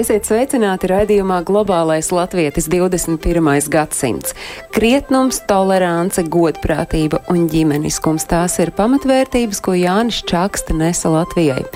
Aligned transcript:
Esiet 0.00 0.24
sveicināti 0.24 0.88
raidījumā 0.88 1.42
Globālais 1.44 2.06
Latvijas 2.14 2.70
21. 2.72 3.66
gadsimts. 3.68 4.32
Krietnums, 4.72 5.42
tolerance, 5.44 6.22
godprātība 6.24 7.18
un 7.28 7.42
ģimeniskums- 7.50 8.24
tās 8.30 8.54
ir 8.62 8.70
pamatvērtības, 8.78 9.60
ko 9.60 9.74
Jānis 9.76 10.22
Čakste 10.24 10.72
nesa 10.72 11.10
Latvijai. 11.12 11.66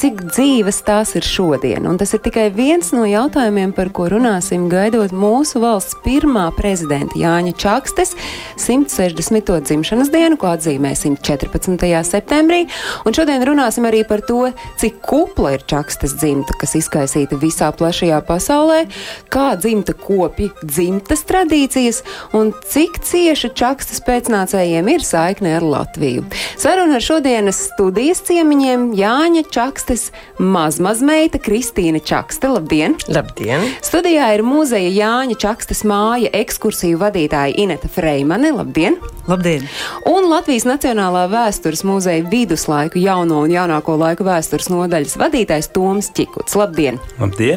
Cik 0.00 0.22
dzīves 0.30 0.80
tās 0.86 1.14
ir 1.14 1.20
šodien? 1.28 1.86
Un 1.86 1.98
tas 1.98 2.14
ir 2.14 2.20
tikai 2.20 2.50
viens 2.54 2.90
no 2.92 3.04
jautājumiem, 3.04 3.74
par 3.74 3.90
ko 3.90 4.08
runāsim 4.08 4.70
gaidot 4.70 5.10
mūsu 5.10 5.60
valsts 5.60 5.94
pirmā 6.06 6.56
prezidenta 6.56 7.12
Jāņa 7.20 7.52
Čakstes 7.54 8.14
160. 8.56 9.60
dzimšanas 9.60 10.10
dienu, 10.10 10.38
ko 10.38 10.46
atzīmēsim 10.46 11.18
14. 11.20 12.02
septembrī. 12.02 12.66
Un 13.04 13.12
šodien 13.12 13.44
runāsim 13.44 13.84
arī 13.84 14.08
par 14.08 14.20
to, 14.22 14.54
cik 14.78 15.02
kupla 15.02 15.52
ir 15.52 15.60
Čakstes 15.66 16.16
dzimta, 16.16 16.54
kas 16.58 16.72
izkaisīta 16.72 17.36
visā 17.36 17.73
plašajā 17.78 18.20
pasaulē, 18.28 18.84
kā 19.32 19.54
dzimta 19.60 19.94
kopi 19.98 20.50
dzimtas 20.62 21.24
tradīcijas 21.28 22.02
un 22.36 22.52
cik 22.70 23.00
cieša 23.04 23.52
čakstas 23.58 24.02
pēcnācējiem 24.06 24.90
ir 24.94 25.04
saikne 25.06 25.56
ar 25.58 25.66
Latviju. 25.66 26.24
Saruna 26.60 26.98
ar 26.98 27.04
šodienas 27.04 27.60
studijas 27.70 28.22
ciemiņiem 28.26 28.90
Jāņa 28.98 29.44
Čakstes 29.54 30.08
mazmazmeita 30.38 31.40
Kristīna 31.42 32.02
Čakste. 32.04 32.50
Labdien! 32.54 32.96
Labdien! 33.08 33.68
Studijā 33.84 34.30
ir 34.36 34.44
muzeja 34.46 34.90
Jāņa 34.94 35.38
Čakstes 35.40 35.84
māja 35.88 36.32
ekskursiju 36.34 37.00
vadītāja 37.02 37.54
Ineta 37.64 37.90
Freimane. 37.92 38.52
Labdien! 38.54 38.98
Labdien! 39.28 39.68
Un 40.10 40.26
Latvijas 40.28 40.66
Nacionālā 40.68 41.24
vēstures 41.32 41.84
muzeja 41.86 42.26
viduslaiku 42.28 43.00
jauno 43.00 43.44
un 43.44 43.54
jaunāko 43.54 43.96
laiku 44.00 44.26
vēstures 44.26 44.68
nodaļas 44.72 45.16
vadītājs 45.20 45.70
Toms 45.76 46.10
Čikuts. 46.16 46.58
Labdien! 46.58 46.98
Labdien! 47.20 47.53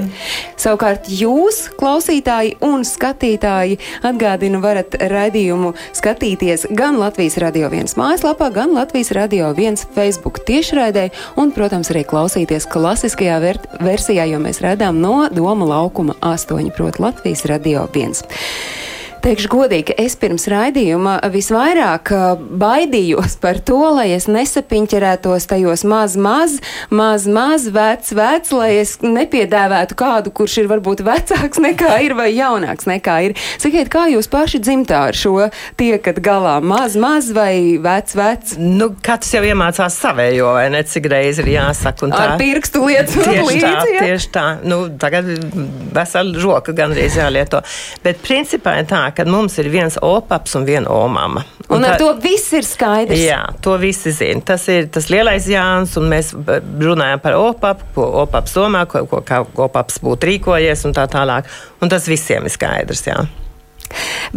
Savukārt 0.58 1.09
jūs, 1.12 1.67
klausītāji 1.80 2.56
un 2.66 2.86
skatītāji, 2.88 3.78
atgādinu, 4.08 4.62
varat 4.64 4.98
raidījumu 5.12 5.73
skatīties 5.98 6.67
gan 6.78 7.00
Latvijas 7.02 7.38
Radio 7.44 7.70
1 7.72 7.95
mājaslapā, 8.00 8.50
gan 8.56 8.75
Latvijas 8.78 9.14
Radio 9.18 9.53
1 9.53 9.88
Facebook 9.95 10.42
tiešraidē 10.48 11.09
un, 11.38 11.53
protams, 11.56 11.92
arī 11.94 12.03
klausīties 12.08 12.68
klasiskajā 12.72 13.40
versijā, 13.84 14.28
jo 14.31 14.42
mēs 14.44 14.62
redzam 14.66 15.02
no 15.03 15.28
Doma 15.34 15.70
laukuma 15.75 16.18
8, 16.22 16.72
proti 16.78 17.03
Latvijas 17.03 17.45
Radio 17.50 17.88
1. 17.94 18.87
Teikšu 19.28 19.50
godīgi, 19.52 19.92
es 20.00 20.14
pirms 20.16 20.45
raidījuma 20.47 21.17
visvairāk 21.33 22.14
baidījos 22.61 23.34
par 23.44 23.58
to, 23.59 23.75
lai 23.97 24.06
es 24.16 24.30
nesapiņķerētos 24.31 25.50
tajos 25.52 25.81
maz, 25.84 26.14
maz, 26.16 26.53
maz, 26.88 27.25
maz, 27.28 27.66
vec, 27.75 28.08
vec, 28.16 28.47
lai 28.56 28.69
es 28.80 28.94
nepiedēvētu 29.03 29.97
kādu, 30.00 30.31
kurš 30.31 30.56
ir 30.61 30.69
varbūt 30.72 31.03
vecāks 31.03 31.59
nekā 31.59 31.97
ir 32.06 32.16
vai 32.16 32.30
jaunāks 32.38 32.88
nekā 32.88 33.17
ir. 33.25 33.36
Sakiet, 33.59 33.89
kā 33.92 34.06
jūs 34.14 34.31
paši 34.31 34.61
dzimtā 34.64 35.02
ar 35.09 35.19
šo 35.19 35.50
tiekat 35.75 36.23
galā? 36.23 36.62
Maz, 36.64 36.95
maz 36.95 37.28
vai 37.36 37.75
vec, 37.84 38.16
vec? 38.16 38.56
Nu, 38.56 38.94
katrs 39.03 39.36
jau 39.36 39.44
iemācās 39.44 40.00
savējo, 40.06 40.53
vai 40.56 40.69
ne, 40.72 40.86
cik 40.88 41.12
reizi 41.12 41.44
ir 41.44 41.52
jāsaka. 41.58 42.14
Ar 42.16 42.38
pirkstu 42.39 42.86
lietu 42.88 43.28
līdzi, 43.28 43.59
tā, 43.59 43.75
ja? 43.91 44.08
tieši 44.08 44.31
tā. 44.39 44.47
Nu, 44.64 44.80
tagad 44.95 45.28
vesela 46.00 46.47
žoka 46.47 46.72
gandrīz 46.80 47.19
jālieto. 47.19 47.66
Bet 48.08 48.23
principā 48.23 48.80
ir 48.80 48.88
tā, 48.88 49.03
ka 49.18 49.26
mums 49.26 49.58
ir 49.62 49.72
viens 49.73 49.98
opaps 50.06 50.54
un 50.60 50.68
viena 50.68 50.92
omama. 50.94 51.44
Un, 51.68 51.80
un 51.80 51.88
ar 51.88 51.96
tā, 51.96 52.03
to 52.03 52.12
viss 52.24 52.53
ir 52.56 52.68
skaidrs. 52.68 53.19
Jā, 53.19 53.41
to 53.64 53.74
visi 53.81 54.14
zina. 54.16 54.44
Tas 54.46 54.68
ir 54.72 54.88
tas 54.94 55.09
lielais 55.12 55.50
Jānis, 55.52 55.97
un 56.00 56.08
mēs 56.12 56.31
runājam 56.38 57.24
par 57.24 57.40
opapu, 57.40 57.90
ko 57.97 58.08
opaps 58.24 58.56
domā, 58.56 58.86
ko, 58.90 59.03
ko 59.09 59.24
kā 59.25 59.41
opaps 59.68 60.00
būtu 60.03 60.31
rīkojies 60.31 60.86
un 60.88 60.96
tā 60.96 61.08
tālāk. 61.12 61.50
Un 61.81 61.91
tas 61.91 62.08
visiem 62.08 62.47
ir 62.47 62.53
skaidrs, 62.53 63.03
jā. 63.09 63.19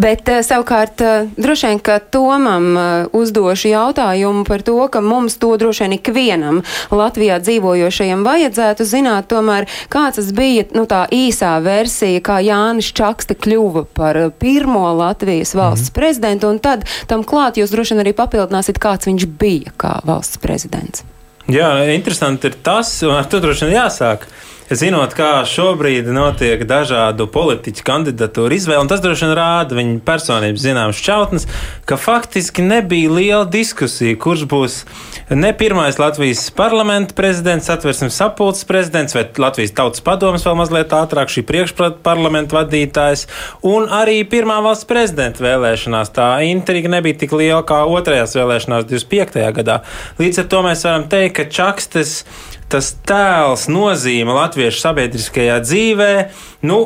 Bet 0.01 0.29
uh, 0.31 0.41
savukārt 0.47 1.03
uh, 1.05 1.29
droši 1.41 1.71
vien, 1.71 1.81
ka 1.83 1.99
Tomam 1.99 2.69
uh, 2.77 2.85
uzdošu 3.17 3.73
jautājumu 3.73 4.45
par 4.49 4.63
to, 4.67 4.77
ka 4.93 5.03
mums 5.05 5.39
to 5.43 5.53
droši 5.61 5.87
vien 5.87 5.97
ikvienam 5.99 6.63
Latvijā 6.95 7.41
dzīvojošajam 7.43 8.25
vajadzētu 8.27 8.87
zināt 8.87 9.31
tomēr, 9.33 9.69
kāds 9.93 10.21
tas 10.21 10.31
bija 10.37 10.67
nu, 10.77 10.87
tā 10.91 11.05
īsā 11.15 11.57
versija, 11.65 12.23
kā 12.25 12.41
Jānis 12.45 12.93
Čakste 12.97 13.37
kļuva 13.39 13.87
par 13.97 14.19
pirmo 14.41 14.87
Latvijas 14.99 15.55
valsts 15.59 15.91
mm 15.91 15.99
prezidentu, 16.01 16.49
un 16.49 16.59
tad 16.63 16.87
tam 17.11 17.25
klāt 17.27 17.59
jūs 17.61 17.73
droši 17.75 17.95
vien 17.95 18.03
arī 18.05 18.13
papildināsiet, 18.17 18.79
kāds 18.81 19.09
viņš 19.09 19.27
bija 19.41 19.73
kā 19.81 19.99
valsts 20.07 20.41
prezidents. 20.41 21.05
Jā, 21.51 21.71
interesanti 21.93 22.51
ir 22.51 22.57
tas, 22.65 22.93
un 23.07 23.17
ar 23.19 23.27
to 23.31 23.41
droši 23.43 23.67
vien 23.67 23.81
jāsāk. 23.81 24.27
Zinot, 24.71 25.17
kā 25.19 25.41
šobrīd 25.51 26.07
notiek 26.15 26.61
dažādu 26.63 27.25
politiķu 27.35 27.83
kandidatūru 27.83 28.55
izvēle, 28.55 28.85
un 28.85 28.91
tas 28.91 29.01
droši 29.03 29.25
vien 29.25 29.33
rāda 29.35 29.75
viņa 29.75 29.97
personības 30.07 30.63
zināmas 30.63 31.01
šķautnes, 31.01 31.47
ka 31.91 31.97
faktiski 31.99 32.63
nebija 32.63 33.11
liela 33.11 33.49
diskusija, 33.51 34.15
kurš 34.15 34.45
būs 34.53 34.77
ne 35.35 35.51
pirmais 35.59 35.99
Latvijas 35.99 36.45
parlamenta 36.55 37.17
prezidents, 37.19 37.67
atversim 37.75 38.13
sapulces 38.15 38.63
prezidents, 38.69 39.17
vai 39.19 39.25
Latvijas 39.43 39.75
tautas 39.75 40.05
padomas 40.07 40.47
vēl 40.47 40.55
mazliet 40.63 40.95
ātrāk 40.95 41.35
šī 41.35 41.43
priekšparlamenta 41.51 42.61
vadītājs, 42.61 43.27
un 43.67 43.91
arī 43.91 44.21
pirmā 44.23 44.61
valsts 44.63 44.87
prezidenta 44.87 45.43
vēlēšanās. 45.49 46.15
Tā 46.15 46.29
intriga 46.47 46.95
nebija 46.95 47.19
tik 47.25 47.35
liela 47.35 47.65
kā 47.67 47.83
otrajās 47.91 48.39
vēlēšanās 48.39 48.87
25. 48.87 49.43
gadā. 49.59 49.81
Līdz 50.23 50.45
ar 50.45 50.49
to 50.55 50.63
mēs 50.71 50.87
varam 50.87 51.11
teikt, 51.11 51.41
ka 51.41 51.51
Čakstes 51.59 52.21
tas 52.71 52.95
tēls, 53.09 53.67
nozīme 53.73 54.35
latviešu 54.37 54.85
sabiedriskajā 54.85 55.61
dzīvē, 55.67 56.15
nu, 56.71 56.81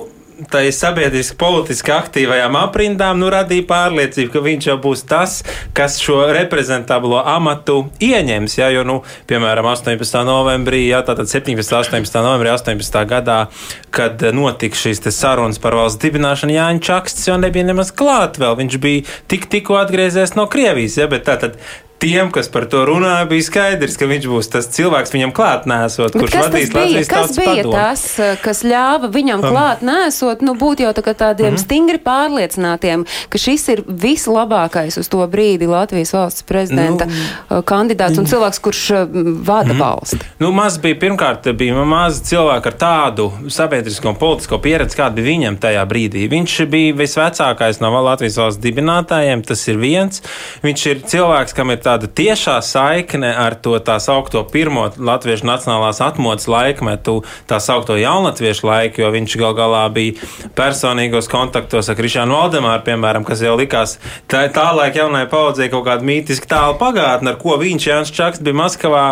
tai 0.51 0.65
sabiedriski 0.75 1.37
politiski 1.39 1.93
aktīvajām 1.95 2.57
aprindām, 2.59 3.19
nu, 3.21 3.29
radīja 3.33 3.67
pārliecību, 3.69 4.33
ka 4.33 4.43
viņš 4.45 4.69
jau 4.71 4.77
būs 4.83 5.05
tas, 5.09 5.37
kas 5.77 5.99
šo 6.03 6.19
reprezentablo 6.35 7.21
amatu 7.21 7.85
ieņems. 8.03 8.59
Ja, 8.59 8.71
jo, 8.75 8.85
nu, 8.89 8.97
piemēram, 9.31 9.69
18. 9.71 10.19
novembrī, 10.27 10.85
ja, 10.89 11.05
tātad 11.07 11.31
17. 11.31 11.63
18. 11.63 12.19
novembrī 12.25 12.51
18. 12.55 13.01
gadā, 13.11 13.39
kad 13.95 14.27
notika 14.35 14.79
šīs 14.79 15.05
sarunas 15.15 15.63
par 15.63 15.79
valsts 15.79 16.03
dibināšanu, 16.03 16.57
Jānis 16.57 16.85
Čaksts 16.85 17.29
jau 17.31 17.39
nebija 17.41 17.67
nemaz 17.71 17.95
klāt 17.95 18.41
vēl. 18.43 18.59
Viņš 18.59 18.79
bija 18.83 19.07
tik, 19.31 19.49
tikko 19.53 19.79
atgriezies 19.81 20.35
no 20.39 20.49
Krievijas, 20.51 20.99
ja, 20.99 21.09
bet 21.11 21.29
tātad 21.31 21.61
tiem, 21.99 22.31
kas 22.35 22.49
par 22.53 22.67
to 22.71 22.83
runāja, 22.89 23.25
bija 23.29 23.45
skaidrs, 23.47 23.97
ka 23.99 24.09
viņš 24.11 24.27
būs 24.29 24.51
tas 24.53 24.69
cilvēks 24.75 25.13
viņam 25.15 25.33
klāt 25.37 25.69
nesot, 25.71 26.15
kurš 26.15 26.37
vadīs 26.37 26.73
Latvijas 26.75 27.11
Kas 27.11 27.37
bija 27.37 27.63
padomu. 27.63 27.75
tas, 27.77 28.05
kas 28.45 28.63
ļāva 28.67 29.11
viņam 29.15 29.45
um. 29.45 29.55
klāt 29.55 29.85
nesot, 29.87 30.43
nu 30.45 30.57
būt 30.59 30.85
jau 30.85 30.93
tā 30.97 31.05
tādiem 31.15 31.55
mm 31.55 31.63
stingri 31.65 31.97
pārliecinātiem, 32.03 33.05
ka 33.31 33.39
šis 33.41 33.63
ir 33.73 33.81
vislabākais 33.87 34.99
uz 35.01 35.09
to 35.09 35.23
brīdi 35.31 35.69
Latvijas 35.71 36.13
valsts 36.13 36.45
prezidenta 36.45 37.07
nu, 37.09 37.61
kandidāts 37.65 38.19
un 38.21 38.29
cilvēks, 38.29 38.61
kurš 38.65 38.83
vada 39.47 39.73
mm 39.73 39.81
valsti? 39.81 40.19
Nu, 40.43 40.51
maz 40.57 40.77
bija, 40.83 40.99
pirmkārt, 41.07 41.47
bija 41.57 41.87
maz 41.89 42.21
cilvēku 42.27 42.73
ar 42.73 42.79
tādu 42.81 43.29
sabiedrisko 43.49 44.13
un 44.13 44.19
politisko 44.21 44.59
pieredzi, 44.65 44.99
kāda 44.99 45.17
bija 45.21 45.31
viņam 45.31 45.61
tajā 45.63 45.87
brīdī. 45.89 46.27
Viņš 46.33 46.59
bija 46.75 46.99
visvecākais 46.99 47.81
no 47.81 47.93
Latvijas 47.95 48.41
valsts 48.43 48.63
dibinātājiem, 48.65 49.45
tas 49.47 49.65
ir 49.71 49.81
viens. 49.81 50.21
Viņš 50.65 50.87
ir 50.91 51.03
cilvēks, 51.15 51.57
kam 51.57 51.73
ir 51.73 51.84
tāda 51.85 52.09
tiešā 52.09 52.57
saikne 52.65 53.31
ar 53.31 53.57
to 53.61 53.77
tā 53.85 53.99
saucamo 54.03 54.45
pirmo 54.51 54.87
latviešu 54.97 55.47
nacionālās 55.49 56.01
atmodas 56.05 56.49
laikmetu, 56.51 57.21
tā 57.51 57.61
saucamo 57.63 57.99
jaunatviešu 58.01 58.69
laiku, 58.69 59.05
jo 59.05 59.11
viņš 59.15 59.37
gal 59.41 59.55
galā 59.59 59.85
bija 59.95 60.31
personīgos 60.57 61.29
kontaktos 61.31 61.91
ar 61.91 61.99
Krišānu 61.99 62.37
Valdemāru, 62.37 62.85
piemēram, 62.87 63.27
kas 63.27 63.45
jau 63.45 63.55
likās 63.61 63.99
tā, 64.31 64.47
tā 64.55 64.71
laika 64.77 65.05
jaunai 65.05 65.25
paudzei 65.31 65.71
kaut 65.73 65.87
kāda 65.89 66.07
mītiska 66.07 66.49
tāla 66.51 66.77
pagātne, 66.81 67.35
ar 67.35 67.41
ko 67.41 67.59
viņš, 67.61 67.89
Jānis 67.91 68.15
Čakst, 68.15 68.45
bija 68.45 68.59
Maskavā 68.59 69.05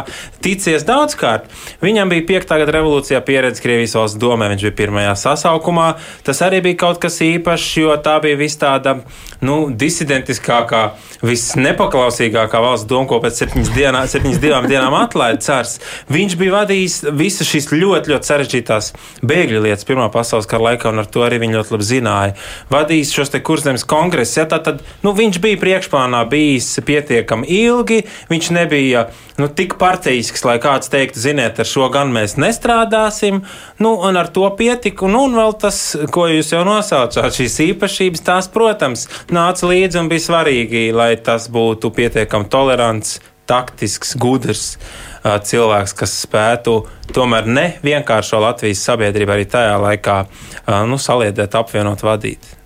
ticies 0.44 0.86
daudzkārt. 0.88 1.48
Viņam 1.84 2.12
bija 2.12 2.26
piektā 2.32 2.58
gada 2.60 2.76
revolūcijā 2.78 3.20
pieredze 3.26 3.62
Krievijas 3.64 3.96
valsts 3.98 4.20
domē, 4.22 4.50
viņš 4.52 4.66
bija 4.68 4.78
pirmajā 4.82 5.14
sasaukumā. 5.24 5.92
Tas 6.26 6.42
arī 6.44 6.62
bija 6.64 6.80
kaut 6.86 7.02
kas 7.02 7.20
īpašs, 7.24 7.70
jo 7.82 7.96
tā 8.04 8.18
bija 8.24 8.38
vis 8.40 8.56
tāda, 8.60 8.98
nu, 9.44 9.64
disidentiskākā, 9.70 10.84
visnepaklausīgākā 11.26 12.60
valsts 12.62 12.88
doma, 12.90 13.06
ko 13.10 13.20
pēc 13.22 13.42
septiņas, 13.42 13.70
dienā, 13.76 14.02
septiņas 14.10 14.40
divām 14.42 14.66
dienām 14.70 14.96
atlaida 14.98 15.40
cars. 15.44 15.78
Viņš 16.12 16.36
bija 16.40 16.56
vadījis 16.58 16.98
visas 17.18 17.50
šīs 17.50 17.70
ļoti, 17.72 18.12
ļoti 18.12 18.30
sarežģītās 18.30 18.92
bēgļu 19.22 19.62
lietas 19.66 19.86
Pirmā 19.88 20.08
pasaules 20.14 20.48
kara 20.50 20.70
laikā, 20.70 20.92
un 20.92 21.02
ar 21.02 21.10
to 21.10 21.24
arī 21.26 21.40
viņi 21.42 21.58
ļoti 21.58 21.76
labi 21.76 21.88
zināja. 21.88 22.36
Vadījis 22.72 23.14
šos 23.16 23.34
te 23.34 23.42
kurzemes 23.44 23.86
kongresus, 23.88 24.38
ja, 24.40 24.46
tad 24.50 24.82
nu, 25.04 25.14
viņš 25.16 25.40
bija 25.42 25.60
priekšplānā 25.62 26.24
bijis 26.30 26.74
pietiekami 26.86 27.48
ilgi, 27.62 28.02
viņš 28.32 28.50
nebija 28.58 29.06
nu, 29.40 29.48
tik 29.48 29.76
partijisks, 29.80 30.44
lai 30.46 30.58
kāds 30.62 30.90
teiktu, 30.92 31.20
ziniet, 31.22 31.60
ar 31.62 31.68
šo 31.68 31.88
gan 31.92 32.12
mēs 32.14 32.36
nestrādāsim, 32.40 33.42
nu, 33.82 33.94
un 34.08 34.18
ar 34.20 34.30
to 34.34 34.48
pietika. 34.58 35.08
Nu, 35.10 35.24
un 35.28 35.36
vēl 35.38 35.56
tas, 35.62 35.80
ko 36.14 36.28
jūs 36.30 36.52
jau 36.54 36.62
nosaucāt, 36.68 37.36
šīs 37.38 37.58
īpašības, 37.72 38.24
tās, 38.26 38.50
protams, 38.52 39.08
nāca 39.32 39.70
līdzi 39.70 40.02
un 40.02 40.12
bija 40.12 40.26
svarīgi, 40.28 40.88
lai 40.96 41.14
tas 41.24 41.48
būtu 41.52 41.92
pietiekami 41.96 42.50
tolerants, 42.52 43.18
taktisks, 43.48 44.14
gudrs 44.20 44.64
uh, 44.76 45.36
cilvēks, 45.42 45.96
kas 45.98 46.14
spētu 46.24 46.78
tomēr 47.12 47.48
ne 47.50 47.66
vienkāršo 47.84 48.40
Latvijas 48.42 48.84
sabiedrību 48.86 49.34
arī 49.34 49.48
tajā 49.50 49.76
laikā 49.82 50.18
uh, 50.24 50.82
nu, 50.88 51.00
saliedēt, 51.00 51.58
apvienot, 51.58 52.04
vadīt. 52.06 52.61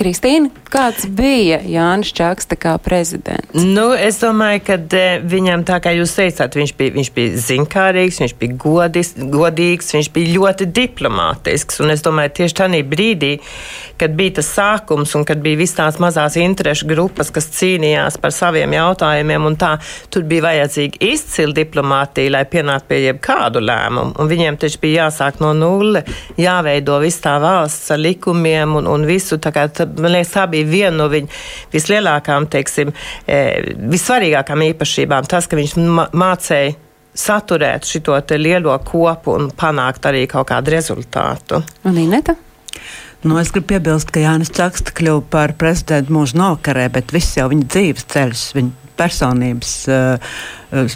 Kristīna, 0.00 0.48
kāds 0.72 1.04
bija 1.12 1.58
Jānis 1.68 2.14
Čakste 2.16 2.56
kā 2.56 2.72
prezidents? 2.80 3.52
Nu, 3.52 3.90
es 3.92 4.16
domāju, 4.22 4.62
ka 4.64 4.78
e, 4.96 5.02
viņam, 5.28 5.66
tā 5.68 5.76
kā 5.84 5.92
jūs 5.92 6.14
teicāt, 6.16 6.56
viņš 6.56 6.72
bija, 6.78 6.94
viņš 6.94 7.10
bija 7.18 7.42
zinkārīgs, 7.44 8.20
viņš 8.22 8.34
bija 8.40 8.56
godis, 8.62 9.12
godīgs, 9.20 9.92
viņš 9.92 10.08
bija 10.14 10.32
ļoti 10.38 10.68
diplomātisks. 10.72 11.82
Un 11.84 11.92
es 11.92 12.04
domāju, 12.06 12.32
tieši 12.38 12.56
tajā 12.62 12.80
brīdī, 12.88 13.34
kad 14.00 14.14
bija 14.16 14.38
tas 14.38 14.48
sākums 14.56 15.12
un 15.18 15.26
kad 15.28 15.42
bija 15.44 15.60
visas 15.60 15.76
tās 15.82 16.00
mazās 16.00 16.38
interešu 16.40 16.88
grupas, 16.88 17.28
kas 17.34 17.50
cīnījās 17.58 18.16
par 18.22 18.32
saviem 18.32 18.72
jautājumiem, 18.78 19.50
un 19.50 19.58
tā 19.60 19.74
tur 20.08 20.24
bija 20.30 20.46
vajadzīga 20.48 21.02
izcila 21.10 21.58
diplomātija, 21.60 22.32
lai 22.38 22.46
pienāktu 22.48 22.88
pie 22.94 23.02
jebkādu 23.04 23.60
lēmumu. 23.68 24.16
Un 24.16 24.32
viņiem 24.32 24.56
taču 24.64 24.80
bija 24.80 25.04
jāsāk 25.04 25.44
no 25.44 25.52
nulle, 25.60 26.06
jāveido 26.40 26.96
viss 27.04 27.20
tā 27.20 27.36
valsts 27.42 27.92
ar 27.92 28.00
likumiem 28.00 28.80
un, 28.80 28.88
un 28.88 29.04
visu. 29.08 29.36
Tā 29.36 29.52
kā, 29.52 29.68
tā, 29.68 29.89
man 29.98 30.14
liekas, 30.14 30.34
tā 30.34 30.46
bija 30.50 30.68
viena 30.68 30.96
no 31.02 31.08
viņa 31.12 31.40
vislielākām, 31.72 32.46
teiksim, 32.52 32.92
e, 33.26 33.40
vissvarīgākām 33.92 34.66
īpašībām. 34.70 35.28
Tas, 35.30 35.48
ka 35.50 35.58
viņš 35.58 35.76
mācīja 36.14 36.76
saturēt 37.14 37.88
šo 37.88 38.20
lielo 38.38 38.76
kopu 38.86 39.34
un 39.34 39.50
panākt 39.50 40.06
arī 40.06 40.26
kaut 40.30 40.48
kādu 40.52 40.76
rezultātu. 40.76 41.62
Un 41.84 41.98
Ineta? 41.98 42.36
Nu, 43.22 43.36
es 43.36 43.50
gribu 43.52 43.74
piebilst, 43.74 44.08
ka 44.14 44.22
Jānis 44.22 44.52
Čakste 44.56 44.94
kļuva 44.96 45.26
par 45.28 45.52
prezidentu 45.60 46.14
mūža 46.16 46.38
nokarē, 46.40 46.86
bet 46.88 47.12
viss 47.12 47.36
jau 47.36 47.50
viņa 47.50 47.66
dzīves 47.68 48.06
ceļš, 48.08 48.44
viņa 48.56 48.94
personības 48.96 49.74
uh, 49.92 50.30
uh, 50.72 50.94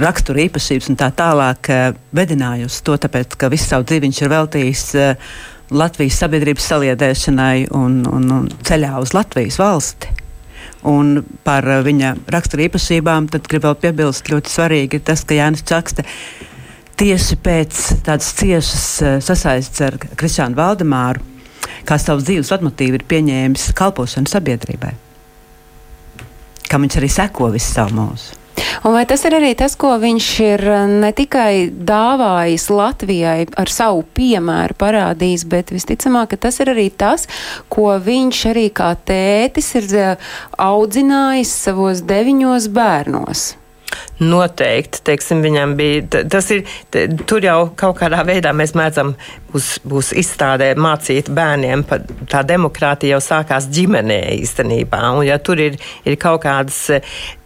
rakstura 0.00 0.44
īpašības 0.44 0.90
un 0.92 0.96
tā 1.00 1.10
tālāk 1.16 1.68
vedināja 2.16 2.68
uz 2.68 2.78
to, 2.84 2.96
tāpēc, 3.00 3.36
ka 3.40 3.48
visu 3.52 3.68
savu 3.70 3.86
dzīvi 3.88 4.06
viņš 4.06 4.22
ir 4.22 4.32
veltījis 4.32 4.86
uh, 5.00 5.36
Latvijas 5.74 6.18
sabiedrības 6.22 6.68
saliedēšanai 6.70 7.68
un, 7.74 8.02
un, 8.06 8.30
un 8.30 8.50
ceļā 8.66 8.94
uz 9.02 9.14
Latvijas 9.16 9.58
valsti. 9.60 10.12
Un 10.88 11.22
par 11.44 11.64
viņa 11.84 12.14
rakstura 12.32 12.66
īpašībām 12.66 13.30
gribu 13.32 13.70
vēl 13.70 13.78
piebilst, 13.80 14.28
ļoti 14.28 14.52
svarīgi 14.52 15.00
ir 15.00 15.06
tas, 15.06 15.24
ka 15.24 15.36
Jānis 15.38 15.64
Čakste 15.66 16.04
tieši 17.00 17.38
pēc 17.42 17.80
tādas 18.06 18.30
ciešas 18.38 18.86
eh, 19.02 19.16
sasaistes 19.24 19.82
ar 19.88 19.98
Kristiānu 19.98 20.58
Valdemāru, 20.58 21.24
kā 21.88 21.98
savus 21.98 22.26
dzīves 22.28 22.52
vadmotīvu 22.52 23.00
ir 23.00 23.08
pieņēmis 23.10 23.72
kalpošanu 23.78 24.30
sabiedrībai, 24.30 24.94
kam 26.68 26.86
viņš 26.86 27.00
arī 27.00 27.12
seko 27.12 27.50
visu 27.54 27.72
savu 27.72 27.98
mūžu. 27.98 28.43
Un 28.84 28.92
vai 28.92 29.04
tas 29.08 29.24
ir 29.24 29.34
arī 29.38 29.54
tas, 29.58 29.74
ko 29.80 29.94
viņš 30.00 30.28
ir 30.44 30.64
eh, 30.68 30.84
ne 31.04 31.10
tikai 31.16 31.70
dāvājis 31.72 32.68
Latvijai 32.70 33.48
ar 33.60 33.72
savu 33.72 34.04
piemēru 34.16 34.76
parādījis, 34.80 35.46
bet 35.50 35.72
visticamāk, 35.74 36.34
ka 36.34 36.42
tas 36.46 36.60
ir 36.60 36.74
arī 36.74 36.90
tas, 36.92 37.28
ko 37.72 37.94
viņš 37.96 38.44
arī 38.52 38.68
kā 38.76 38.92
tētis 39.08 39.74
ir 39.80 39.90
eh, 39.98 40.30
audzinājis 40.60 41.58
savos 41.66 42.04
deviņos 42.06 42.70
bērnos. 42.74 43.50
Noteikti, 44.22 45.02
teiksim, 45.06 45.42
viņam 45.44 45.76
bija. 45.78 46.24
Tas 46.30 46.50
ir, 46.54 46.64
tur 47.26 47.44
jau 47.44 47.58
kaut 47.78 47.98
kādā 48.00 48.22
veidā 48.26 48.54
mēs 48.56 48.76
mēdzam 48.78 49.14
būs, 49.54 49.68
būs 49.86 50.12
izstādē 50.18 50.72
mācīt 50.80 51.30
bērniem, 51.34 51.84
tā 52.30 52.42
demokrātija 52.46 53.16
jau 53.16 53.22
sākās 53.22 53.68
ģimenē 53.72 54.20
īstenībā. 54.38 55.00
Un 55.14 55.24
ja 55.28 55.38
tur 55.42 55.60
ir, 55.62 55.78
ir 56.04 56.18
kaut 56.20 56.42
kādas, 56.44 56.80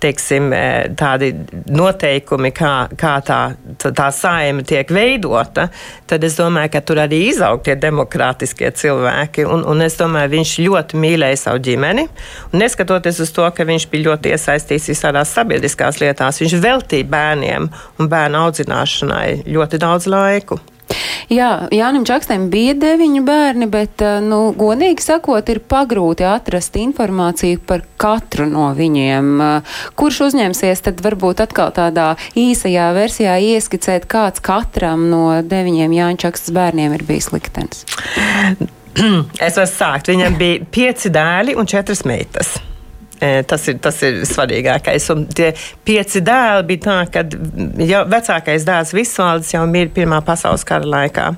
teiksim, 0.03 0.51
tādi 0.99 1.33
noteikumi, 1.69 2.53
kā, 2.57 2.73
kā 2.99 3.15
tā, 3.27 3.41
tā 3.83 4.09
saima 4.15 4.65
tiek 4.67 4.91
veidota, 4.95 5.69
tad 6.09 6.25
es 6.27 6.39
domāju, 6.39 6.73
ka 6.75 6.83
tur 6.87 7.03
arī 7.05 7.25
izaug 7.33 7.63
tie 7.67 7.77
demokrātiskie 7.79 8.71
cilvēki. 8.79 9.47
Un, 9.49 9.65
un 9.69 9.85
es 9.85 9.99
domāju, 10.01 10.33
viņš 10.37 10.55
ļoti 10.65 11.03
mīlēja 11.03 11.43
savu 11.45 11.63
ģimeni. 11.69 12.09
Un 12.53 12.63
neskatoties 12.63 13.21
uz 13.25 13.35
to, 13.35 13.47
ka 13.55 13.67
viņš 13.69 13.89
bija 13.93 14.09
ļoti 14.09 14.35
iesaistīts 14.35 14.91
visādās 14.93 15.35
sabiedriskās 15.37 16.01
lietās, 16.03 16.38
viņš 16.43 16.59
veltīja 16.65 17.11
bērniem 17.13 17.69
un 17.99 18.11
bērnu 18.11 18.43
audzināšanai 18.47 19.45
ļoti 19.49 19.81
daudz 19.85 20.11
laiku. 20.11 20.61
Jā, 21.29 21.69
Jānim 21.75 22.07
Čakstam 22.09 22.47
bija 22.53 22.73
deviņi 22.79 23.21
bērni, 23.27 23.69
bet, 23.69 24.01
eh, 24.01 24.21
nu, 24.25 24.55
godīgi 24.57 25.05
sakot, 25.05 25.49
ir 25.53 25.61
pagrūti 25.61 26.25
atrast 26.25 26.79
informāciju 26.81 27.61
par 27.67 27.83
katru 28.01 28.47
no 28.49 28.71
viņiem. 28.75 29.29
Eh, 29.41 29.77
kurš 29.95 30.21
uzņemsies, 30.31 30.83
tad 30.83 31.03
varbūt 31.05 31.45
atkal 31.45 31.73
tādā 31.73 32.17
īsajā 32.35 32.89
versijā 32.97 33.37
ieskicēt, 33.37 34.09
kāds 34.09 34.41
katram 34.41 35.11
no 35.11 35.43
deviņiem 35.43 35.93
Jāņa 35.93 36.19
Čakstas 36.25 36.55
bērniem 36.57 36.95
ir 36.95 37.05
bijis 37.05 37.33
liktenis? 37.33 37.85
Es 39.39 39.55
varu 39.55 39.69
sākt. 39.71 40.09
Viņam 40.11 40.35
bija 40.41 40.65
pieci 40.75 41.13
dēli 41.15 41.55
un 41.55 41.69
četras 41.71 42.03
meitas. 42.09 42.57
Tas 43.19 43.65
ir, 43.67 43.79
tas 43.83 43.97
ir 44.07 44.21
svarīgākais. 44.29 45.09
Un 45.15 45.25
tie 45.35 45.51
pieci 45.87 46.23
dēli 46.25 46.67
bija 46.69 46.83
tā, 46.85 46.99
ka 47.11 47.25
jau 47.83 48.05
vecākais 48.11 48.67
dēls 48.67 48.95
Visvalds 48.95 49.51
jau 49.55 49.65
mirst 49.67 49.97
Pirmā 49.97 50.21
pasaules 50.27 50.63
kara 50.69 50.87
laikā. 50.87 51.29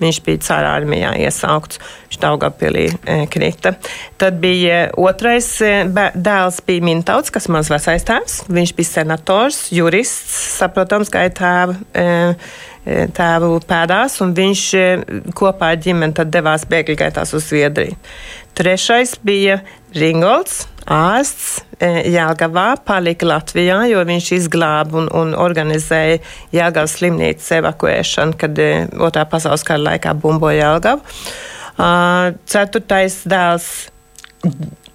Viņš 0.00 0.20
bija 0.24 0.44
cārā 0.46 0.70
armijā 0.78 1.12
iesaukts, 1.26 1.80
viņš 2.06 2.20
Daugavpilī 2.22 2.86
krita. 3.32 3.74
Tad 4.20 4.40
bija 4.40 4.86
otrais 4.96 5.50
dēls 5.60 6.62
bija 6.64 6.86
Mintauts, 6.88 7.34
kas 7.34 7.50
mans 7.52 7.72
vecais 7.72 8.08
tēvs. 8.08 8.38
Viņš 8.48 8.72
bija 8.78 8.92
senators, 8.94 9.66
jurists, 9.76 10.38
saprotams, 10.56 11.12
kā 11.12 11.26
ir 11.28 11.36
tēva. 11.36 11.76
E, 11.92 12.08
tēvu 12.86 13.56
pēdās, 13.66 14.20
un 14.22 14.30
viņš 14.36 14.60
kopā 15.34 15.72
ar 15.74 15.80
ģimeni 15.82 16.26
devās 16.30 16.62
bēgļu 16.70 16.94
gaitās 17.00 17.34
uz 17.34 17.48
Zviedriju. 17.48 17.96
Trešais 18.56 19.18
bija 19.26 19.58
Ringolds, 19.96 20.62
ārsts 20.88 21.58
e, 21.76 21.90
Jāgavā 22.14 22.70
palika 22.88 23.28
Latvijā, 23.28 23.82
jo 23.90 24.00
viņš 24.08 24.30
izglāba 24.38 25.02
un, 25.02 25.10
un 25.12 25.34
organizēja 25.36 26.22
Jāgavas 26.56 26.96
slimnīcas 26.96 27.50
evakuēšanu, 27.58 28.38
kad 28.40 28.56
e, 28.62 28.70
otrā 28.96 29.26
pasaules 29.28 29.66
kara 29.66 29.82
laikā 29.90 30.14
bumboja 30.22 30.70
Jāgavu. 30.70 31.04
Ceturtais 32.48 33.18
dēls 33.28 33.68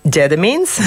Džedamīns. 0.02 0.80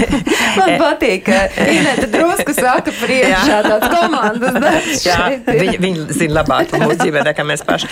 Man 0.58 0.76
patīk, 0.78 1.24
ka 1.26 1.38
Inēta 1.58 2.06
drusku 2.06 2.52
saka 2.54 2.92
priekšā 2.94 3.56
tāds 3.66 3.88
komandas 3.90 4.58
darbs. 4.62 5.00
Jā, 5.02 5.16
viņi, 5.42 5.74
viņi 5.82 6.04
zina 6.14 6.36
labāk 6.36 6.70
par 6.70 6.84
mūsu 6.84 7.00
ģimenē, 7.02 7.32
kā 7.34 7.46
mēs 7.48 7.64
paši. 7.66 7.88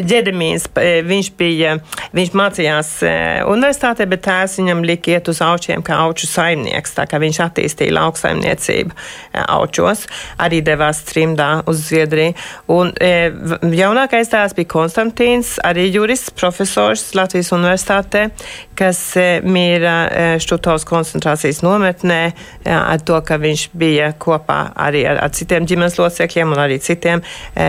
Džedamīns, 0.00 0.70
viņš 1.04 1.28
bija, 1.36 1.74
viņš 2.16 2.32
mācījās 2.40 2.92
e, 3.04 3.12
universitātē, 3.52 4.06
bet 4.08 4.24
tēvs 4.24 4.56
viņam 4.62 4.80
lika 4.88 5.12
iet 5.18 5.28
uz 5.28 5.42
aučiem 5.44 5.84
kā 5.84 6.00
auču 6.06 6.30
saimnieks, 6.30 6.96
tā 6.96 7.04
kā 7.10 7.20
viņš 7.20 7.42
attīstīja 7.50 7.98
lauksaimniecību 7.98 8.96
e, 8.96 9.44
aučos, 9.44 10.06
arī 10.40 10.62
devās 10.64 11.02
trimdā 11.10 11.50
uz 11.68 11.84
Zviedriju. 11.90 12.32
Un 12.72 12.94
e, 13.04 13.28
jaunākais 13.76 14.32
tēvs 14.32 14.56
bija 14.56 14.72
Konstantīns, 14.78 15.58
arī 15.60 15.90
jurists, 15.90 16.32
profesors 16.32 17.10
Latvijas 17.18 17.52
universitātē, 17.52 18.30
kas 18.76 19.04
mīra 19.44 20.05
Štutovas 20.42 20.86
koncentrācijas 20.88 21.62
nometnē, 21.64 22.20
jā, 22.66 22.78
ar 22.78 23.02
to, 23.06 23.18
ka 23.26 23.38
viņš 23.42 23.68
bija 23.76 24.12
kopā 24.22 24.60
arī 24.86 25.06
ar, 25.08 25.22
ar 25.26 25.34
citiem 25.36 25.66
ģimenes 25.68 25.98
locekļiem 26.00 26.54
un 26.54 26.62
arī 26.66 26.78
citiem 26.82 27.24
e, 27.54 27.68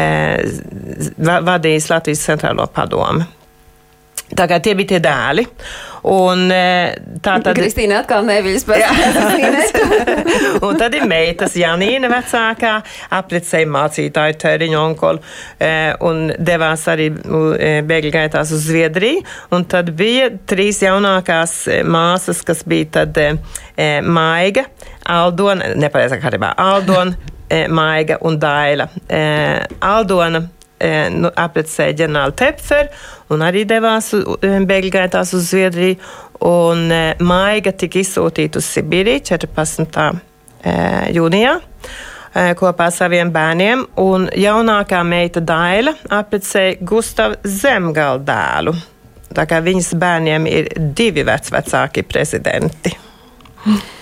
vadījis 1.18 1.92
Latvijas 1.94 2.28
centrālo 2.30 2.68
padomu. 2.74 3.26
Tā 4.36 4.48
kā 4.50 4.58
tie 4.64 4.74
bija 4.76 4.96
tie 4.96 5.00
dēli. 5.04 5.46
Un, 6.08 6.46
tā 7.24 7.34
tad 7.44 7.58
Kristīna 7.58 8.02
atkal 8.02 8.24
neviļas 8.28 8.66
Un 10.68 10.78
tad 10.80 10.96
ir 10.96 11.04
meitas 11.10 11.56
Janīna 11.60 12.08
vecākā, 12.12 12.74
aprecēja 13.18 13.68
mācītāju 13.72 14.38
Teriņu 14.40 14.78
onkolu 14.80 15.20
un 16.08 16.22
devās 16.40 16.86
arī 16.92 17.10
bēgļu 17.12 18.14
gaitās 18.14 18.54
uz 18.56 18.68
Zviedriju. 18.70 19.24
Un 19.56 19.68
tad 19.68 19.92
bija 20.00 20.30
trīs 20.48 20.80
jaunākās 20.86 21.58
māsas, 21.88 22.44
kas 22.48 22.64
bija 22.68 23.02
tad 23.02 23.20
Maiga, 24.08 24.68
Aldona, 25.08 25.74
nepareizā 25.80 26.20
kārtībā, 26.22 26.54
Aldona, 26.60 27.16
e, 27.50 27.68
Maiga 27.68 28.18
un 28.28 28.40
Daila. 28.40 28.88
E, 29.08 29.22
Aldona 29.80 30.42
e, 30.44 30.57
nu, 31.14 31.32
apprecēja 31.34 31.96
ģenerāli 32.04 32.36
Tepfer 32.38 32.90
un 33.34 33.44
arī 33.46 33.64
devās 33.68 34.12
e, 34.14 34.22
bēgļu 34.70 34.92
gaitās 34.94 35.34
uz 35.38 35.50
Zviedriju. 35.52 35.98
Un 36.48 36.92
e, 36.94 37.02
Maiga 37.26 37.74
tika 37.74 38.02
izsūtīta 38.02 38.62
uz 38.62 38.70
Sibīriju 38.76 39.24
14. 39.32 39.98
E, 40.62 40.76
jūnijā 41.18 41.56
e, 41.58 42.54
kopā 42.60 42.92
ar 42.92 42.96
saviem 42.96 43.34
bērniem, 43.34 43.88
un 44.04 44.30
jaunākā 44.38 45.02
meita 45.08 45.42
Daila 45.42 45.96
apprecēja 46.20 46.78
Gustavu 46.86 47.42
Zemgalu 47.58 48.24
dēlu. 48.28 48.78
Tā 49.38 49.44
kā 49.50 49.60
viņas 49.66 49.92
bērniem 50.00 50.48
ir 50.50 50.72
divi 50.98 51.26
vecvecāki 51.28 52.06
prezidenti. 52.08 52.96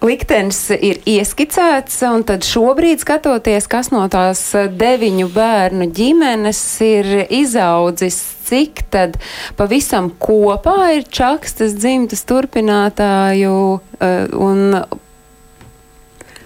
Liktenis 0.00 0.62
ir 0.72 1.02
ieskicēts, 1.04 1.98
un 2.08 2.22
tad 2.24 2.46
šobrīd 2.48 3.02
skatoties, 3.02 3.66
kas 3.68 3.90
no 3.92 4.06
tās 4.08 4.40
deviņu 4.80 5.26
bērnu 5.34 5.90
ģimenes 5.92 6.60
ir 6.86 7.10
izaudzis, 7.28 8.16
cik 8.48 8.86
tad 8.90 9.18
pavisam 9.60 10.08
kopā 10.16 10.94
ir 10.96 11.04
čakstas 11.04 11.76
dzimtas 11.76 12.24
turpinātāju, 12.24 13.58
eh, 14.00 14.32
un 14.32 14.80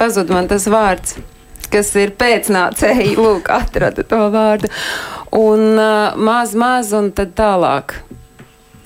pazud 0.03 0.35
man 0.35 0.51
tas 0.51 0.67
vārds 0.67 1.15
kas 1.75 1.91
ir 1.99 2.15
pēcnācēji, 2.19 3.17
lūk, 3.19 3.51
atrada 3.51 4.05
to 4.07 4.21
vārdu. 4.35 4.71
Un 5.35 5.75
uh, 5.75 6.15
maz, 6.15 6.55
maz, 6.55 6.93
un 6.95 7.11
tad 7.17 7.35
tālāk 7.39 7.97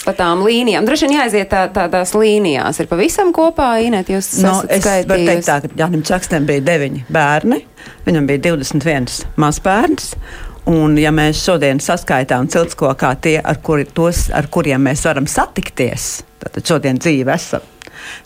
pa 0.09 0.15
tām 0.17 0.43
līnijām. 0.47 0.87
Droši 0.88 1.07
vien 1.07 1.19
jāaiziet 1.19 1.50
tā, 1.53 1.67
tādās 1.75 2.15
līnijās. 2.17 2.81
Ir 2.81 2.88
pavisam 2.88 3.33
kopā, 3.37 3.75
Inet, 3.85 4.09
jūs 4.12 4.38
no, 4.41 4.59
esat 4.65 5.05
es 5.05 5.09
varu 5.11 5.29
teikt 5.29 5.49
tā, 5.49 5.59
ka 5.65 5.73
Jānim 5.77 6.05
Čakstam 6.07 6.49
bija 6.49 6.65
deviņi 6.65 7.05
bērni, 7.12 7.61
viņam 8.09 8.29
bija 8.31 8.45
21 8.49 9.35
mazbērns. 9.41 10.15
Un, 10.69 10.99
ja 11.00 11.09
mēs 11.15 11.41
šodien 11.47 11.79
saskaitām 11.81 12.49
ciltskokā 12.53 13.15
tie, 13.25 13.38
ar, 13.41 13.61
kuri, 13.65 13.87
tos, 13.97 14.27
ar 14.37 14.50
kuriem 14.53 14.83
mēs 14.85 15.07
varam 15.09 15.29
satikties, 15.29 16.11
tad 16.43 16.59
šodien 16.61 17.00
dzīve 17.00 17.33
esam, 17.33 17.65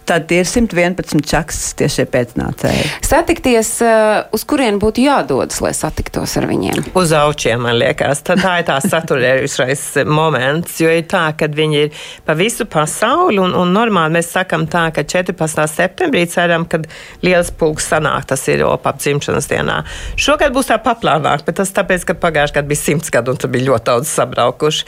tad 0.09 0.27
tie 0.31 0.43
ir 0.43 0.49
111 0.49 1.23
čaksas 1.29 1.75
tieši 1.79 2.07
pēcnācēji. 2.13 2.85
Satikties, 3.07 3.71
uh, 3.85 4.25
uz 4.35 4.45
kurien 4.49 4.79
būtu 4.83 5.05
jādodas, 5.05 5.61
lai 5.65 5.73
satiktos 5.77 6.37
ar 6.41 6.49
viņiem? 6.51 6.93
Uz 6.99 7.15
aučiem, 7.17 7.63
man 7.67 7.79
liekas. 7.81 8.25
Tā, 8.27 8.37
tā 8.41 8.59
ir 8.61 8.67
tā 8.69 8.79
saturējušais 8.85 9.85
moments, 10.09 10.79
jo 10.83 10.91
ir 10.93 11.07
tā, 11.11 11.25
ka 11.39 11.49
viņi 11.53 11.81
ir 11.87 12.03
pa 12.27 12.37
visu 12.39 12.67
pasauli, 12.71 13.41
un, 13.43 13.55
un 13.59 13.75
normāli 13.75 14.19
mēs 14.19 14.33
sakam 14.35 14.67
tā, 14.71 14.89
ka 14.95 15.07
14. 15.07 15.67
septembrī 15.71 16.25
ceram, 16.31 16.67
kad 16.71 16.89
liels 17.25 17.53
pulks 17.59 17.89
sanāk, 17.93 18.27
tas 18.33 18.43
ir 18.53 18.65
opap 18.67 19.01
dzimšanas 19.03 19.51
dienā. 19.51 19.83
Šogad 20.21 20.55
būs 20.55 20.71
tā 20.73 20.79
paplānāk, 20.83 21.47
bet 21.47 21.61
tas 21.61 21.73
tāpēc, 21.75 22.09
ka 22.09 22.19
pagājušajā 22.19 22.61
gadā 22.61 22.73
bija 22.73 22.83
simts 22.83 23.13
gadu, 23.13 23.35
un 23.35 23.41
tur 23.41 23.53
bija 23.53 23.71
ļoti 23.71 23.89
daudz 23.91 24.13
sabraukuši. 24.13 24.87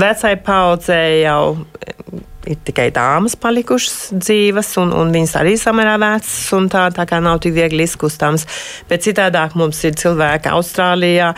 Vecai 0.00 0.34
paudzei 0.44 1.22
jau 1.24 1.44
ir 2.48 2.60
tikai 2.64 2.88
dāmas 2.94 3.36
palikušas 3.38 3.89
dzīves, 4.14 4.72
un, 4.82 4.94
un 4.96 5.12
viņas 5.14 5.36
arī 5.40 5.56
samērā 5.60 5.96
vecas, 6.02 6.36
un 6.56 6.68
tā, 6.72 6.86
tā 6.94 7.06
kā 7.08 7.20
nav 7.22 7.40
tik 7.44 7.54
viegli 7.56 7.86
izkustāms. 7.88 8.46
Bet 8.90 9.06
citādāk 9.06 9.56
mums 9.58 9.82
ir 9.86 9.98
cilvēki 10.00 10.52
Austrālijā, 10.54 11.34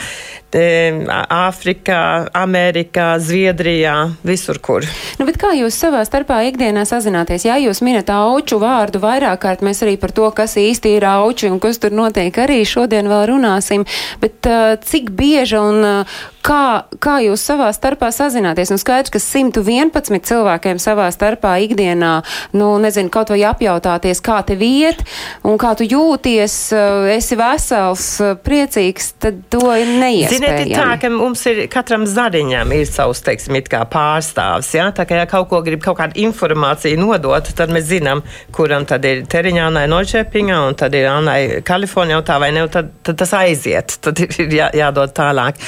Āfrikā, 0.52 2.28
Amerikā, 2.37 3.16
Zviedrijā, 3.23 3.94
visur, 4.26 4.59
kur. 4.61 4.85
Nu, 5.16 5.25
kā 5.42 5.54
jūs 5.56 5.78
savā 5.80 6.02
starpā 6.04 6.42
ikdienā 6.50 6.85
sazināties? 6.88 7.47
Jā, 7.49 7.56
jūs 7.62 7.80
minat 7.85 8.11
auču 8.12 8.61
vārdu 8.61 9.00
vairāk 9.02 9.40
kārt, 9.42 9.64
mēs 9.64 9.80
arī 9.87 9.97
par 10.00 10.12
to, 10.12 10.28
kas 10.37 10.59
īsti 10.61 10.97
ir 10.99 11.06
auči 11.09 11.49
un 11.49 11.56
kas 11.62 11.80
tur 11.80 11.94
notiek, 11.97 12.37
arī 12.37 12.61
šodien 12.68 13.09
vēl 13.09 13.25
runāsim. 13.32 13.87
Bet 14.21 14.44
uh, 14.50 14.76
cik 14.76 15.11
bieži 15.16 15.56
un 15.56 15.80
uh, 15.88 16.12
kā, 16.44 16.85
kā 17.02 17.16
jūs 17.25 17.42
savā 17.49 17.71
starpā 17.73 18.12
sazināties? 18.12 18.75
Nu, 18.75 18.78
skaidrs, 18.80 19.12
ka 19.14 19.23
111 19.23 20.28
cilvēkiem 20.28 20.82
savā 20.82 21.09
starpā 21.14 21.56
ikdienā, 21.64 22.12
nu, 22.59 22.75
nezinu, 22.82 23.09
kaut 23.14 23.32
vai 23.32 23.40
apjautāties, 23.49 24.21
kā 24.25 24.42
tev 24.47 24.62
iet 24.66 25.00
un 25.49 25.56
kā 25.61 25.73
tu 25.78 25.88
jūties, 25.88 26.59
uh, 26.76 27.09
esi 27.16 27.40
vesels, 27.40 28.06
priecīgs, 28.44 29.14
tad 29.23 29.42
to 29.49 29.64
ir 29.80 29.97
neiespējami. 29.97 30.42
Ziniet, 30.43 30.69
ir 30.69 30.77
tā, 30.77 30.97
ka 31.01 31.11
mums 31.13 31.43
ir 31.51 31.63
katram 31.73 32.05
zariņam 32.09 32.73
ir 32.75 32.89
savs, 32.89 33.23
teiksim, 33.27 33.57
it 33.61 33.71
kā 33.73 33.83
pārstāvs, 33.91 34.73
ja? 34.77 34.89
Tā 34.95 35.07
kā, 35.09 35.21
ja 35.23 35.29
kaut 35.31 35.49
ko 35.51 35.63
grib, 35.65 35.83
kaut 35.85 35.99
kādu 36.01 36.19
informāciju 36.23 36.99
nodot, 37.01 37.49
tad 37.57 37.73
mēs 37.75 37.89
zinām, 37.91 38.23
kuram 38.55 38.87
tad 38.89 39.07
ir 39.09 39.25
Teriņānai 39.31 39.85
Nočepingā 39.91 40.59
un 40.69 40.77
tad 40.79 40.97
ir 40.99 41.09
Annai 41.11 41.63
Kalifornijā 41.67 42.21
un 42.21 42.27
tā 42.27 42.39
vai 42.43 42.51
ne, 42.55 42.65
un 42.67 42.73
tad, 42.73 42.91
tad 43.07 43.21
tas 43.23 43.35
aiziet, 43.39 43.97
tad 44.05 44.21
ir 44.23 44.57
jā, 44.59 44.69
jādod 44.83 45.15
tālāk. 45.17 45.61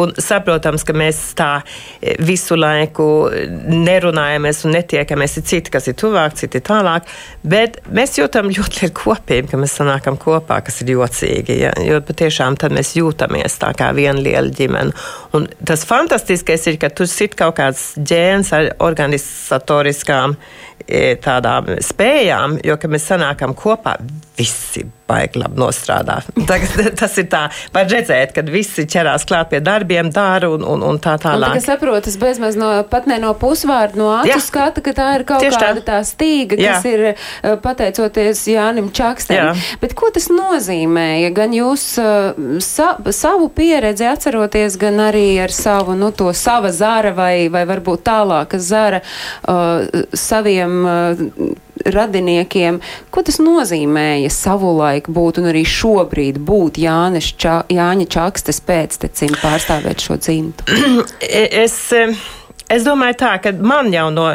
Un 0.00 0.14
saprotams, 0.18 0.86
ka 0.86 0.96
mēs 0.96 1.20
tā 1.38 1.50
visu 2.24 2.58
laiku 2.58 3.08
nerunājamies 3.70 4.64
un 4.66 4.76
netiekamies, 4.78 5.38
ir 5.40 5.48
citi, 5.50 5.74
kas 5.74 5.88
ir 5.90 5.98
tuvāk, 6.00 6.36
citi 6.40 6.62
tālāk, 6.64 7.08
bet 7.42 7.80
mēs 7.94 8.18
jūtam 8.18 8.50
ļoti 8.54 8.82
lielu 8.82 8.96
kopību, 8.98 9.50
ka 9.52 9.60
mēs 9.60 9.76
sanākam 9.80 10.18
kopā, 10.20 10.60
kas 10.64 10.80
ir 10.82 10.94
jocīgi, 10.94 11.58
ja? 11.66 11.74
jo 11.84 12.00
patiešām 12.04 12.58
tad 12.60 12.74
mēs 12.74 12.94
jūtamies 12.98 13.58
tā 13.60 13.72
kā 13.76 13.90
viena 13.96 14.13
liela 14.22 14.52
ģimene. 14.54 14.94
Un 15.36 15.48
tas 15.66 15.84
fantastiskais 15.88 16.66
ir, 16.70 16.78
ka 16.80 16.90
tur 16.94 17.08
sit 17.10 17.36
kaut 17.38 17.56
kāds 17.58 17.92
ģēns 17.98 18.52
ar 18.56 18.70
organizatoriskām 18.84 20.36
e, 20.86 21.14
tādām 21.24 21.74
spējām, 21.82 22.58
jo, 22.64 22.78
kad 22.80 22.92
mēs 22.92 23.08
sanākam 23.10 23.56
kopā, 23.58 23.96
visi 24.38 24.84
baigi 25.10 25.40
labi 25.42 25.60
nostrādā. 25.60 26.20
Tagad, 26.50 26.94
tas 26.98 27.16
ir 27.20 27.26
tā, 27.32 27.42
var 27.74 27.88
redzēt, 27.90 28.32
kad 28.36 28.48
visi 28.52 28.86
ķerās 28.88 29.26
klāt 29.28 29.50
pie 29.52 29.60
darbiem, 29.64 30.08
dara 30.14 30.48
un, 30.52 30.64
un, 30.64 30.84
un 30.84 31.00
tā 31.02 31.14
Un, 31.14 31.20
tālāk. 31.22 31.52
tā, 31.54 31.60
es 31.60 31.66
saprotu, 31.68 32.00
tas 32.08 32.16
bezmaz 32.18 32.56
no, 32.58 32.68
pat 32.90 33.06
ne 33.06 33.20
no 33.22 33.30
pusvārda, 33.38 33.98
no 34.00 34.08
acu 34.16 34.38
skata, 34.42 34.82
ka 34.84 34.94
tā 34.96 35.08
ir 35.20 35.24
kaut 35.28 35.44
Tieši 35.44 35.56
tā. 35.58 35.68
kāda 35.68 35.82
tā 35.86 35.98
stīga, 36.08 36.58
Jā. 36.58 36.72
kas 36.74 36.88
ir 36.90 37.04
uh, 37.12 37.54
pateicoties 37.62 38.42
Jānim 38.50 38.88
Čakstam. 38.94 39.36
Jā. 39.36 39.52
Bet 39.82 39.94
ko 39.98 40.10
tas 40.14 40.26
nozīmēja? 40.32 41.30
Gan 41.36 41.54
jūs 41.54 41.84
uh, 42.02 42.58
sa, 42.64 42.94
savu 43.14 43.48
pieredzi 43.54 44.08
atceroties, 44.10 44.78
gan 44.80 44.98
arī 45.06 45.26
ar 45.44 45.54
savu, 45.54 45.94
nu, 45.98 46.10
to 46.16 46.32
sava 46.36 46.72
zara 46.74 47.14
vai, 47.16 47.46
vai 47.52 47.62
varbūt 47.70 48.02
tālāka 48.08 48.58
zara 48.58 49.00
uh, 49.04 49.86
saviem 50.18 50.80
uh, 50.82 51.24
radiniekiem. 51.84 52.80
Ko 53.14 53.24
tas 53.26 53.40
nozīmēja 53.42 54.30
savulaik 54.32 55.10
būt 55.12 55.42
un 55.42 55.50
arī 55.52 55.64
šobrīd 55.68 56.40
būt 56.44 56.80
Jānis 56.82 57.32
Ča, 57.40 57.60
Jāņa 57.72 58.08
Čakstes 58.16 58.62
pēctecim 58.64 59.36
pārstāvēt 59.42 60.04
šo 60.04 60.18
dzimtu? 60.20 60.66
Es, 61.64 61.76
eh, 61.92 62.12
es 62.72 62.84
domāju, 62.86 63.16
tā, 63.20 63.32
ka 63.42 63.52
man 63.64 63.90
jau 63.92 64.06
no 64.14 64.26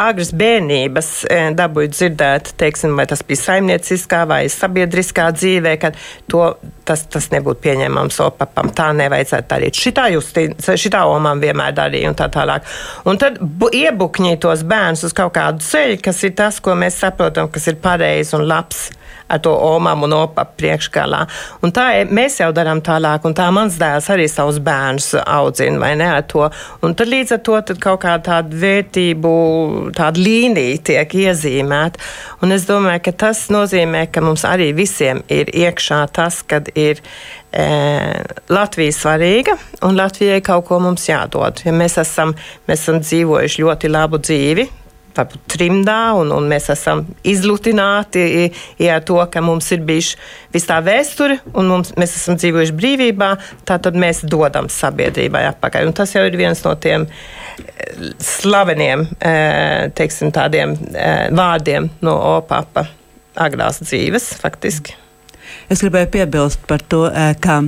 agras 0.00 0.32
bērnības 0.36 1.10
eh, 1.28 1.48
dabūja 1.56 1.92
dzirdēt, 1.92 2.54
teiksim, 2.60 2.94
vai 2.98 3.06
tas 3.10 3.24
bija 3.26 3.42
saimnieciskā 3.42 4.22
vai 4.30 4.42
sabiedriskā 4.52 5.28
dzīvē, 5.36 5.74
ka 5.82 5.92
to, 6.30 6.46
tas, 6.88 7.04
tas 7.10 7.30
nebūtu 7.34 7.62
pieņemams 7.66 8.20
opapam. 8.24 8.72
Tā 8.74 8.90
nevajadzētu 8.96 9.50
darīt. 9.52 9.80
Šitā, 9.84 10.08
justi, 10.14 10.48
šitā 10.58 11.04
omām 11.10 11.42
vienmēr 11.44 11.76
darīja 11.76 12.12
un 12.12 12.18
tā 12.18 12.30
tālāk. 12.32 12.66
Un 13.08 13.20
tad 13.20 13.38
bu, 13.40 13.70
iebukņīt 13.74 14.42
tos 14.44 14.64
bērnus 14.68 15.06
uz 15.08 15.16
kaut 15.16 15.36
kādu 15.36 15.64
ceļu, 15.64 16.00
kas 16.04 16.24
ir 16.26 16.36
tas, 16.38 16.60
ko 16.64 16.76
mēs 16.78 17.00
saprotam, 17.04 17.52
kas 17.52 17.70
ir 17.70 17.80
pareizi 17.84 18.36
un 18.38 18.48
labs 18.48 18.88
ar 19.34 19.42
to 19.44 19.52
omām 19.54 20.06
un 20.06 20.14
opapu 20.16 20.58
priekšgalā. 20.62 21.24
Un 21.62 21.72
tā 21.74 21.86
ir- 22.00 22.12
mēs 22.14 22.38
jau 22.40 22.50
darām 22.54 22.80
tālāk, 22.84 23.24
un 23.24 23.34
tā 23.34 23.50
mans 23.52 23.76
dēls 23.80 24.08
arī 24.14 24.28
savus 24.30 24.58
bērnus 24.58 25.14
audzina, 25.24 25.78
vai 25.78 25.94
ne, 25.96 26.08
ar 26.18 26.22
to. 26.22 26.50
Un 26.82 26.94
tad 26.94 27.08
līdz 27.08 27.32
ar 27.32 27.42
to 27.46 27.60
tad 27.60 27.80
kaut 27.82 28.00
kā 28.04 28.16
tāda 28.22 28.60
vērtību, 28.64 29.34
tāda 29.96 30.24
līnija 30.24 30.82
tiek 30.90 31.16
iezīmēta. 31.26 32.00
Un 32.42 32.52
es 32.52 32.66
domāju, 32.68 33.02
ka 33.04 33.12
tas 33.12 33.48
nozīmē, 33.48 34.06
ka 34.12 34.20
mums 34.20 34.44
arī 34.48 34.72
visiem 34.74 35.22
ir 35.28 35.46
iekšā 35.46 36.04
tas, 36.12 36.42
kad 36.42 36.68
ir 36.74 37.00
e, 37.54 37.66
Latvija 38.48 38.92
svarīga 38.92 39.56
un 39.86 39.96
Latvijai 39.96 40.40
kaut 40.42 40.66
ko 40.68 40.80
mums 40.82 41.06
jādod. 41.08 41.62
Ja 41.64 41.72
mēs, 41.72 41.98
esam, 42.02 42.34
mēs 42.68 42.82
esam 42.82 43.00
dzīvojuši 43.00 43.62
ļoti 43.62 43.90
labu 43.90 44.18
dzīvi, 44.18 44.68
trimdā, 45.50 46.14
un, 46.18 46.32
un 46.34 46.48
mēs 46.50 46.66
esam 46.74 47.04
izlutināti 47.26 48.50
ar 48.90 49.04
to, 49.06 49.20
ka 49.30 49.42
mums 49.44 49.70
ir 49.74 49.84
bijuši 49.86 50.18
viss 50.54 50.68
tā 50.68 50.80
vēsture, 50.84 51.38
un 51.54 51.70
mums, 51.70 51.92
mēs 52.00 52.16
esam 52.18 52.38
dzīvojuši 52.40 52.76
brīvībā, 52.78 53.30
tad 53.68 53.86
mēs 53.94 54.24
dodam 54.26 54.70
sabiedrībai 54.72 55.44
atpakaļ. 55.52 55.88
Un 55.90 55.96
tas 55.96 56.14
jau 56.16 56.24
ir 56.26 56.38
viens 56.40 56.64
no 56.66 56.74
tiem 56.80 57.06
eh, 57.06 58.10
slaveniem, 58.18 59.06
eh, 59.20 59.86
teiksim, 59.94 60.34
tādiem 60.34 60.74
eh, 60.74 61.30
vārdiem 61.34 61.90
no 62.04 62.18
opapa 62.36 62.88
agrās 63.34 63.82
dzīves, 63.82 64.34
faktiski. 64.42 65.03
Es 65.72 65.82
gribēju 65.84 66.12
piebilst 66.12 66.64
par 66.68 66.84
to, 66.84 67.06
ka 67.40 67.62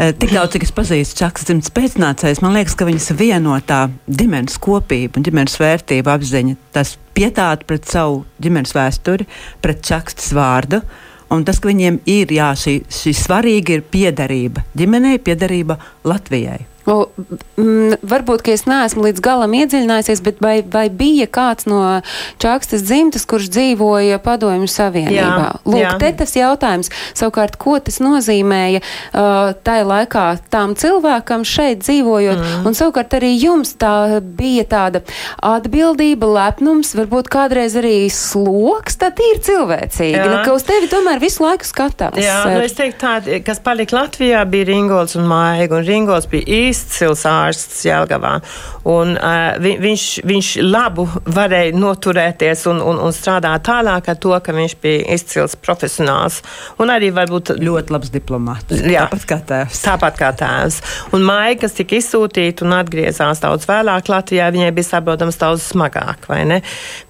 Tik 0.00 0.30
daudz, 0.32 0.54
cik 0.54 0.62
es 0.64 0.70
pazīstu 0.72 1.18
čakas 1.18 1.44
dzimtas 1.44 1.72
pēcnācējus, 1.76 2.38
man 2.40 2.54
liekas, 2.56 2.72
ka 2.72 2.86
viņas 2.88 3.10
vieno 3.18 3.58
tā 3.68 3.82
ģimenes 4.08 4.56
kopība 4.64 5.20
un 5.20 5.26
ģimenes 5.26 5.58
vērtība 5.60 6.14
apziņa, 6.16 6.56
tas 6.72 6.94
pietāta 7.12 7.68
pret 7.68 7.84
savu 7.84 8.22
ģimenes 8.40 8.72
vēsturi, 8.72 9.28
pret 9.60 9.84
čakstas 9.84 10.32
vārdu. 10.32 10.80
Un 11.30 11.44
tas, 11.44 11.60
ka 11.60 11.68
viņiem 11.68 12.00
ir 12.08 12.32
jā, 12.32 12.48
šī, 12.56 12.78
šī 12.88 13.12
svarīga 13.20 13.76
ir 13.76 13.84
piederība 13.92 14.64
ģimenei, 14.72 15.20
piederība 15.20 15.76
Latvijai. 16.08 16.69
O, 16.88 17.10
mm, 17.60 18.00
varbūt, 18.06 18.44
ka 18.46 18.54
es 18.54 18.64
neesmu 18.68 19.04
līdz 19.08 19.22
galam 19.24 19.52
iedziļinājusies, 19.58 20.22
bet 20.24 20.40
vai, 20.40 20.60
vai 20.64 20.86
bija 20.88 21.26
kāds 21.30 21.68
no 21.68 21.80
Čakstas 22.40 22.84
dzimtas, 22.86 23.26
kurš 23.28 23.50
dzīvoja 23.52 24.20
Padomju 24.24 24.68
Savienībā? 24.70 25.16
Jā, 25.16 25.50
Lūk, 25.66 25.82
jā. 25.82 25.92
te 26.00 26.12
tas 26.22 26.32
jautājums. 26.36 26.90
Savukārt, 27.18 27.58
ko 27.60 27.76
tas 27.84 28.00
nozīmēja 28.02 28.80
uh, 28.80 29.52
tajā 29.66 29.84
laikā 29.86 30.24
tām 30.52 30.74
cilvēkam 30.78 31.44
šeit 31.48 31.84
dzīvojot? 31.84 32.40
Mm. 32.40 32.68
Un 32.70 32.78
savukārt 32.78 33.18
arī 33.20 33.34
jums 33.36 33.74
tā 33.80 34.20
bija 34.20 34.64
tāda 34.70 35.04
atbildība, 35.44 36.28
lepnums, 36.30 36.94
varbūt 36.96 37.30
kādreiz 37.32 37.76
arī 37.78 38.08
sloks, 38.12 38.98
tā 39.00 39.12
ir 39.20 39.40
cilvēcīgi, 39.44 40.16
Jā. 40.16 40.26
nu, 40.30 40.40
ka 40.46 40.54
uz 40.56 40.64
tevi 40.66 40.88
tomēr 40.90 41.20
visu 41.22 41.44
laiku 41.44 41.66
skatās. 41.68 42.18
Jā, 42.20 42.42
nu 42.54 42.64
es 42.64 42.74
teiktu, 42.76 42.98
tā, 43.02 43.40
kas 43.44 43.60
palika 43.64 43.98
Latvijā, 43.98 44.42
bija 44.48 44.68
Ringolds 44.70 45.16
un 45.18 45.28
Maiga. 45.30 45.80
Un 45.80 45.86
Ringolds 45.86 46.28
bija 46.30 46.46
izcils 46.70 47.26
ārsts 47.28 47.84
Jelgavā. 47.86 48.36
Un, 48.88 49.14
uh, 49.18 49.58
vi, 49.60 49.74
viņš, 49.82 50.06
viņš 50.26 50.50
labu 50.64 51.04
varēja 51.28 51.76
noturēties 51.76 52.66
un, 52.72 52.80
un, 52.84 53.00
un 53.04 53.14
strādāt 53.16 53.66
tālāk 53.68 54.08
ar 54.08 54.20
to, 54.20 54.32
ka 54.40 54.54
viņš 54.56 54.76
bija 54.80 55.04
izcils 55.16 55.58
profesionāls. 55.60 56.40
Un 56.80 56.92
arī 56.92 57.12
varbūt 57.14 57.54
Ļoti 57.60 57.92
labs 57.92 58.12
diplomāts. 58.12 58.80
Jā. 58.80 59.06
Tāpat 59.10 59.26
kā 59.28 59.38
tēvs. 59.48 59.82
Tāpat 59.84 60.18
kā 60.20 60.30
tēvs. 60.38 60.80
Un 61.16 61.24
māja, 61.26 61.58
kas 61.64 61.76
tika 61.76 61.98
izsūtīta 61.98 62.64
un 62.66 62.76
atgriezās 62.78 63.42
daudz 63.42 63.66
vēlāk 63.68 64.10
Latvijā, 64.10 64.48
viņai 64.54 64.72
bija 64.76 64.90
saprotams 64.92 65.40
daudz 65.40 65.66
smagāk, 65.70 66.28
vai 66.30 66.42
ne? 66.48 66.60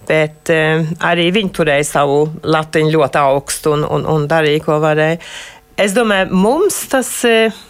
Bet 0.09 0.50
eh, 0.52 0.85
arī 1.07 1.29
viņi 1.35 1.55
turēja 1.55 1.87
savu 1.87 2.21
latiņu 2.43 2.95
ļoti 2.97 3.23
augstu 3.23 3.75
un, 3.76 3.87
un, 3.87 4.07
un 4.11 4.29
darīja, 4.31 4.64
ko 4.67 4.81
varēja. 4.83 5.21
Es 5.81 5.97
domāju, 5.97 6.33
mums 6.37 6.83
tas. 6.93 7.12
Eh, 7.29 7.67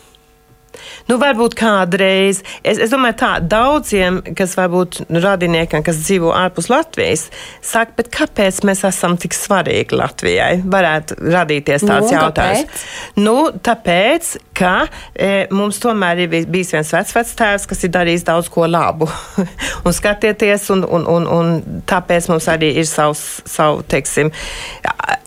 Nu, 1.11 1.17
varbūt 1.19 1.57
kādreiz. 1.59 2.39
Es, 2.63 2.79
es 2.79 2.93
domāju, 2.93 3.17
tā 3.19 3.31
daudziem, 3.43 4.21
kas 4.39 4.53
varbūt 4.59 5.01
radiniekiem, 5.11 5.83
kas 5.83 5.99
dzīvo 6.05 6.31
ārpus 6.39 6.69
Latvijas, 6.71 7.25
saka, 7.67 7.97
bet 7.99 8.13
kāpēc 8.15 8.61
mēs 8.69 8.85
esam 8.87 9.17
tik 9.19 9.35
svarīgi 9.35 9.99
Latvijai? 9.99 10.61
Varētu 10.71 11.19
radīties 11.35 11.83
tāds 11.83 12.13
Nu, 12.13 12.15
jautājums. 12.15 12.63
kāpēc? 12.63 12.85
Nu, 13.25 13.35
tāpēc, 13.59 14.31
ka 14.61 14.75
e, 15.17 15.33
mums 15.51 15.81
tomēr 15.83 16.23
ir 16.27 16.31
bij- 16.31 16.47
bijis 16.47 16.71
viens 16.77 16.95
vecs 16.95 17.35
tēvs, 17.41 17.67
kas 17.67 17.83
ir 17.89 17.93
darījis 17.97 18.27
daudz 18.31 18.51
ko 18.53 18.69
labu. 18.71 19.09
un 19.87 19.97
skatieties, 19.97 20.69
un, 20.77 20.85
un, 20.87 21.09
un, 21.11 21.27
un 21.27 21.83
tāpēc 21.91 22.31
mums 22.31 22.47
arī 22.55 22.71
ir 22.79 22.87
savs, 22.87 23.41
savu, 23.51 23.83
teiksim, 23.83 24.31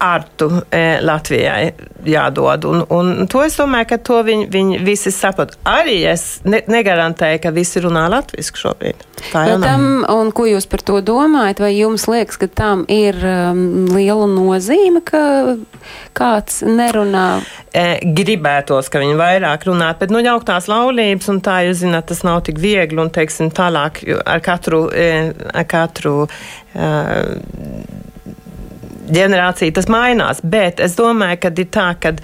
ārtu 0.03 0.49
e, 0.71 0.83
Latvijai 1.03 1.73
jādod. 2.07 2.65
Un, 2.71 2.85
un 2.91 3.27
to 3.31 3.43
es 3.43 3.59
domāju, 3.59 3.89
ka 3.93 3.99
to 3.99 4.21
viņi, 4.27 4.47
viņi 4.53 4.81
visi 4.87 5.11
saprot. 5.11 5.57
Arī 5.73 5.97
es 6.09 6.39
ne, 6.45 6.61
negarantēju, 6.69 7.41
ka 7.43 7.53
visi 7.55 7.81
runā 7.83 8.05
latviešu 8.13 8.59
šobrīd. 8.61 9.03
Tā 9.31 9.45
jau 9.47 9.59
tam, 9.63 10.03
un 10.11 10.31
ko 10.35 10.45
jūs 10.49 10.67
par 10.69 10.83
to 10.85 10.99
domājat? 11.05 11.63
Vai 11.63 11.73
jums 11.75 12.05
liekas, 12.11 12.39
ka 12.41 12.49
tam 12.51 12.83
ir 12.91 13.17
um, 13.23 13.87
liela 13.95 14.27
nozīme, 14.29 15.01
ka 15.05 15.23
kāds 16.17 16.61
nerunā? 16.67 17.27
e, 17.73 17.85
gribētos, 18.15 18.89
ka 18.91 19.01
viņi 19.01 19.17
vairāk 19.19 19.65
runātu, 19.67 20.03
bet 20.03 20.13
nu, 20.13 20.21
jauktās 20.23 20.69
laulības, 20.71 21.29
un 21.33 21.41
tā 21.45 21.59
jūs 21.67 21.81
zināt, 21.83 22.07
tas 22.11 22.23
nav 22.25 22.43
tik 22.47 22.61
viegli, 22.61 22.99
un 23.01 23.11
teiksim, 23.13 23.51
tālāk 23.55 24.03
ar 24.21 24.43
katru, 24.45 24.85
e, 24.93 25.33
ar 25.53 25.67
katru 25.69 26.15
e, 26.27 26.91
ģenerāciju 29.13 29.75
tas 29.75 29.89
mainās. 29.91 30.41
Bet 30.43 30.81
es 30.83 30.97
domāju, 30.99 31.41
ka 31.43 31.53
ir 31.57 31.71
tā, 31.73 31.89
ka 31.99 32.15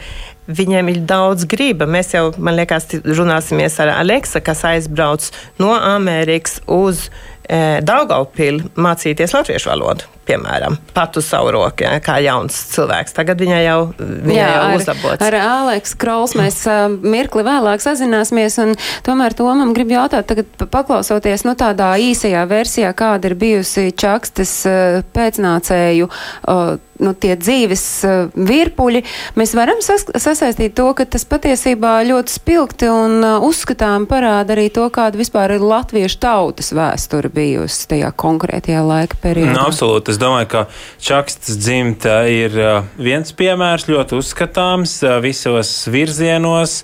viņiem 0.49 0.91
ir 0.91 1.01
daudz 1.09 1.47
griba. 1.49 1.87
Mēs 1.89 2.13
jau, 2.15 2.29
man 2.41 2.57
liekas, 2.59 2.89
runāsimies 3.05 3.79
ar 3.83 3.93
Aleksu, 3.99 4.41
kas 4.43 4.65
aizbrauc 4.67 5.29
no 5.61 5.73
Amerikas 5.77 6.59
uz 6.65 7.07
e, 7.07 7.79
Daugavpili 7.85 8.71
mācīties 8.79 9.35
latviešu 9.37 9.71
valodu. 9.71 10.09
Piemēram, 10.29 10.75
pat 10.93 11.17
uz 11.17 11.25
savu 11.25 11.49
roku, 11.55 11.81
ja, 11.87 11.95
kā 12.05 12.19
jauns 12.21 12.53
cilvēks. 12.75 13.15
Tagad 13.17 13.39
viņai 13.41 13.61
jau, 13.65 13.79
viņai 13.97 14.35
Jā, 14.37 14.49
jau 14.53 14.65
ar, 14.67 14.75
uzlabots. 14.77 15.23
ar 15.25 15.37
Aleksu 15.41 15.97
Krols 16.01 16.35
mēs 16.37 16.59
uh, 16.69 16.83
mirkli 17.01 17.41
vēlāk 17.47 17.81
sazināsimies, 17.81 18.59
un 18.61 18.75
tomēr 19.07 19.33
Tomam 19.39 19.73
grib 19.73 19.89
jautāt, 19.95 20.27
tagad 20.29 20.51
pa- 20.59 20.69
paklausoties, 20.79 21.47
nu 21.49 21.55
tādā 21.57 21.95
īsajā 21.97 22.43
versijā, 22.51 22.93
kāda 22.93 23.31
ir 23.31 23.37
bijusi 23.41 23.89
Čakstas 23.97 24.53
uh, 24.69 24.99
pēcnācēju, 25.17 26.09
uh, 26.45 26.77
nu 26.99 27.13
tie 27.15 27.31
dzīves 27.39 27.83
uh, 28.03 28.15
virpuļi, 28.35 29.01
mēs 29.39 29.53
varam 29.55 29.79
sas 29.81 30.03
sasaistīt 30.19 30.73
to, 30.75 30.89
ka 30.97 31.05
tas 31.07 31.23
patiesībā 31.29 31.93
ļoti 32.09 32.33
spilgti 32.37 32.89
un 32.91 33.17
uh, 33.23 33.45
uzskatām 33.47 34.03
parāda 34.09 34.53
arī 34.57 34.67
to, 34.75 34.85
kāda 34.93 35.17
vispār 35.19 35.55
ir 35.55 35.63
latviešu 35.63 36.19
tautas 36.21 36.73
vēsture 36.75 37.31
bijusi 37.31 37.87
tajā 37.95 38.11
konkrētajā 38.19 38.83
laika 38.83 39.19
periodā. 39.23 39.55
Nu, 39.55 39.63
absolūti. 39.71 40.17
Es 40.19 40.25
domāju, 40.25 40.47
ka 40.51 40.61
Čakstas 40.99 41.55
dzimta 41.63 42.25
ir 42.27 42.51
uh, 42.59 42.87
viens 42.99 43.31
piemērs, 43.31 43.85
ļoti 43.87 44.17
uzskatāms 44.19 44.97
uh, 45.05 45.15
visos 45.23 45.71
virzienos. 45.87 46.81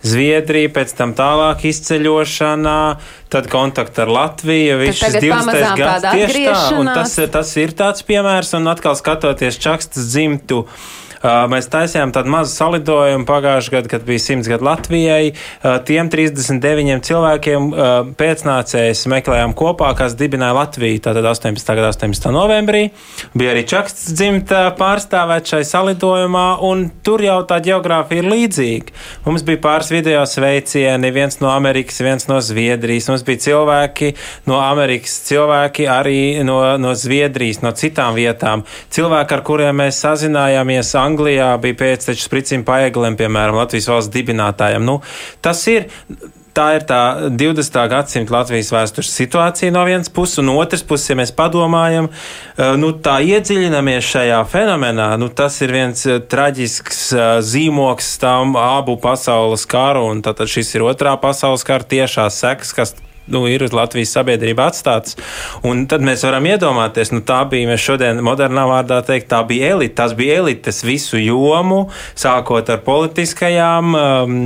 Zviedrija, 0.00 0.70
pēc 0.72 0.94
tam 0.96 1.12
tālāk 1.18 1.66
izceļošanā, 1.68 2.78
tad 3.28 3.50
kontakts 3.52 4.00
ar 4.00 4.08
Latviju. 4.08 4.78
Šis 4.86 5.02
tagad 5.04 5.26
20. 5.26 5.34
pamazām 5.34 5.82
gads 5.82 6.06
tieši 6.16 6.46
tā, 6.46 6.56
un 6.78 6.90
tas, 6.94 7.18
tas 7.34 7.52
ir 7.60 7.76
tāds 7.76 8.06
piemērs, 8.08 8.54
un 8.56 8.72
atkal 8.72 8.96
skatoties 8.96 9.60
Čakstas 9.60 10.08
dzimtu. 10.14 10.62
Mēs 11.22 11.66
taisījām 11.72 12.12
tādu 12.14 12.30
mazu 12.30 12.52
salidojumu 12.54 13.26
pagājušajā 13.28 13.74
gadā, 13.74 13.90
kad 13.90 14.04
bija 14.06 14.22
100 14.22 14.52
gadu 14.52 14.68
Latvijai. 14.68 15.32
Tiem 15.88 16.10
39 16.12 17.02
cilvēkiem 17.08 17.70
pēcnācējs 18.18 19.04
meklējām 19.10 19.54
kopā, 19.58 19.90
kas 19.98 20.14
dibināja 20.18 20.54
Latviju. 20.60 21.00
Tātad 21.08 21.26
18. 21.26 21.74
gada 21.74 21.90
18. 21.90 22.30
novembrī 22.34 22.84
bija 23.38 23.54
arī 23.54 23.64
Čakstas 23.68 24.14
dzimta 24.14 24.60
pārstāvēt 24.78 25.50
šai 25.50 25.62
salidojumā, 25.66 26.46
un 26.66 26.86
tur 27.04 27.22
jau 27.24 27.40
tā 27.48 27.58
geogrāfija 27.64 28.22
ir 28.22 28.30
līdzīga. 28.30 28.94
Mums 29.26 29.44
bija 29.46 29.62
pāris 29.64 29.90
video 29.92 30.22
sveicieni, 30.28 31.10
viens 31.14 31.40
no 31.42 31.50
Amerikas, 31.52 31.98
viens 32.04 32.28
no 32.30 32.38
Zviedrijas. 32.44 33.10
Mums 33.10 33.26
bija 33.26 33.42
cilvēki 33.48 34.12
no 34.48 34.60
Amerikas, 34.62 35.18
cilvēki 35.28 35.88
arī 35.90 36.20
no, 36.46 36.60
no 36.78 36.94
Zviedrijas, 36.98 37.62
no 37.64 37.74
citām 37.76 38.14
vietām. 38.18 38.64
Cilvēki, 38.94 39.34
ar 39.34 39.44
kuriem 39.46 39.82
mēs 39.82 40.00
sazinājāmies 40.04 40.94
Anglijā, 41.08 41.52
bija 41.62 41.80
pēcteču 41.84 42.28
spricim 42.28 42.64
paegliem, 42.68 43.18
piemēram, 43.18 43.58
Latvijas 43.58 43.90
valsts 43.90 44.14
dibinātājiem. 44.14 44.84
Nu, 44.84 45.00
tas 45.44 45.64
ir. 45.70 45.88
Tā 46.58 46.72
ir 46.74 46.82
tā 46.88 47.28
20. 47.38 47.76
gadsimta 47.92 48.32
Latvijas 48.34 48.72
vēstures 48.74 49.12
situācija 49.14 49.70
no 49.70 49.84
vienas 49.86 50.08
puses, 50.10 50.40
un 50.40 50.48
no 50.48 50.56
otras 50.58 50.82
puses, 50.82 51.12
ja 51.12 51.14
mēs 51.14 51.30
padomājam, 51.36 52.08
eh, 52.10 52.72
nu, 52.80 52.90
tā 53.04 53.20
iedziļināmies 53.22 54.08
šajā 54.08 54.40
fenomenā, 54.50 55.12
nu, 55.22 55.28
tas 55.30 55.60
ir 55.62 55.70
viens 55.76 56.02
eh, 56.08 56.18
traģisks 56.18 57.04
eh, 57.14 57.26
zīmoks 57.46 58.10
tam 58.18 58.58
abu 58.58 58.96
pasaules 58.98 59.68
karu, 59.70 60.08
un 60.10 60.24
tātad 60.26 60.50
šis 60.50 60.74
ir 60.74 60.88
otrā 60.88 61.14
pasaules 61.22 61.62
kara 61.68 61.86
tiešās 61.86 62.40
sekas, 62.42 62.74
kas 62.74 62.96
nu, 63.32 63.44
ir 63.50 63.64
uz 63.66 63.74
Latvijas 63.76 64.12
sabiedrību 64.16 64.64
atstāts. 64.64 65.16
Un 65.66 65.86
tad 65.90 66.04
mēs 66.04 66.24
varam 66.26 66.46
iedomāties, 66.48 67.12
nu, 67.14 67.22
tā 67.26 67.42
bija, 67.50 67.68
mēs 67.70 67.84
šodien 67.84 68.22
modernā 68.24 68.64
vārdā 68.68 69.00
teikt, 69.06 69.28
tā 69.32 69.42
bija 69.48 69.74
elite. 69.74 69.96
Tas 69.98 70.14
bija 70.18 70.38
elites 70.42 70.82
visu 70.86 71.18
jomu, 71.20 71.86
sākot 72.18 72.70
ar 72.72 72.82
politiskajām, 72.86 73.96
um, 73.98 74.36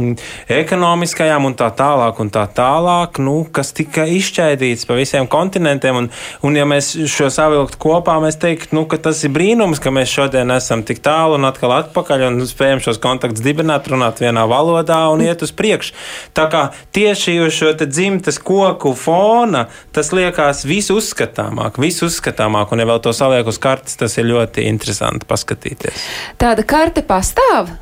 ekonomiskajām 0.53 1.49
un 1.49 1.57
tā 1.59 1.69
tālāk, 1.77 2.21
un 2.23 2.33
tā 2.33 2.45
tālāk, 2.57 3.21
nu, 3.23 3.37
kas 3.53 3.75
tika 3.77 4.07
izšķaidīts 4.09 4.89
pa 4.89 4.97
visiem 4.99 5.29
kontinentiem. 5.31 6.03
Un, 6.03 6.11
un 6.47 6.59
ja 6.59 6.67
mēs 6.69 6.93
šo 7.11 7.31
savilkt 7.33 7.79
kopā, 7.83 8.19
mēs 8.23 8.41
teiktu, 8.43 8.77
nu, 8.79 8.87
ka 8.91 9.01
tas 9.09 9.23
ir 9.27 9.35
brīnums, 9.35 9.83
ka 9.83 9.93
mēs 9.95 10.13
šodien 10.13 10.53
esam 10.55 10.85
tik 10.87 11.03
tālu 11.05 11.39
un 11.39 11.49
atkal 11.49 11.77
atpakaļ 11.79 12.27
un 12.31 12.41
spējam 12.49 12.83
šos 12.85 13.01
kontaktus 13.03 13.45
dibināt, 13.45 13.91
runāt 13.93 14.23
vienā 14.23 14.47
valodā 14.51 15.03
un 15.13 15.25
iet 15.25 15.45
uz 15.45 15.53
priekšu. 15.57 15.97
Tā 16.37 16.49
kā 16.53 16.63
tieši 16.97 17.39
uz 17.47 17.55
šo 17.57 17.73
te 17.79 17.89
dzimtes 17.91 18.41
koku 18.43 18.72
fona 18.99 19.67
tas 19.93 20.13
liekas 20.13 20.65
visu 20.69 20.97
uzskatāmāk, 21.01 21.79
visu 21.83 22.07
uzskatāmāk, 22.09 22.73
un 22.73 22.83
ja 22.83 22.89
vēl 22.89 23.01
to 23.05 23.13
saliek 23.17 23.47
uz 23.47 23.61
kartes, 23.63 23.97
tas 24.01 24.19
ir 24.19 24.31
ļoti 24.31 24.67
interesanti 24.69 25.29
paskatīties. 25.29 26.07
Tāda 26.41 26.67
karte 26.67 27.05
pastāv? 27.07 27.73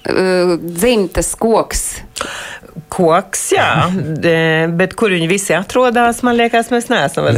Uh, 0.00 0.56
dzimtas 0.62 1.34
koks. 1.36 2.00
koks, 2.88 3.40
jā, 3.54 3.88
bet 4.78 4.94
kur 4.98 5.12
viņi 5.12 5.26
visi 5.30 5.54
atrodas, 5.56 6.22
man 6.26 6.36
liekas, 6.38 6.70
mēs 6.72 6.88
neesam 6.90 7.26
vēl 7.26 7.36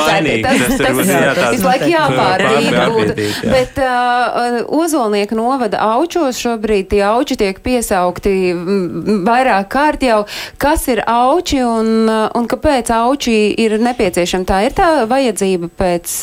mainīgi. 0.00 0.42
Tas, 0.44 0.62
tas, 0.70 0.80
tas, 0.80 1.10
jā, 1.12 1.32
tas 1.36 1.52
visu 1.54 1.66
laiku 1.66 1.88
jāpārbīd. 1.92 2.72
jā. 2.72 3.52
Bet 3.52 3.80
uh, 3.80 4.58
Ozolnieka 4.80 5.36
novada 5.36 5.82
aučos 5.94 6.40
šobrīd 6.40 6.88
tie 6.92 7.02
auči 7.08 7.36
tiek 7.40 7.60
piesaukti 7.64 8.32
mm, 8.54 9.22
vairāk 9.28 9.68
kārt 9.72 10.04
jau. 10.06 10.22
Kas 10.60 10.86
ir 10.92 11.04
auči 11.08 11.60
un, 11.64 11.92
uh, 12.08 12.26
un 12.38 12.48
kāpēc 12.50 12.92
auči 12.96 13.36
ir 13.64 13.76
nepieciešami? 13.82 14.48
Tā 14.48 14.62
ir 14.68 14.76
tā 14.76 14.90
vajadzība 15.10 15.68
pēc, 15.78 16.16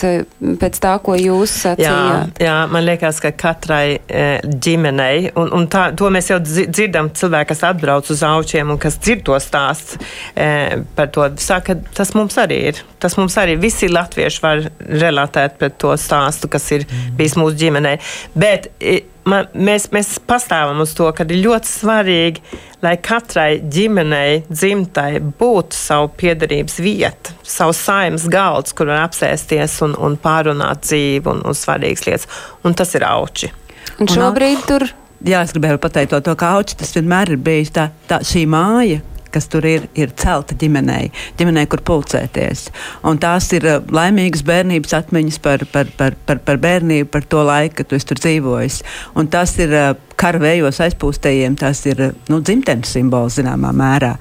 pēc 0.61 0.81
tā, 0.83 0.95
ko 1.05 1.17
jūs 1.17 1.55
Jā, 1.59 1.75
sacījāt. 1.75 2.43
jā, 2.45 2.57
man 2.73 2.85
liekas, 2.89 3.21
ka 3.23 3.33
katrai 3.37 3.99
ģimenei, 4.45 5.31
un, 5.39 5.49
un 5.55 5.58
tā, 5.67 5.89
to 5.97 6.07
mēs 6.13 6.29
jau 6.31 6.39
dzi- 6.43 6.67
dzirdam, 6.69 7.09
cilvēki, 7.15 7.49
kas 7.51 7.65
atbrauc 7.71 8.09
uz 8.13 8.23
aučiem 8.23 8.71
un 8.71 8.79
kas 8.81 8.99
dzird 9.01 9.25
to 9.27 9.35
stāstu 9.41 9.99
e, 10.35 10.79
par 10.95 11.11
to, 11.13 11.25
saka, 11.41 11.75
tas 11.97 12.13
mums 12.15 12.37
arī 12.39 12.59
ir. 12.71 12.81
Tas 12.99 13.15
mums 13.19 13.35
arī 13.39 13.55
visi 13.59 13.89
latvieši 13.91 14.43
var 14.43 14.65
relatēt 14.79 15.59
pret 15.59 15.77
to 15.81 15.95
stāstu, 15.99 16.49
kas 16.51 16.67
ir 16.75 16.85
bijis 17.17 17.37
mūsu 17.39 17.57
ģimenei. 17.59 17.97
Bet 18.37 18.69
e, 18.79 19.01
man, 19.29 19.49
mēs, 19.53 19.89
mēs 19.95 20.15
pastāvam 20.29 20.81
uz 20.83 20.93
to, 20.97 21.09
ka 21.15 21.25
ir 21.27 21.41
ļoti 21.43 21.71
svarīgi, 21.71 22.59
lai 22.83 22.95
katrai 23.03 23.59
ģimenei, 23.59 24.43
dzimtai 24.47 25.19
būtu 25.39 25.75
savu 25.75 26.11
piedarības 26.19 26.79
vieta, 26.83 27.35
savs 27.43 27.81
saimnes 27.89 28.27
galds, 28.31 28.75
kur 28.75 28.91
var 28.91 29.07
apsēsties 29.07 29.79
un, 29.87 29.97
un 29.99 30.15
pārunāt 30.21 30.85
dzīvi 30.87 31.33
un, 31.33 31.43
un 31.47 31.57
svarīgas 31.57 32.07
lietas. 32.07 32.29
Un 32.63 32.77
tas 32.77 32.95
ir 32.95 33.07
auči. 33.07 33.51
Un 33.99 34.07
šobrīd 34.07 34.65
tur. 34.67 34.87
Jā, 35.19 35.41
es 35.43 35.51
gribēju 35.51 35.81
pateikt 35.83 36.13
to, 36.13 36.21
to 36.23 36.35
ka 36.39 36.53
auči 36.55 36.77
tas 36.79 36.93
vienmēr 36.95 37.33
ir 37.33 37.41
bijis 37.43 37.73
tā, 37.75 37.89
tā 38.07 38.21
šī 38.25 38.45
māja. 38.49 39.01
Kas 39.29 39.45
tur 39.45 39.61
ir, 39.69 39.83
ir 39.93 40.09
celta 40.17 40.55
ģimenei, 40.57 41.11
ģimenei, 41.37 41.67
kur 41.69 41.83
pulcēties. 41.85 42.63
Un 43.05 43.19
tās 43.21 43.45
ir 43.53 43.67
uh, 43.69 43.83
laimīgas 43.93 44.41
bērnības 44.41 44.95
atmiņas 44.97 45.37
par, 45.45 45.65
par, 45.69 45.91
par, 45.99 46.15
par, 46.25 46.41
par 46.47 46.57
bērnību, 46.63 47.11
par 47.13 47.27
to 47.29 47.43
laiku, 47.45 47.75
kad 47.77 47.91
tu 47.91 47.99
esi 47.99 48.09
tur 48.09 48.23
dzīvojis. 48.23 48.79
Un 49.21 49.29
tas 49.29 49.53
ir 49.61 49.75
uh, 49.77 49.91
kara 50.17 50.41
vējos 50.41 50.81
aizpūstējiem, 50.87 51.59
tas 51.61 51.83
ir 51.85 52.01
uh, 52.07 52.17
nu, 52.33 52.41
dzimtenes 52.41 52.95
simbols 52.97 53.37
zināmā 53.37 53.69
mērā. 53.69 54.15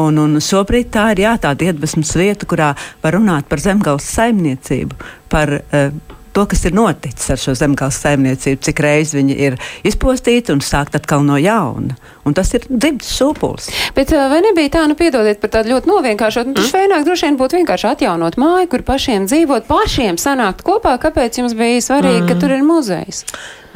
Un, 0.00 0.16
un 0.24 0.40
šobrīd 0.40 0.88
tā 0.96 1.10
ir 1.12 1.26
jā, 1.26 1.36
tāda 1.44 1.68
iedvesmas 1.68 2.16
vieta, 2.16 2.48
kurā 2.48 2.72
var 3.04 3.18
runāt 3.18 3.52
par 3.52 3.60
zemgāles 3.60 4.08
saimniecību, 4.16 4.96
par 5.36 5.58
uh, 5.60 6.15
to, 6.36 6.44
kas 6.50 6.66
ir 6.68 6.74
noticis 6.76 7.30
ar 7.32 7.40
šo 7.40 7.54
zemgāles 7.56 7.98
saimniecību, 8.02 8.60
cik 8.68 8.82
reizes 8.84 9.16
viņi 9.16 9.36
ir 9.46 9.56
izpostīti 9.88 10.52
un 10.52 10.60
sākt 10.64 10.98
atkal 10.98 11.24
no 11.24 11.38
jauna. 11.40 11.96
Un 12.26 12.36
tas 12.36 12.50
ir 12.58 12.66
dzimts 12.68 13.14
šūpulis. 13.16 13.70
Bet 13.96 14.12
vai 14.12 14.42
nebija 14.44 14.74
tā, 14.76 14.84
nu 14.90 14.98
piedodiet 14.98 15.40
par 15.40 15.54
tādu 15.54 15.72
ļoti 15.72 15.90
novienkāršotu, 15.92 16.52
nu, 16.52 16.58
mm. 16.60 16.70
šveināk 16.70 17.06
droši 17.06 17.28
vien 17.28 17.40
būtu 17.40 17.60
vienkārši 17.60 17.90
atjaunot 17.94 18.38
māju, 18.42 18.70
kur 18.74 18.84
pašiem 18.86 19.28
dzīvot, 19.30 19.68
pašiem 19.70 20.20
sanākt 20.20 20.64
kopā, 20.66 20.96
kāpēc 21.00 21.40
jums 21.40 21.56
bija 21.56 21.80
svarīgi, 21.88 22.24
mm. 22.24 22.30
ka 22.32 22.40
tur 22.42 22.56
ir 22.58 22.64
muzejs? 22.66 23.24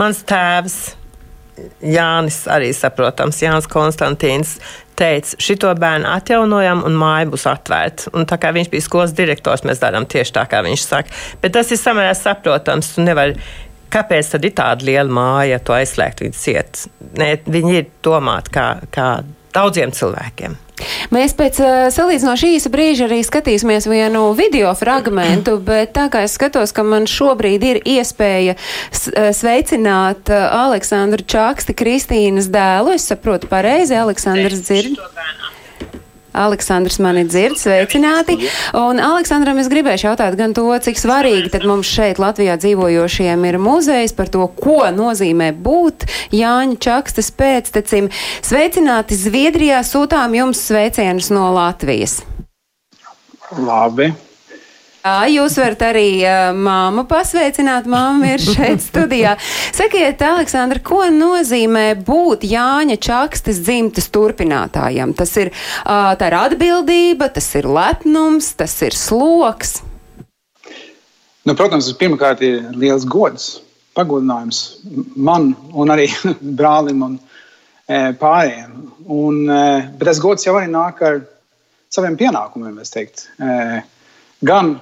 Mans 0.00 0.24
tēvs 0.28 0.80
Jānis, 1.84 2.42
arī 2.50 2.70
saprotams, 2.76 3.40
Jānis 3.44 3.68
Konstantīns, 3.70 4.58
teica, 5.00 5.38
šito 5.42 5.72
bērnu 5.80 6.08
atjaunojam 6.10 6.84
un 6.86 6.98
māja 7.00 7.30
būs 7.32 7.48
atvērta. 7.50 8.12
Un 8.16 8.28
tā 8.28 8.38
kā 8.40 8.52
viņš 8.56 8.70
bija 8.72 8.86
skolas 8.86 9.16
direktors, 9.16 9.64
mēs 9.66 9.82
darām 9.82 10.06
tieši 10.10 10.36
tā, 10.36 10.46
kā 10.50 10.62
viņš 10.66 10.86
saka. 10.86 11.18
Bet 11.42 11.56
tas 11.56 11.72
ir 11.72 11.80
samērā 11.80 12.14
saprotams. 12.18 12.94
Kāpēc 13.90 14.28
tad 14.30 14.44
ir 14.46 14.52
tāda 14.54 14.86
liela 14.86 15.10
māja, 15.10 15.56
ja 15.56 15.62
to 15.66 15.74
aizslēgt 15.74 16.20
viņas 16.22 16.42
ciet? 16.44 16.82
Nē, 17.18 17.32
viņi 17.50 17.72
ir 17.80 17.88
domāti 18.06 18.52
kā, 18.54 18.66
kā 18.94 19.06
daudziem 19.56 19.90
cilvēkiem. 19.96 20.54
Mēs 21.14 21.34
pēc 21.38 21.60
uh, 21.62 21.88
salīdzinoši 21.94 22.54
īsa 22.56 22.72
brīža 22.72 23.06
arī 23.08 23.20
skatīsimies 23.26 23.88
vienu 23.90 24.30
video 24.38 24.72
fragmentu, 24.78 25.58
bet 25.70 25.94
tā 25.96 26.08
kā 26.12 26.24
es 26.26 26.36
skatos, 26.38 26.74
ka 26.76 26.84
man 26.86 27.08
šobrīd 27.10 27.66
ir 27.66 27.82
iespēja 27.84 28.56
uh, 28.56 29.30
sveicināt 29.36 30.32
uh, 30.32 30.48
Aleksandru 30.66 31.26
Čaksti, 31.26 31.76
Kristīnas 31.76 32.50
dēlu, 32.52 32.96
es 32.96 33.08
saprotu 33.10 33.50
pareizi, 33.50 33.98
Aleksandrs 34.00 34.64
dzird. 34.66 35.00
Aleksandrs 36.36 37.00
mani 37.02 37.24
dzird, 37.28 37.58
sveicināti. 37.60 38.36
Un 38.78 39.02
Aleksandram 39.02 39.58
es 39.62 39.70
gribēšu 39.72 40.10
jautāt 40.10 40.36
gan 40.38 40.54
to, 40.56 40.66
cik 40.84 41.00
svarīgi 41.00 41.52
tad 41.54 41.66
mums 41.68 41.90
šeit 41.90 42.20
Latvijā 42.22 42.56
dzīvojošiem 42.60 43.44
ir 43.50 43.60
muzejs 43.62 44.14
par 44.16 44.30
to, 44.32 44.46
ko 44.60 44.84
nozīmē 44.94 45.50
būt 45.58 46.06
Jāņa 46.36 46.80
Čakstas 46.80 47.32
pēctecim. 47.34 48.10
Sveicināti 48.46 49.18
Zviedrijā, 49.18 49.82
sūtām 49.86 50.38
jums 50.38 50.62
sveicienus 50.70 51.32
no 51.34 51.50
Latvijas. 51.56 52.20
Labi. 53.58 54.12
Jā, 55.00 55.24
jūs 55.32 55.54
varat 55.56 55.80
arī 55.86 56.08
uh, 56.28 56.50
māmu 56.52 57.06
pasveicināt. 57.08 57.86
Māma 57.88 58.34
ir 58.34 58.42
šeit 58.44 58.82
studijā. 58.84 59.32
Sakiet, 59.72 60.20
Aleksandra, 60.20 60.82
ko 60.84 61.06
nozīmē 61.08 61.94
būt 62.04 62.44
Jāņa 62.44 62.98
Čakstas 63.00 63.62
dzimtas 63.64 64.10
turpinātājam? 64.12 65.14
Tas 65.16 65.32
ir, 65.40 65.54
uh, 65.86 66.10
tā 66.20 66.28
ir 66.28 66.36
atbildība, 66.36 67.30
tas 67.32 67.48
ir 67.56 67.68
lepnums, 67.72 68.50
tas 68.60 68.74
ir 68.84 68.96
sloks. 68.96 69.78
Nu, 71.48 71.54
protams, 71.56 71.88
pirmkārt 71.96 72.44
ir 72.44 72.60
liels 72.76 73.08
gods, 73.08 73.48
pagodinājums 73.96 74.60
man 75.16 75.54
un 75.72 75.94
arī 75.96 76.10
brālim 76.60 77.06
un 77.06 77.16
e, 77.88 78.12
pārējiem. 78.20 78.76
Un, 79.08 79.40
e, 79.48 79.64
bet 79.96 80.10
tas 80.10 80.20
gods 80.20 80.44
jau 80.44 80.58
arī 80.60 80.68
nāk 80.68 81.00
ar 81.08 81.22
saviem 81.88 82.20
pienākumiem, 82.20 82.76
es 82.84 82.92
teiktu. 82.92 83.24
E, 83.40 83.80
gan 84.44 84.76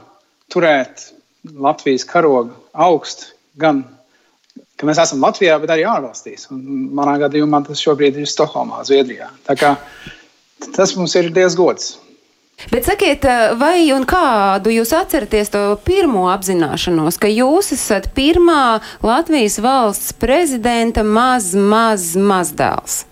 turēt 0.53 1.11
Latvijas 1.55 2.05
karogu 2.09 2.57
augstu, 2.73 3.33
gan 3.61 3.85
ka 4.79 4.87
mēs 4.87 5.01
esam 5.03 5.23
Latvijā, 5.25 5.59
bet 5.63 5.73
arī 5.75 5.87
ārvalstīs. 5.91 6.49
Un 6.55 6.91
manā 6.95 7.19
gadījumā 7.25 7.65
tas 7.67 7.83
šobrīd 7.83 8.21
ir 8.21 8.31
Stokholmā, 8.31 8.85
Zviedrijā. 8.87 9.31
Tā 9.49 9.57
kā 9.59 9.75
tas 10.75 10.95
mums 10.99 11.17
ir 11.19 11.33
liels 11.35 11.59
gods. 11.59 11.97
Bet 12.73 12.89
sakiet, 12.89 13.23
uh, 13.23 13.53
vai 13.59 13.87
un 13.95 14.03
kādu 14.09 14.73
jūs 14.75 14.91
atceraties 14.99 15.53
to 15.55 15.61
pirmo 15.87 16.25
apzināšanos, 16.33 17.19
ka 17.23 17.31
jūs 17.31 17.71
esat 17.77 18.11
pirmā 18.17 18.81
Latvijas 19.07 19.61
valsts 19.63 20.17
prezidenta 20.19 21.07
maz, 21.07 21.53
maz, 21.55 22.17
mazdēls? 22.19 23.05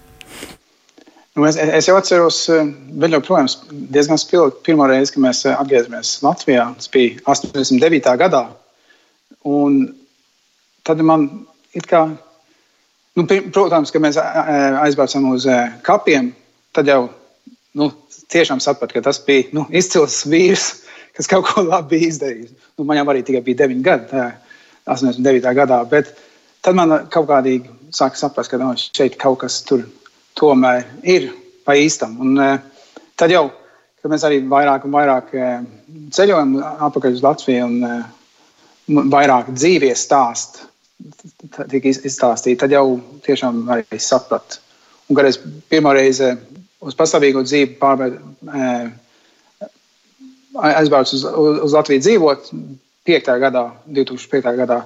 Nu, 1.37 1.45
es, 1.45 1.59
es 1.61 1.85
jau 1.85 1.99
atceros, 1.99 2.39
eh, 2.49 2.69
vēl 2.97 3.19
joprojām 3.19 3.49
diezgan 3.93 4.17
spilgti 4.17 4.63
pirmo 4.71 4.87
reizi, 4.89 5.13
kad 5.13 5.21
mēs 5.27 5.43
eh, 5.45 5.53
atgriezāmies 5.53 6.15
Latvijā. 6.25 6.63
Tas 6.79 6.89
bija 6.95 7.19
89. 7.29 8.15
gadā. 8.23 8.41
Un 9.45 9.83
tad 10.89 11.03
man 11.05 11.27
it 11.77 11.85
kā, 11.91 12.07
nu, 13.21 13.27
protams, 13.53 13.93
kad 13.93 14.05
mēs 14.07 14.17
eh, 14.23 14.79
aizbraucām 14.87 15.27
uz 15.35 15.45
kapiem, 15.85 16.31
tad 16.73 16.89
jau 16.89 17.03
nu, 17.77 17.91
tiešām 18.33 18.65
sapratu, 18.65 18.97
ka 18.97 19.05
tas 19.11 19.21
bija 19.29 19.51
nu, 19.59 19.67
izcils 19.77 20.23
vīrs, 20.33 20.71
kas 21.21 21.29
kaut 21.29 21.51
ko 21.51 21.67
labi 21.67 22.01
izdarījis. 22.09 22.57
Nu, 22.79 22.89
man 22.89 23.03
jau 23.03 23.05
arī 23.13 23.21
tikai 23.29 23.45
bija 23.45 23.67
9 23.67 23.85
gadi, 23.85 24.09
tajā 24.15 24.33
89. 24.89 25.53
gadā. 25.61 25.85
Bet 25.93 26.17
tad 26.65 26.81
man 26.81 26.97
kaut 27.13 27.29
kādīgi 27.29 27.93
sāka 27.93 28.17
saprast, 28.25 28.55
ka 28.55 28.63
no, 28.65 28.73
šeit 28.73 29.21
kaut 29.21 29.43
kas 29.45 29.61
tur 29.69 29.85
tomēr 30.37 30.85
ir 31.03 31.31
pa 31.67 31.77
īstam. 31.79 32.17
Un, 32.23 32.37
eh, 32.41 32.59
tad 33.19 33.33
jau, 33.35 33.49
kad 34.01 34.13
mēs 34.13 34.25
arī 34.29 34.43
vairāk 34.49 34.85
un 34.87 34.95
vairāk 34.95 35.33
eh, 35.35 35.65
ceļojam 36.15 36.57
atpakaļ 36.89 37.17
uz 37.19 37.25
Latviju 37.25 37.67
un 37.67 37.77
eh, 37.85 38.05
vairāk 39.17 39.51
dzīvie 39.55 39.95
stāsti 39.99 40.69
tika 41.57 41.91
iz- 41.91 42.05
izstāstīti, 42.09 42.59
tad 42.63 42.73
jau 42.73 43.01
tiešām 43.27 43.67
arī 43.73 43.99
sapratu. 44.01 44.63
Un, 45.09 45.17
kad 45.19 45.29
es 45.29 45.39
pirmo 45.71 45.93
reizi 45.95 46.33
uz 46.81 46.97
pastāvīgo 46.97 47.43
dzīvi 47.45 47.77
pārveidu, 47.79 48.17
aizbraucu 50.57 51.15
uz, 51.19 51.25
uz, 51.63 51.75
Latviju 51.77 52.03
dzīvot 52.03 52.49
5. 53.07 53.31
gadā, 53.43 53.67
2005. 53.87 54.57
gadā, 54.59 54.81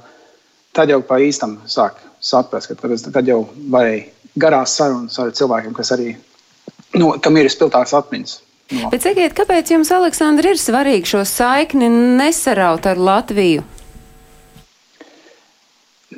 tad 0.77 0.93
jau 0.93 1.01
pa 1.07 1.21
īstam 1.23 1.61
sāk 1.71 2.03
saprast, 2.21 2.69
ka 2.69 2.77
tad, 2.83 2.99
tad 3.15 3.31
jau 3.31 3.45
varēja 3.73 4.20
garās 4.39 4.77
sarunas 4.79 5.19
ar 5.19 5.33
cilvēkiem, 5.35 5.75
kas 5.77 5.93
arī, 5.97 6.15
nu, 6.99 7.13
kam 7.23 7.37
ir 7.41 7.51
spilgtākas 7.51 7.97
atmiņas. 7.99 8.39
No. 8.71 8.91
Bet 8.93 9.03
sakiet, 9.03 9.35
kāpēc 9.35 9.73
jums, 9.73 9.91
Aleksandra, 9.91 10.53
ir 10.53 10.61
svarīgi 10.61 11.11
šo 11.11 11.25
saikni 11.27 11.89
nesaraut 11.91 12.87
ar 12.87 13.01
Latviju? 13.03 13.65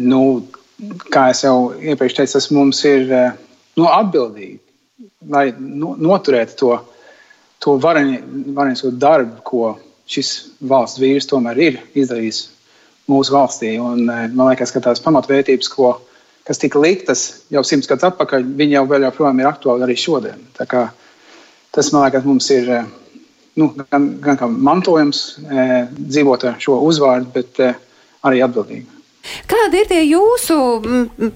Nu, 0.05 0.21
kā 1.13 1.31
jau 1.37 1.73
iepriekš 1.81 2.19
teicu, 2.19 2.35
tas 2.37 2.51
mums 2.53 2.83
ir 2.89 3.09
eh, 3.09 3.39
nu, 3.81 3.87
atbildīgi, 3.89 4.59
lai 5.33 5.47
nu, 5.57 5.95
noturētu 5.97 6.59
to, 6.61 6.77
to 7.63 7.79
varenisko 7.81 8.93
darbu, 9.01 9.41
ko 9.49 9.75
šis 10.13 10.33
valsts 10.69 11.01
vīrs 11.01 11.29
tomēr 11.31 11.61
ir 11.61 11.81
izdarījis 11.97 12.45
mūsu 13.09 13.33
valstī. 13.33 13.75
Un, 13.81 14.05
eh, 14.11 14.27
man 14.29 14.53
liekas, 14.53 14.75
ka 14.75 14.85
tās 14.85 15.01
pamatvērtības, 15.05 15.73
ko, 15.73 15.95
kas 16.47 16.59
tika 16.59 16.81
liktas 16.83 17.27
jau 17.53 17.63
simts 17.67 17.89
gadus 17.91 18.11
atpakaļ, 18.11 18.47
viņi 18.59 18.77
jau 18.79 18.87
vēl 18.91 19.07
joprojām 19.07 19.43
ir 19.43 19.51
aktuāli 19.51 19.87
arī 19.87 19.97
šodien. 19.99 20.41
Kā 20.59 20.89
tas, 21.73 21.93
man 21.93 22.07
liekas, 22.07 22.27
mums 22.27 22.49
ir 22.55 22.71
eh, 22.71 22.89
nu, 23.61 23.71
gan, 23.91 24.09
gan 24.23 24.41
kā 24.41 24.49
mantojums 24.51 25.23
eh, 25.47 25.77
dzīvot 25.93 26.49
ar 26.51 26.59
šo 26.63 26.81
uzvārdu, 26.89 27.31
bet 27.35 27.63
eh, 27.63 27.79
arī 28.27 28.43
atbildīgi. 28.45 28.99
Kādi 29.47 29.79
ir 29.79 29.87
tie 29.87 30.01
jūsu 30.03 30.57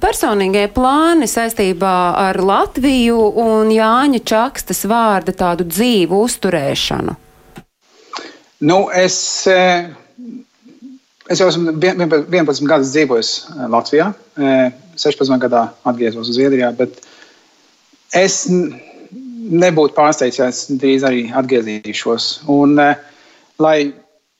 personīgie 0.02 0.64
plāni 0.74 1.28
saistībā 1.30 1.94
ar 2.18 2.40
Latviju 2.42 3.20
un 3.38 3.70
Jāņa 3.70 4.24
Čakstas 4.26 4.82
vārda 4.90 5.30
tādu 5.30 5.68
dzīvu 5.70 6.18
uzturēšanu? 6.26 7.14
Nu, 8.66 8.80
es, 8.90 9.46
es 11.30 11.40
jau 11.40 11.48
esmu 11.50 11.74
11 11.82 12.68
gadus 12.70 12.92
dzīvojis 12.94 13.32
Latvijā, 13.72 14.12
16 14.36 15.42
gadā 15.42 15.68
atgriezos 15.84 16.30
Zviedrijā, 16.32 16.70
bet 16.76 17.00
es 18.14 18.44
nebūtu 19.46 19.94
pārsteigts, 19.96 20.40
ja 20.40 20.48
es 20.50 20.64
drīz 20.70 21.04
arī 21.06 21.26
atgriezīšos. 21.36 22.28
Un, 22.52 22.78
eh, 22.78 22.96
lai 23.58 23.92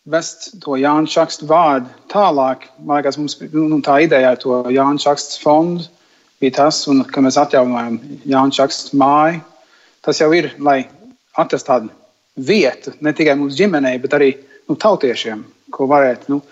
vest 0.06 0.48
to 0.62 0.78
Jānis 0.78 1.14
Čakstu 1.14 1.46
vārdu 1.46 1.90
tālāk, 2.12 2.68
man 2.78 3.02
liekas, 3.02 3.18
mums 3.18 3.38
nu, 3.52 3.80
tā 3.80 4.02
ideja 4.04 4.32
ar 4.32 4.36
to 4.36 4.62
Jānis 4.70 5.06
Čakstu 5.06 5.42
fondu 5.42 5.86
bija 6.40 6.56
tas, 6.62 6.86
un, 6.88 7.04
ka 7.04 7.20
mēs 7.20 7.38
atjaunojam 7.40 7.98
Jānis 8.26 8.58
Čakstu 8.58 8.96
māju. 8.96 9.42
Tas 10.02 10.20
jau 10.20 10.32
ir, 10.32 10.52
lai 10.58 10.86
atrastu 11.36 11.72
tādu 11.72 11.90
vietu 12.36 12.92
ne 13.00 13.12
tikai 13.12 13.34
mūsu 13.38 13.56
ģimenei, 13.56 13.98
bet 14.00 14.14
arī 14.14 14.36
nu, 14.68 14.76
tautiešiem, 14.76 15.44
ko 15.70 15.88
varētu 15.90 16.30
nu, 16.30 16.42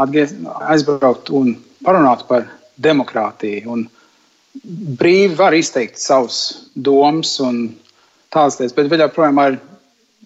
atgriezt, 0.00 0.38
aizbraukt 0.72 1.30
un 1.34 1.56
parunāt 1.84 2.24
par 2.28 2.46
demokrātiju. 2.82 3.76
Un 3.76 3.86
brīvi 4.98 5.36
var 5.38 5.56
izteikt 5.56 6.00
savus 6.00 6.68
domas 6.74 7.38
un 7.42 7.64
tādas 8.32 8.58
lietas, 8.60 8.76
bet 8.76 8.90
vēl 8.92 9.06
joprojām 9.06 9.40
ar 9.42 9.60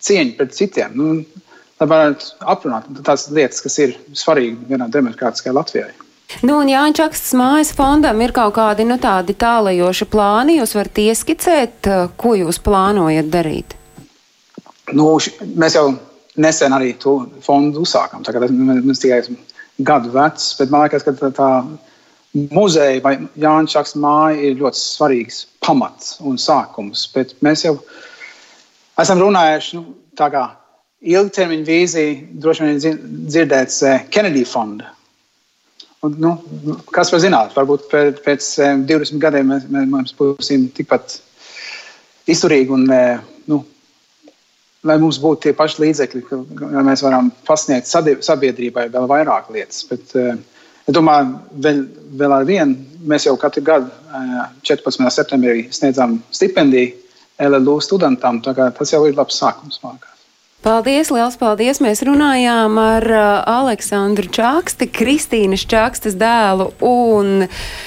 cieņu 0.02 0.36
pret 0.38 0.56
citiem. 0.56 0.96
Nu, 0.96 1.44
lai 1.80 1.88
varētu 1.90 2.32
aprunāt 2.52 2.88
tās 3.06 3.28
lietas, 3.32 3.62
kas 3.64 3.78
ir 3.82 3.94
svarīgi 4.16 4.70
vienā 4.70 4.88
demokrātiskajā 4.92 5.54
Latvijā. 5.56 5.88
Nu, 6.42 6.56
un 6.58 6.68
Jānis 6.68 6.98
Čakstas 6.98 7.36
mājas 7.38 7.70
fondam 7.76 8.18
ir 8.24 8.32
kaut 8.34 8.56
kādi 8.56 8.84
nu, 8.86 8.96
tādi 8.98 9.36
tālajoši 9.38 10.08
plāni. 10.10 10.58
Jūs 10.58 10.74
varat 10.74 10.98
ieskicēt, 10.98 11.86
uh, 11.86 12.08
ko 12.18 12.34
jūs 12.34 12.58
plānojat 12.66 13.30
darīt? 13.30 13.76
Nu, 14.94 15.12
mēs 15.54 15.78
jau 15.78 15.86
nesen 16.42 16.74
arī 16.74 16.92
to 16.98 17.14
fondu 17.44 17.84
uzsākām. 17.86 18.26
Mēs 18.26 19.02
tikai 19.02 19.20
esam 19.22 19.38
gadu 19.78 20.12
vecs, 20.14 20.54
bet 20.58 20.72
man 20.72 20.86
liekas, 20.86 21.04
ka 21.04 21.14
tā, 21.16 21.30
tā 21.36 21.50
muzeja 22.52 23.00
vai 23.04 23.16
Jānis 23.40 23.74
Čakstas 23.74 24.00
māja 24.00 24.40
ir 24.48 24.58
ļoti 24.60 24.80
svarīgs 24.80 25.44
pamats 25.64 26.16
un 26.20 26.38
sākums. 26.40 27.06
Bet 27.14 27.34
mēs 27.44 27.64
jau 27.66 27.76
esam 29.00 29.20
runājuši, 29.22 29.78
nu, 29.78 29.96
tā 30.16 30.30
kā 30.32 30.46
ilgtermiņa 31.06 31.66
vīzija 31.66 32.18
droši 32.42 32.66
vien 32.66 33.00
dzirdēts 33.28 33.82
eh, 33.86 34.06
Kennedy 34.12 34.44
fonda. 34.48 34.92
Un, 36.04 36.16
nu, 36.22 36.34
kas 36.94 37.10
var 37.12 37.22
zināt, 37.24 37.54
varbūt 37.56 37.88
pēc 38.24 38.50
20 38.88 38.90
eh, 38.90 39.22
gadiem 39.22 39.52
mēs, 39.52 39.68
mēs 39.72 40.16
būsim 40.18 40.68
tikpat 40.76 41.18
izturīgi 42.30 42.74
un 42.74 42.86
nu, 42.90 43.00
lai 44.86 44.98
mums 45.02 45.18
būtu 45.22 45.46
tie 45.46 45.54
paši 45.56 45.82
līdzekļi, 45.84 46.22
ka 46.30 46.84
mēs 46.86 47.04
varam 47.04 47.30
pasniegt 47.48 47.90
sabiedrībai 47.90 48.88
vēl 48.94 49.08
vairāk 49.10 49.50
lietas. 49.54 49.84
Bet, 49.90 50.14
es 50.16 50.96
domāju, 50.96 51.36
vēl, 51.66 51.82
vēl 52.22 52.36
ar 52.40 52.48
vienu 52.48 53.00
mēs 53.06 53.28
jau 53.28 53.36
katru 53.40 53.64
gadu 53.66 53.90
14. 54.66 55.10
septembrī 55.12 55.66
sniedzam 55.74 56.20
stipendiju 56.34 56.94
LLU 57.46 57.80
studentam. 57.84 58.40
Tas 58.42 58.92
jau 58.92 59.04
ir 59.06 59.16
labs 59.18 59.42
sākums. 59.42 59.80
Mākā. 59.84 60.15
Paldies, 60.66 61.12
liels 61.14 61.36
paldies! 61.38 61.78
Mēs 61.78 62.00
runājām 62.02 62.74
ar 62.82 63.04
uh, 63.06 63.26
Aleksandru 63.46 64.26
Čaksti, 64.34 64.88
Kristīnas 64.90 65.62
Čakstes 65.70 66.16
dēlu 66.18 66.72
un 66.82 67.44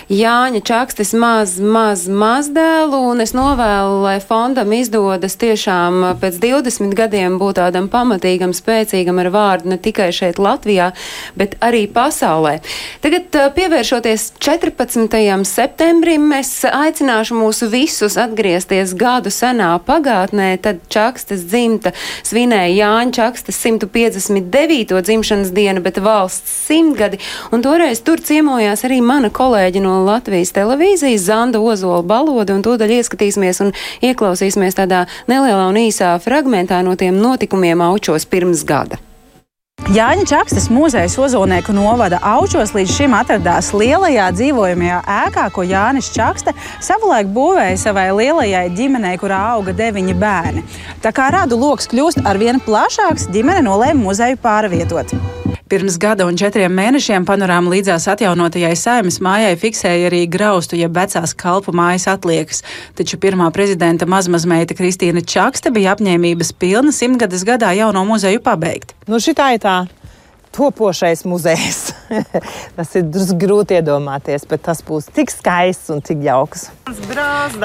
Jāņa 0.08 0.62
Čakstes 0.64 1.12
maz, 1.20 1.58
maz, 1.60 2.06
maz 2.08 2.48
dēlu, 2.56 3.02
un 3.12 3.20
es 3.20 3.36
novēlu, 3.36 3.98
lai 4.06 4.14
fondam 4.24 4.72
izdodas 4.78 5.36
tiešām 5.42 6.06
pēc 6.22 6.38
20 6.40 6.96
gadiem 6.96 7.36
būt 7.42 7.60
tādam 7.60 7.90
pamatīgam, 7.92 8.54
spēcīgam 8.56 9.20
ar 9.26 9.32
vārdu 9.36 9.74
ne 9.74 9.76
tikai 9.76 10.08
šeit 10.16 10.40
Latvijā, 10.40 10.94
bet 11.36 11.60
arī 11.60 11.84
pasaulē. 11.92 12.62
Tagad 13.04 13.28
uh, 13.42 13.52
pievēršoties 13.60 14.30
14. 14.40 15.20
septembrim, 15.52 16.32
es 16.40 16.56
aicināšu 16.64 17.44
mūsu 17.44 17.68
visus 17.76 18.16
atgriezties 18.16 18.96
gadu 18.96 19.36
senā 19.36 19.74
pagātnē, 19.84 20.54
tad 20.64 20.80
Čakstes 20.88 21.44
dzimta 21.44 21.92
svinēja 22.24 22.69
Jāņa 22.76 23.16
Čakstas 23.18 23.60
159. 23.64 25.02
dzimšanas 25.02 25.52
diena, 25.56 25.82
bet 25.84 25.98
valsts 26.04 26.54
simtgadi, 26.68 27.20
un 27.52 27.66
toreiz 27.66 28.04
tur 28.06 28.22
ciemojās 28.22 28.86
arī 28.88 29.02
mana 29.02 29.32
kolēģi 29.34 29.84
no 29.84 30.00
Latvijas 30.06 30.54
televīzijas 30.56 31.26
Zanda 31.28 31.60
Ozola 31.60 32.04
Baloda, 32.06 32.56
un 32.56 32.64
tūdaļ 32.66 32.96
ieskatīsimies 33.00 33.64
un 33.66 33.76
ieklausīsimies 34.06 34.78
tādā 34.80 35.06
nelielā 35.32 35.68
un 35.70 35.84
īsā 35.88 36.16
fragmentā 36.24 36.84
no 36.86 36.96
tiem 37.00 37.20
notikumiem 37.20 37.82
aučos 37.90 38.30
pirms 38.30 38.66
gada. 38.68 39.02
Jāņa 39.88 40.26
Čakstas 40.28 40.68
muzeja 40.70 41.08
Ozolnieku 41.24 41.74
novada 41.74 42.20
aučos 42.22 42.76
līdz 42.76 42.92
šim 42.94 43.16
atradās 43.16 43.72
lielajā 43.74 44.28
dzīvojamajā 44.36 45.00
ēkā, 45.16 45.46
ko 45.56 45.64
Jānis 45.66 46.12
Čakste 46.14 46.54
savulaik 46.84 47.32
būvēja 47.34 47.80
savai 47.80 48.10
lielajai 48.12 48.68
ģimenei, 48.76 49.16
kurā 49.22 49.40
auga 49.56 49.74
deviņi 49.74 50.18
bērni. 50.20 50.66
Tā 51.02 51.16
kā 51.16 51.32
radu 51.34 51.58
lokus 51.58 51.90
kļūst 51.90 52.22
arvien 52.28 52.62
plašāks, 52.62 53.32
ģimene 53.34 53.64
nolēma 53.66 54.04
muzeju 54.04 54.38
pārvietot. 54.44 55.16
Pirms 55.70 56.00
gada 56.02 56.26
un 56.26 56.38
četriem 56.38 56.74
mēnešiem 56.74 57.26
panorāma 57.30 57.70
līdzās 57.70 58.08
atjaunotajai 58.10 58.74
saimas 58.74 59.20
mājai 59.22 59.54
fiksēja 59.62 60.08
arī 60.10 60.24
graustu, 60.26 60.74
jeb 60.80 60.98
vecās 60.98 61.36
kalpu 61.38 61.74
mājas 61.78 62.08
atliekas. 62.10 62.64
Taču 62.98 63.22
pirmā 63.22 63.52
prezidenta 63.54 64.10
mazmazmeita 64.10 64.74
Kristīna 64.74 65.22
Čakste 65.22 65.70
bija 65.74 65.94
apņēmības 65.94 66.56
pilna 66.58 66.94
simtgades 66.94 67.46
gadā 67.46 67.70
jauno 67.78 68.02
muzeju 68.10 68.42
pabeigt. 68.42 68.99
Nu, 69.10 69.18
šitā 69.18 69.48
ir 69.56 69.62
tā 69.64 69.76
topošais 70.54 71.24
muzejs. 71.26 71.89
tas 72.78 72.96
ir 72.98 73.08
grūti 73.40 73.78
iedomāties, 73.80 74.46
bet 74.50 74.64
tas 74.66 74.82
būs 74.86 75.10
tik 75.14 75.32
skaists 75.34 75.92
un 75.94 76.02
tik 76.06 76.24
jauks. 76.26 76.68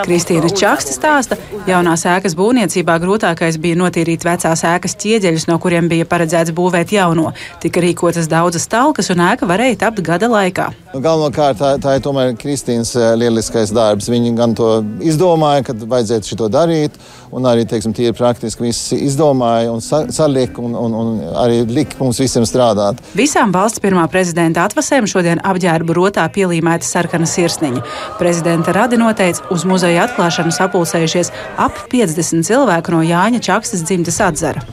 Kristīna 0.05 0.51
Čakste 0.53 0.95
stāsta, 0.95 1.39
jaunās 1.69 2.05
ēkas 2.09 2.37
būvniecībā 2.39 2.97
grūtākais 3.03 3.59
bija 3.63 3.79
notīrīt 3.81 4.27
vecās 4.27 4.65
ēkas 4.69 4.97
ķieģeļus, 5.01 5.49
no 5.51 5.59
kuriem 5.63 5.89
bija 5.91 6.07
paredzēts 6.09 6.55
būvēt 6.57 6.93
jauno. 6.95 7.33
Tika 7.63 7.83
rīkotas 7.85 8.29
daudzas 8.31 8.69
talkas, 8.71 9.11
un 9.15 9.25
ēka 9.25 9.49
varēja 9.49 9.81
tapt 9.87 10.05
gada 10.05 10.29
laikā. 10.31 10.71
Nu, 10.93 11.01
galvenokārt 11.05 11.59
tā, 11.61 11.73
tā 11.83 11.97
ir 11.97 12.05
tomēr 12.05 12.35
Kristīnas 12.39 12.95
eh, 12.99 13.15
lieliskais 13.19 13.73
darbs. 13.75 14.11
Viņa 14.13 14.35
gan 14.39 14.55
to 14.59 14.71
izdomāja, 15.05 15.65
kad 15.71 15.83
vajadzētu 15.91 16.35
šo 16.35 16.51
darīt, 16.53 16.99
un 17.35 17.49
arī 17.49 17.65
teiksim, 17.69 17.95
tīri 17.97 18.15
praktiski 18.17 18.69
viss 18.69 18.93
izdomāja 18.95 19.73
un 19.73 19.83
salika 19.83 20.63
un, 20.63 20.77
un, 20.79 20.95
un 21.01 21.13
arī 21.41 21.65
lika 21.67 21.99
mums 22.03 22.21
visiem 22.23 22.47
strādāt. 22.49 23.01
Visām 23.17 23.55
valsts 23.55 23.83
pirmā 23.83 24.05
prezidenta 24.13 24.34
atvasēm 24.35 25.07
šodien 25.07 25.41
apģērbu 25.45 25.95
rotā 25.95 26.25
pielīmēta 26.35 26.85
sarkana 26.87 27.27
sirsniņa. 27.27 27.83
Prezidenta 28.19 28.73
radi 28.75 28.99
noteica, 28.99 29.45
uz 29.55 29.65
muzeja 29.65 30.09
atklāšanu 30.09 30.55
sapulcējušies 30.55 31.33
ap 31.57 31.85
50 31.93 32.47
cilvēku 32.47 32.95
no 32.95 33.03
Jāņa 33.07 33.41
Čakstas 33.45 33.85
dzimtes 33.87 34.21
atzara. 34.21 34.65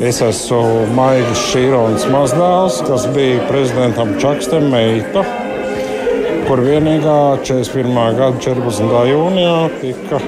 Es 0.00 0.22
esmu 0.24 0.86
Maigls 0.96 1.40
Šīrons 1.50 2.06
mazdēls, 2.10 2.80
kas 2.86 3.04
bija 3.14 3.42
prezidentam 3.48 4.14
Čakstam 4.22 4.70
meita, 4.72 5.24
kur 6.48 6.62
vienīgā 6.64 7.18
41. 7.44 7.98
gada 8.18 8.38
14. 8.40 8.94
jūnijā 9.12 9.58
tika 9.82 10.22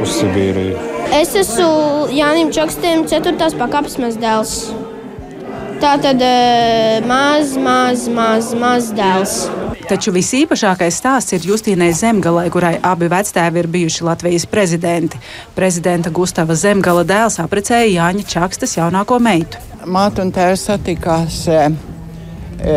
uz 0.00 0.16
Sibīriju. 0.16 0.78
Es 1.10 1.34
esmu 1.34 2.08
Jānis 2.14 2.54
Čakstam 2.54 3.04
4. 3.10 3.52
pakāpes 3.58 3.98
mazdēls. 4.00 4.56
Tā 5.80 5.94
tad 5.96 6.20
eh, 6.20 7.00
maz, 7.08 7.54
maz, 7.56 8.02
maz, 8.12 8.50
maz 8.52 8.90
dēls. 8.92 9.36
Taču 9.88 10.12
visīpašākais 10.12 10.98
stāsts 11.00 11.32
ir 11.32 11.46
Justīnai 11.48 11.88
Zemgalai, 11.96 12.50
kurai 12.52 12.74
abi 12.84 13.08
vectēvi 13.08 13.62
ir 13.62 13.68
bijuši 13.72 14.04
Latvijas 14.04 14.44
prezidenti. 14.44 15.16
Prezidenta 15.56 16.12
Gustava 16.12 16.52
Zemgala 16.52 17.00
dēls 17.08 17.40
apprecēja 17.40 17.94
Jāņa 17.94 18.24
Čakstas 18.28 18.76
jaunāko 18.76 19.16
meitu. 19.24 19.62
Māte 19.88 20.20
un 20.20 20.34
tēvs 20.36 20.66
satikās 20.68 21.38
e, 21.48 21.62
e, 22.60 22.74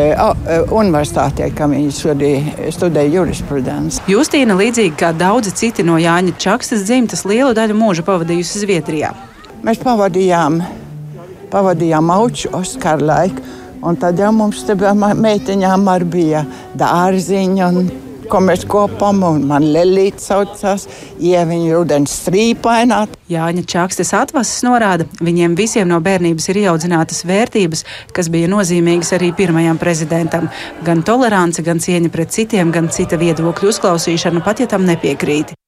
universitātē, 0.72 1.50
kam 1.58 1.76
viņi 1.76 1.92
studēja, 1.98 2.70
studēja 2.72 3.18
jurisprudenci. 3.18 4.00
Justīna, 4.14 4.56
līdzīgi 4.56 4.96
kā 5.04 5.12
daudzi 5.12 5.52
citi 5.60 5.84
no 5.84 6.00
Jāņa 6.00 6.38
Čakstas 6.40 6.88
dzimtas, 6.88 7.26
lielu 7.28 7.52
daļu 7.52 7.76
mūža 7.84 8.06
pavadījusi 8.08 8.64
Zviedrijā. 8.64 9.12
Mēs 9.64 9.84
pavadījām, 9.84 10.62
pavadījām 11.54 12.10
auču 12.14 12.52
Oskaru 12.58 13.06
laiku. 13.08 13.50
Un 13.84 13.98
tad 14.00 14.18
jau 14.18 14.30
mums 14.32 14.62
meitiņām 14.64 15.88
arī 15.92 16.08
bija 16.08 16.46
dārziņa 16.80 17.66
un 17.68 17.90
ko 18.30 18.40
mēs 18.40 18.64
kopam, 18.68 19.22
un 19.28 19.44
man 19.48 19.66
Lelīte 19.74 20.22
saucās, 20.22 20.86
ieviņa 21.20 21.74
rudens 21.74 22.14
strīpainā. 22.22 23.02
Jāņa 23.32 23.64
Čakstes 23.68 24.14
atvases 24.16 24.64
norāda, 24.66 25.06
viņiem 25.24 25.56
visiem 25.58 25.90
no 25.90 26.00
bērnības 26.04 26.48
ir 26.52 26.62
ieaudzinātas 26.64 27.24
vērtības, 27.28 27.84
kas 28.16 28.30
bija 28.32 28.50
nozīmīgas 28.52 29.14
arī 29.18 29.32
pirmajam 29.36 29.80
prezidentam. 29.80 30.48
Gan 30.86 31.04
tolerance, 31.06 31.64
gan 31.64 31.82
cieņa 31.84 32.12
pret 32.14 32.32
citiem, 32.34 32.72
gan 32.74 32.88
cita 32.92 33.20
viedokļu 33.20 33.74
uzklausīšana, 33.74 34.44
pat 34.44 34.64
ja 34.64 34.70
tam 34.70 34.88
nepiekrīti. 34.88 35.63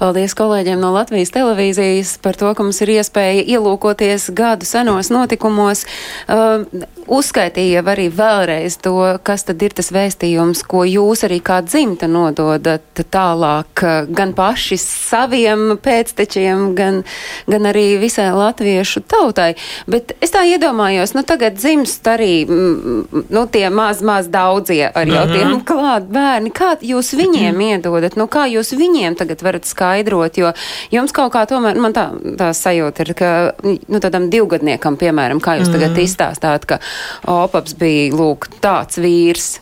Paldies 0.00 0.34
kolēģiem 0.34 0.80
no 0.82 0.90
Latvijas 0.94 1.30
televīzijas 1.34 2.16
par 2.24 2.38
to, 2.38 2.50
ka 2.56 2.64
mums 2.64 2.80
ir 2.84 2.94
iespēja 2.96 3.44
ielūkoties 3.56 4.30
gadu 4.36 4.68
senos 4.68 5.12
notikumos. 5.12 5.84
Uh, 6.26 6.64
uzskaitīja 7.10 7.82
arī 7.90 8.06
vēlreiz 8.14 8.76
to, 8.82 8.94
kas 9.26 9.44
tad 9.48 9.62
ir 9.66 9.74
tas 9.76 9.90
vēstījums, 9.94 10.62
ko 10.70 10.84
jūs 10.86 11.24
arī 11.26 11.40
kā 11.44 11.58
dzimta 11.66 12.06
nododat 12.10 13.02
tālāk 13.10 13.82
gan 14.14 14.34
paši 14.36 14.78
saviem 14.80 15.76
pēctečiem, 15.82 16.70
gan, 16.78 17.02
gan 17.50 17.70
arī 17.70 17.98
visai 18.00 18.30
latviešu 18.36 19.02
tautai. 19.10 19.52
Bet 19.90 20.14
es 20.22 20.34
tā 20.34 20.44
iedomājos, 20.48 21.14
nu 21.16 21.24
tagad 21.26 21.58
dzimst 21.58 22.06
arī, 22.10 22.32
nu 22.46 23.44
tie 23.50 23.66
maz, 23.74 24.04
maz 24.06 24.30
daudzie 24.30 24.86
ar 24.94 25.06
jau 25.10 25.26
tiem 25.26 25.48
-hmm. 25.48 25.64
klāt 25.66 26.06
bērni. 26.08 26.50
Kā 26.50 26.76
jūs 26.80 27.14
viņiem 27.14 27.54
-hmm. 27.54 27.70
iedodat? 27.70 28.16
Nu 28.16 28.26
kā 28.26 28.46
jūs 28.46 28.72
viņiem 28.72 29.16
tagad 29.16 29.42
varat 29.42 29.59
skaidrot, 29.68 30.40
jo 30.40 30.52
jums 30.94 31.14
kaut 31.16 31.32
kā 31.34 31.44
tomēr, 31.50 31.78
man 31.82 31.96
tā, 31.96 32.08
tā 32.40 32.50
sajūta 32.56 33.06
ir, 33.06 33.14
ka, 33.18 33.30
nu, 33.62 34.00
tādam 34.02 34.30
divgadniekam, 34.32 34.98
piemēram, 35.00 35.42
kā 35.44 35.58
jūs 35.60 35.70
mm. 35.70 35.76
tagad 35.76 36.02
izstāstāt, 36.04 36.68
ka 36.70 36.80
opaps 37.28 37.76
bija, 37.78 38.10
lūk, 38.16 38.50
tāds 38.64 39.00
vīrs. 39.00 39.54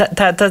Tā, 0.00 0.06
tā, 0.16 0.30
tā, 0.32 0.46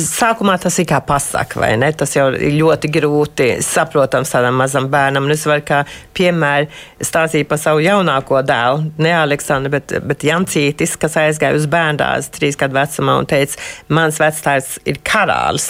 sākumā 0.00 0.54
tas 0.62 0.78
ir 0.80 0.86
kā 0.88 1.02
pasaka, 1.04 1.60
vai 1.60 1.74
ne? 1.76 1.90
Tas 1.92 2.14
jau 2.16 2.30
ir 2.32 2.54
ļoti 2.56 2.88
grūti 2.94 3.48
saprotams 3.64 4.30
tādam 4.32 4.56
mazam 4.56 4.86
bērnam. 4.88 5.26
Un 5.28 5.34
es 5.34 5.42
varu 5.48 5.60
kā 5.68 5.82
piemēru 6.16 6.70
stāstīt 7.04 7.50
par 7.50 7.60
savu 7.60 7.82
jaunāko 7.84 8.40
dēlu, 8.48 8.86
ne 9.04 9.12
Aleksandru, 9.18 9.74
bet, 9.74 9.92
bet 10.08 10.24
Jancītis, 10.24 10.94
kas 11.00 11.18
aizgāja 11.20 11.58
uz 11.58 11.66
bērndāzi 11.68 12.32
trīs 12.38 12.56
gadu 12.56 12.78
vecumā 12.78 13.18
un 13.20 13.28
teica, 13.28 13.60
mans 13.92 14.20
vectājs 14.22 14.78
ir 14.88 15.02
karālis. 15.04 15.68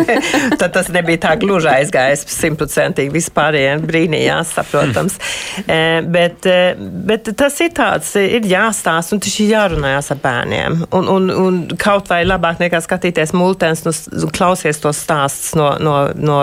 Tad 0.60 0.68
tas 0.76 0.92
nebija 0.92 1.22
tā 1.24 1.32
gluži 1.40 1.72
aizgājis 1.72 2.26
simtprocentīgi 2.34 3.14
vispārējie 3.14 3.78
brīnījās, 3.86 4.52
saprotams. 4.58 5.16
e, 5.64 5.80
bet, 6.04 6.44
e, 6.44 6.74
bet 7.08 7.32
tas 7.40 7.56
ir 7.64 7.72
tāds, 7.76 8.12
ir 8.20 8.52
jāstāsta 8.52 9.16
un 9.16 9.24
tas 9.24 9.40
ir 9.40 9.54
jārunājās 9.54 10.12
ar 10.12 10.22
bērniem. 10.28 10.80
Un, 11.00 11.08
un, 11.08 11.32
un 11.32 11.60
kaut 11.80 12.12
vai 12.12 12.20
labāk 12.28 12.49
labāk 12.50 12.60
nekā 12.60 12.80
skatīties 12.82 13.32
multens, 13.36 13.84
nu, 13.84 13.92
klausies 14.34 14.80
tos 14.80 14.98
stāstus 15.04 15.54
no, 15.54 15.76
no, 15.78 16.10
no, 16.14 16.40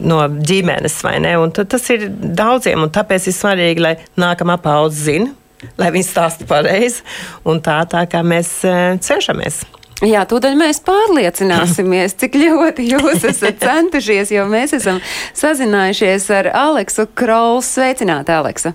no 0.00 0.18
ģimenes, 0.42 0.98
vai 1.04 1.18
ne? 1.22 1.36
Un 1.38 1.52
tas 1.52 1.90
ir 1.90 2.08
daudziem, 2.10 2.82
un 2.82 2.90
tāpēc 2.90 3.28
ir 3.28 3.36
svarīgi, 3.36 3.84
lai 3.84 3.94
nākamā 4.16 4.58
paudze 4.62 5.06
zina, 5.06 5.30
lai 5.78 5.92
viņi 5.94 6.08
stāsta 6.08 6.46
pareizi, 6.48 7.04
un 7.44 7.62
tā, 7.62 7.84
tā 7.86 8.04
kā 8.10 8.24
mēs 8.26 8.60
cenšamies. 9.04 9.64
Jā, 10.04 10.24
tūdaļ 10.28 10.56
mēs 10.58 10.82
pārliecināsimies, 10.84 12.16
cik 12.18 12.34
ļoti 12.36 12.88
jūs 12.90 13.24
esat 13.30 13.62
centušies, 13.62 14.34
jo 14.34 14.44
mēs 14.50 14.74
esam 14.76 14.98
sazinājušies 15.38 16.28
ar 16.34 16.50
Aleksu 16.66 17.06
Krols. 17.14 17.70
Sveicināti, 17.78 18.34
Aleksa! 18.34 18.74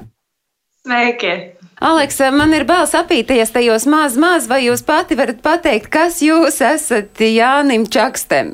Sveiki! 0.88 1.59
Aleksa, 1.80 2.28
man 2.36 2.52
ir 2.52 2.66
bail 2.68 2.84
sapīties 2.92 3.54
tajos 3.56 3.86
maz, 3.88 4.18
maz, 4.20 4.50
vai 4.52 4.66
jūs 4.66 4.82
pati 4.84 5.16
varat 5.16 5.40
pateikt, 5.40 5.88
kas 5.94 6.18
jūs 6.20 6.60
esat 6.66 7.22
Jānim 7.24 7.86
Čakstem? 7.88 8.52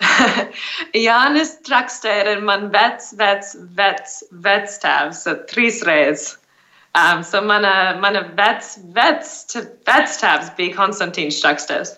Jānis 1.06 1.58
Čakstē 1.68 2.14
ir 2.22 2.40
man 2.48 2.70
vecs, 2.72 3.10
vecs, 3.20 3.52
vecs, 3.76 4.16
vecs 4.46 4.80
tēvs, 4.80 5.22
trīs 5.52 5.82
reizes. 5.84 6.38
Um, 6.96 7.20
so 7.22 7.42
mana, 7.44 7.98
mana 8.00 8.24
vecs, 8.38 8.78
vecs, 8.96 9.34
vecs 9.84 10.16
tēvs 10.22 10.54
bija 10.56 10.76
Konstantīns 10.78 11.42
Čakstēs. 11.44 11.97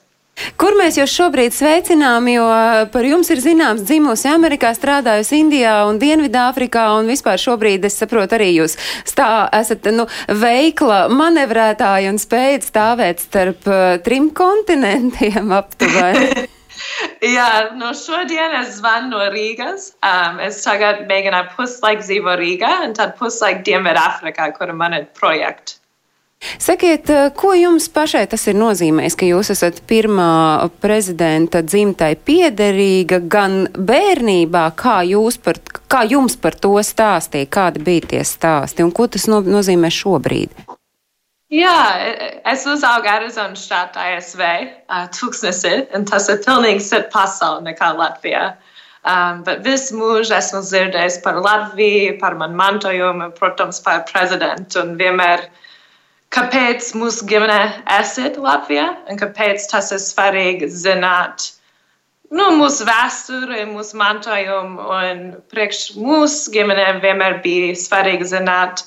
Kur 0.61 0.76
mēs 0.79 0.98
jūs 1.00 1.12
šobrīd 1.14 1.55
sveicinām, 1.55 2.29
jo 2.33 2.46
par 2.92 3.07
jums 3.07 3.31
ir 3.33 3.42
zināms 3.42 3.85
dzimusi 3.88 4.31
Amerikā, 4.31 4.72
strādājusi 4.76 5.40
Indijā 5.44 5.74
un 5.88 6.00
Dienvidāfrikā, 6.03 6.87
un 6.98 7.11
vispār 7.11 7.40
šobrīd 7.40 7.85
es 7.88 7.98
saprotu 8.00 8.38
arī 8.38 8.53
jūs 8.57 8.76
stā, 9.09 9.48
esat, 9.57 9.90
nu, 9.94 10.07
veikla 10.29 11.07
manevrētāja 11.12 12.12
un 12.12 12.20
spējat 12.20 12.68
stāvēt 12.70 13.26
starp 13.26 13.68
uh, 13.70 13.98
trim 14.05 14.31
kontinentiem 14.37 15.53
aptuveni. 15.61 16.48
Jā, 17.37 17.72
no 17.76 17.92
šodien 17.96 18.55
es 18.61 18.79
zvanu 18.79 19.12
no 19.14 19.26
Rīgas. 19.33 19.90
Um, 20.05 20.40
es 20.44 20.62
tagad 20.64 21.05
mēģināju 21.11 21.53
puslaiku 21.57 22.07
dzīvo 22.07 22.37
Rīgā 22.40 22.72
un 22.87 22.96
tad 22.96 23.16
puslaiku 23.20 23.64
Dienvidāfrikā, 23.68 24.50
kur 24.57 24.72
ir 24.72 25.07
projekts. 25.18 25.79
Sakiet, 26.40 27.11
eh, 27.11 27.31
ko 27.37 27.53
jums 27.53 27.90
pašai 27.92 28.22
tas 28.33 28.46
ir 28.48 28.57
nozīmējis, 28.57 29.16
ka 29.20 29.26
jūs 29.29 29.50
esat 29.53 29.83
pirmā 29.88 30.70
prezidenta 30.81 31.61
dzimtai 31.61 32.14
piederīga 32.16 33.18
gan 33.29 33.66
bērnībā, 33.76 34.62
kā, 34.72 34.96
par, 35.44 35.61
kā 35.92 36.00
jums 36.09 36.38
par 36.40 36.57
to 36.57 36.72
stāstīja, 36.81 37.50
kādi 37.59 37.85
bija 37.85 38.09
tie 38.14 38.24
stāsti 38.24 38.87
un 38.87 38.90
ko 38.90 39.07
tas 39.07 39.29
no, 39.29 39.42
nozīmē 39.44 39.92
šobrīd? 39.92 40.57
Jā, 41.53 41.76
es 42.46 42.64
uzaugu 42.64 43.11
Arizonas 43.11 43.61
štatā 43.66 44.09
ASV, 44.16 44.42
tūkstnesi, 45.12 45.76
un 45.92 46.07
tas 46.09 46.31
ir 46.31 46.40
pilnīgi 46.46 46.87
cita 46.88 47.11
pasaule 47.12 47.66
nekā 47.68 47.92
Latvijā. 47.98 48.55
Um, 49.00 49.40
bet 49.44 49.64
visu 49.64 49.96
mūžu 49.96 50.37
esmu 50.37 50.61
dzirdējis 50.64 51.20
par 51.24 51.40
Latviju, 51.42 52.20
par 52.20 52.37
manu 52.38 52.57
mantojumu, 52.57 53.33
protams, 53.37 53.81
par 53.83 54.05
prezidentu 54.09 54.85
un 54.85 54.94
vienmēr 55.00 55.42
uh, 55.48 55.66
kāpēc 56.34 56.92
mūsu 56.98 57.26
ģimene 57.30 57.60
esat 57.98 58.36
Latvijā 58.38 58.90
un 59.10 59.18
kāpēc 59.18 59.66
tas 59.70 59.90
ir 59.94 60.02
svarīgi 60.02 60.68
zināt 60.70 61.50
nu, 62.30 62.46
mūsu 62.58 62.86
vēsturi, 62.86 63.64
mūsu 63.70 63.98
mantojumu. 64.00 64.86
Un 64.96 65.22
priekš 65.50 65.82
mūsu 65.98 66.54
ģimenēm 66.54 67.00
vienmēr 67.02 67.40
bija 67.44 67.74
svarīgi 67.78 68.30
zināt, 68.32 68.84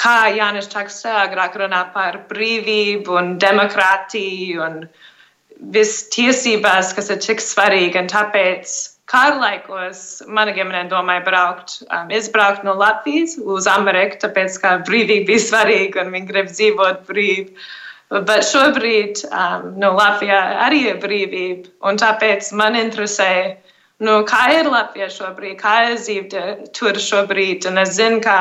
kā 0.00 0.16
Jānis 0.34 0.70
Čakste 0.72 1.12
agrāk 1.22 1.56
runā 1.60 1.84
par 1.94 2.24
brīvību 2.30 3.18
un 3.20 3.36
demokrātiju 3.42 4.64
un 4.66 4.80
visas 5.74 6.08
tiesības, 6.14 6.92
kas 6.96 7.12
ir 7.14 7.22
tik 7.22 7.42
svarīgi. 7.42 8.00
Un 8.02 8.10
tāpēc 8.10 8.74
kara 9.10 9.36
laikos 9.40 10.22
mana 10.26 10.54
ģimene 10.56 10.86
domāja 10.90 11.24
braukt, 11.26 11.78
um, 11.88 12.10
izbraukt 12.14 12.64
no 12.66 12.74
Latvijas 12.80 13.36
uz 13.38 13.68
Ameriku, 13.70 14.20
tāpēc 14.24 14.58
ka 14.62 14.76
brīvība 14.88 15.32
bija 15.32 15.46
svarīga 15.48 16.04
un 16.04 16.14
viņi 16.14 16.30
grib 16.30 16.52
dzīvot 16.52 17.04
brīvi. 17.08 17.50
Bet 18.14 18.44
šobrīd 18.46 19.24
um, 19.26 19.70
no 19.80 19.94
Latvijā 19.96 20.40
arī 20.66 20.84
ir 20.90 20.98
brīvība, 21.02 21.72
un 21.88 21.98
tāpēc 22.00 22.52
man 22.56 22.76
interesē, 22.78 23.30
nu, 24.04 24.18
kā 24.28 24.44
ir 24.54 24.68
Latvija 24.70 25.08
šobrīd, 25.12 25.56
kā 25.62 25.76
ir 25.88 25.96
dzīve 25.98 26.44
tur 26.76 27.00
šobrīd, 27.00 27.66
un 27.70 27.80
es 27.82 27.96
zinu, 27.96 28.20
kā 28.24 28.38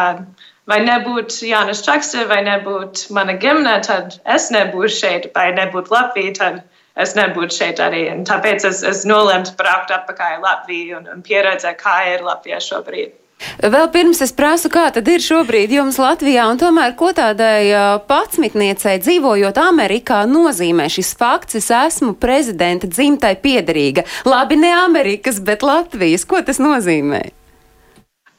vai 0.69 0.79
nebūtu 0.83 1.47
Jānis 1.49 1.83
Čakste, 1.85 2.27
vai 2.29 2.43
nebūtu 2.45 3.15
mana 3.15 3.35
ģimene, 3.39 3.79
tad 3.87 4.19
es 4.35 4.49
nebūšu 4.53 4.99
šeit, 4.99 5.31
vai 5.35 5.49
nebūtu 5.57 5.95
Latvija, 5.95 6.35
tad 6.39 6.61
es 6.99 7.15
nebūtu 7.17 7.57
šeit 7.57 7.81
arī. 7.83 8.05
Un 8.13 8.23
tāpēc 8.27 8.67
es, 8.69 8.83
es 8.87 9.03
nolēmu 9.09 9.55
braukt 9.59 9.93
atpakaļ 9.95 10.39
Latviju 10.43 11.01
un, 11.01 11.11
un 11.17 11.25
pieredzēt, 11.25 11.79
kā 11.81 11.99
ir 12.13 12.25
Latvijā 12.25 12.61
šobrīd. 12.63 13.19
Vēl 13.59 13.89
pirms 13.91 14.21
es 14.23 14.31
prasu, 14.35 14.69
kā 14.71 14.85
tad 14.93 15.07
ir 15.11 15.23
šobrīd 15.23 15.73
jums 15.75 15.97
Latvijā, 15.99 16.45
un 16.47 16.59
tomēr 16.61 16.95
ko 16.99 17.11
tādai 17.15 17.73
patsmitniecei 18.07 19.01
dzīvojot 19.03 19.59
Amerikā 19.59 20.23
nozīmē 20.29 20.87
šis 20.91 21.11
fakts, 21.19 21.59
es 21.59 21.69
esmu 21.75 22.15
prezidenta 22.19 22.87
dzimtai 22.87 23.35
piederīga. 23.43 24.07
Labi, 24.29 24.59
ne 24.63 24.71
Amerikas, 24.85 25.41
bet 25.43 25.65
Latvijas. 25.65 26.27
Ko 26.29 26.39
tas 26.45 26.61
nozīmē? 26.63 27.25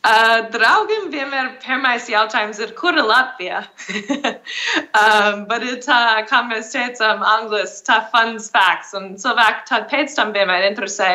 Uh, 0.05 0.43
draugiem 0.53 1.07
vienmēr 1.09 1.47
pirmais 1.63 2.11
jautājums 2.13 2.59
ir, 2.61 2.75
kura 2.77 3.01
Latvija? 3.09 3.63
um, 5.01 5.47
bet 5.49 5.65
ir 5.65 5.79
tā, 5.81 6.01
kā 6.29 6.43
mēs 6.45 6.75
teicām, 6.75 7.23
anglis, 7.25 7.79
tā 7.87 8.03
fun 8.13 8.37
facts, 8.37 8.93
un 8.99 9.15
cilvēki 9.23 9.65
tad 9.71 9.89
pēc 9.89 10.13
tam 10.19 10.35
vienmēr 10.37 10.67
interesē, 10.69 11.09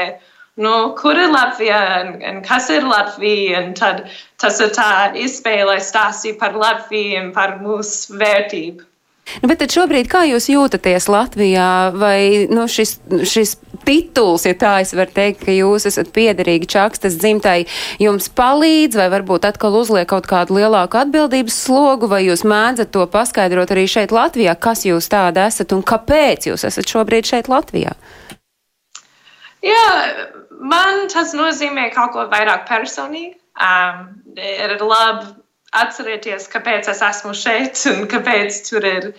nu, 0.66 0.74
kur 0.98 1.22
ir 1.22 1.30
Latvija, 1.30 1.84
un, 2.00 2.16
un 2.32 2.42
kas 2.48 2.72
ir 2.74 2.90
Latvija, 2.90 3.62
un 3.62 3.76
tad 3.78 4.08
tas 4.42 4.58
ir 4.66 4.74
tā 4.74 4.90
izspēle, 5.22 5.70
lai 5.70 5.80
stāstītu 5.86 6.42
par 6.42 6.58
Latviju 6.58 7.28
un 7.28 7.34
par 7.38 7.60
mūsu 7.62 8.18
vērtību. 8.18 8.90
Nu, 9.42 9.50
bet 9.50 9.64
šobrīd, 9.70 10.08
kā 10.10 10.24
jūs 10.28 10.50
jūtaties 10.52 11.08
Latvijā, 11.12 11.70
vai 11.96 12.48
nu, 12.52 12.66
šis, 12.72 12.98
šis 13.30 13.56
tituls, 13.88 14.46
ja 14.48 14.56
tā 14.58 14.74
es 14.84 14.94
varu 14.98 15.14
teikt, 15.16 15.44
ka 15.46 15.56
jūs 15.56 15.88
esat 15.90 16.12
piederīgi 16.16 16.70
čakstas 16.70 17.18
dzimtai, 17.22 17.64
jums 18.02 18.30
palīdz, 18.36 18.98
vai 19.00 19.10
varbūt 19.14 19.48
atkal 19.50 19.78
uzliek 19.80 20.10
kaut 20.10 20.28
kādu 20.30 20.60
lielāku 20.60 21.00
atbildības 21.00 21.60
slogu, 21.66 22.10
vai 22.12 22.24
jūs 22.26 22.46
mēdzat 22.48 22.94
to 22.96 23.06
paskaidrot 23.12 23.74
arī 23.76 23.86
šeit 23.90 24.16
Latvijā, 24.16 24.58
kas 24.60 24.86
jūs 24.88 25.10
tāda 25.12 25.48
esat 25.50 25.76
un 25.76 25.86
kāpēc 25.86 26.50
jūs 26.52 26.66
esat 26.70 26.90
šobrīd 26.90 27.30
šeit 27.30 27.52
Latvijā? 27.52 27.96
Jā, 29.66 29.86
man 30.60 31.08
tas 31.12 31.36
nozīmē 31.36 31.90
kaut 31.96 32.16
ko 32.16 32.26
vairāk 32.32 32.68
personīgi. 32.70 33.36
Um, 33.60 34.06
ir 34.40 34.78
labi 34.80 35.34
atcerieties, 35.76 36.48
kāpēc 36.52 36.90
es 36.92 37.02
esmu 37.06 37.34
šeit 37.38 37.82
un 37.92 38.08
kāpēc 38.10 38.62
tur 38.70 38.86
ir 38.88 39.12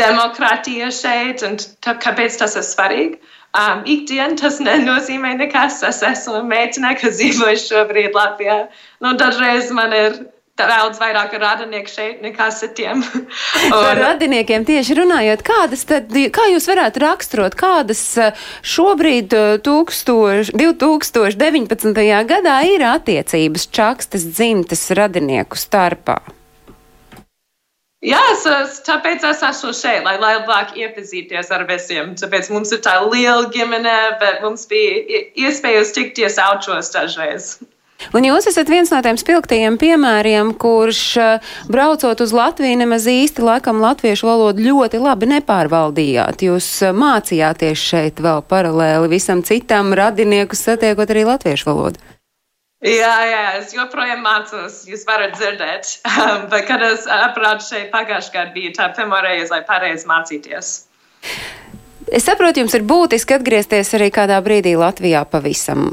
demokrātija 0.00 0.90
šeit 0.94 1.44
un 1.46 1.58
kāpēc 1.86 2.40
tas 2.40 2.56
ir 2.58 2.66
svarīgi. 2.66 3.20
Um, 3.50 3.82
Ikdien 3.90 4.36
tas 4.38 4.60
nenozīmē 4.62 5.32
nekas. 5.40 5.80
Es 5.86 6.02
esmu 6.06 6.44
meitene, 6.46 6.92
kas 6.98 7.18
dzīvo 7.18 7.50
šobrīd 7.58 8.14
Latvijā. 8.14 8.60
Nu, 9.02 9.16
dažreiz 9.18 9.72
man 9.74 9.94
ir 9.94 10.20
daudz 10.68 11.00
vairāk 11.00 11.36
radinieku 11.40 11.92
šeit 11.92 12.24
nekā 12.24 12.50
citiem. 12.56 13.04
Par 13.72 14.00
radiniekiem 14.00 14.66
tieši 14.68 14.98
runājot, 15.00 15.44
kādas 15.46 15.86
tad, 15.88 16.10
kā 16.10 16.48
jūs 16.52 16.68
varētu 16.70 17.04
raksturot, 17.04 17.56
kādas 17.58 18.02
eh, 18.20 18.42
šobrīd 18.62 19.32
1000, 19.64 20.50
eh, 20.50 20.52
2019. 20.60 22.04
gadā 22.34 22.58
ir 22.68 22.84
attiecības 22.90 23.70
čakstas 23.70 24.28
dzimtes 24.34 24.88
radinieku 24.96 25.58
starpā? 25.60 26.20
Jā, 28.00 28.20
es, 28.32 28.46
es, 28.48 28.78
tāpēc 28.86 29.24
es 29.28 29.42
esmu 29.44 29.74
šeit, 29.76 30.06
lai 30.06 30.14
labāk 30.16 30.72
iepazīties 30.80 31.50
ar 31.52 31.66
visiem. 31.68 32.14
Tāpēc 32.16 32.48
mums 32.48 32.72
ir 32.72 32.80
tā 32.86 32.94
liela 33.04 33.50
ģimene, 33.52 33.96
bet 34.22 34.40
mums 34.40 34.64
bija 34.70 35.20
iespējas 35.36 35.92
tikties 35.98 36.38
aučos 36.40 36.88
dažreiz. 36.94 37.58
Un 38.16 38.24
jūs 38.24 38.48
esat 38.48 38.70
viens 38.72 38.90
no 38.92 39.00
tiem 39.04 39.18
spilgtajiem 39.20 39.76
piemēriem, 39.80 40.54
kurš 40.60 41.02
eh, 41.20 41.50
braucot 41.70 42.22
uz 42.24 42.32
Latviju 42.34 42.78
nemaz 42.80 43.06
īsti 43.10 43.44
laikam 43.44 43.82
latviešu 43.84 44.28
valodu 44.28 44.64
ļoti 44.64 45.00
labi 45.02 45.28
nepārvaldījāt. 45.34 46.46
Jūs 46.48 46.70
eh, 46.86 46.94
mācījāties 46.96 47.84
šeit 47.92 48.24
vēl 48.24 48.42
paralēli 48.48 49.12
visam 49.12 49.44
citam 49.46 49.92
radinieku 49.96 50.58
satiekot 50.58 51.12
arī 51.12 51.26
latviešu 51.28 51.70
valodu. 51.70 52.02
Jā, 52.80 53.16
jā, 53.28 53.40
es 53.60 53.74
joprojām 53.76 54.22
mācos, 54.24 54.86
jūs 54.88 55.04
varat 55.04 55.36
dzirdēt. 55.36 55.98
Bet, 56.50 56.64
kad 56.64 56.80
es 56.86 57.04
apgāju 57.04 57.66
šeit 57.66 57.90
pagājušajā 57.92 58.36
gadā, 58.38 58.54
bija 58.56 58.76
tā 58.78 58.92
pirmā 58.96 59.20
reize, 59.26 59.52
lai 59.52 59.60
pareizi 59.68 60.08
mācīties. 60.08 60.76
Es 62.10 62.24
saprotu, 62.24 62.64
jums 62.64 62.72
ir 62.74 62.86
būtiski 62.88 63.36
atgriezties 63.36 63.92
arī 63.98 64.08
kādā 64.14 64.40
brīdī 64.42 64.72
Latvijā 64.80 65.26
pavisam 65.28 65.90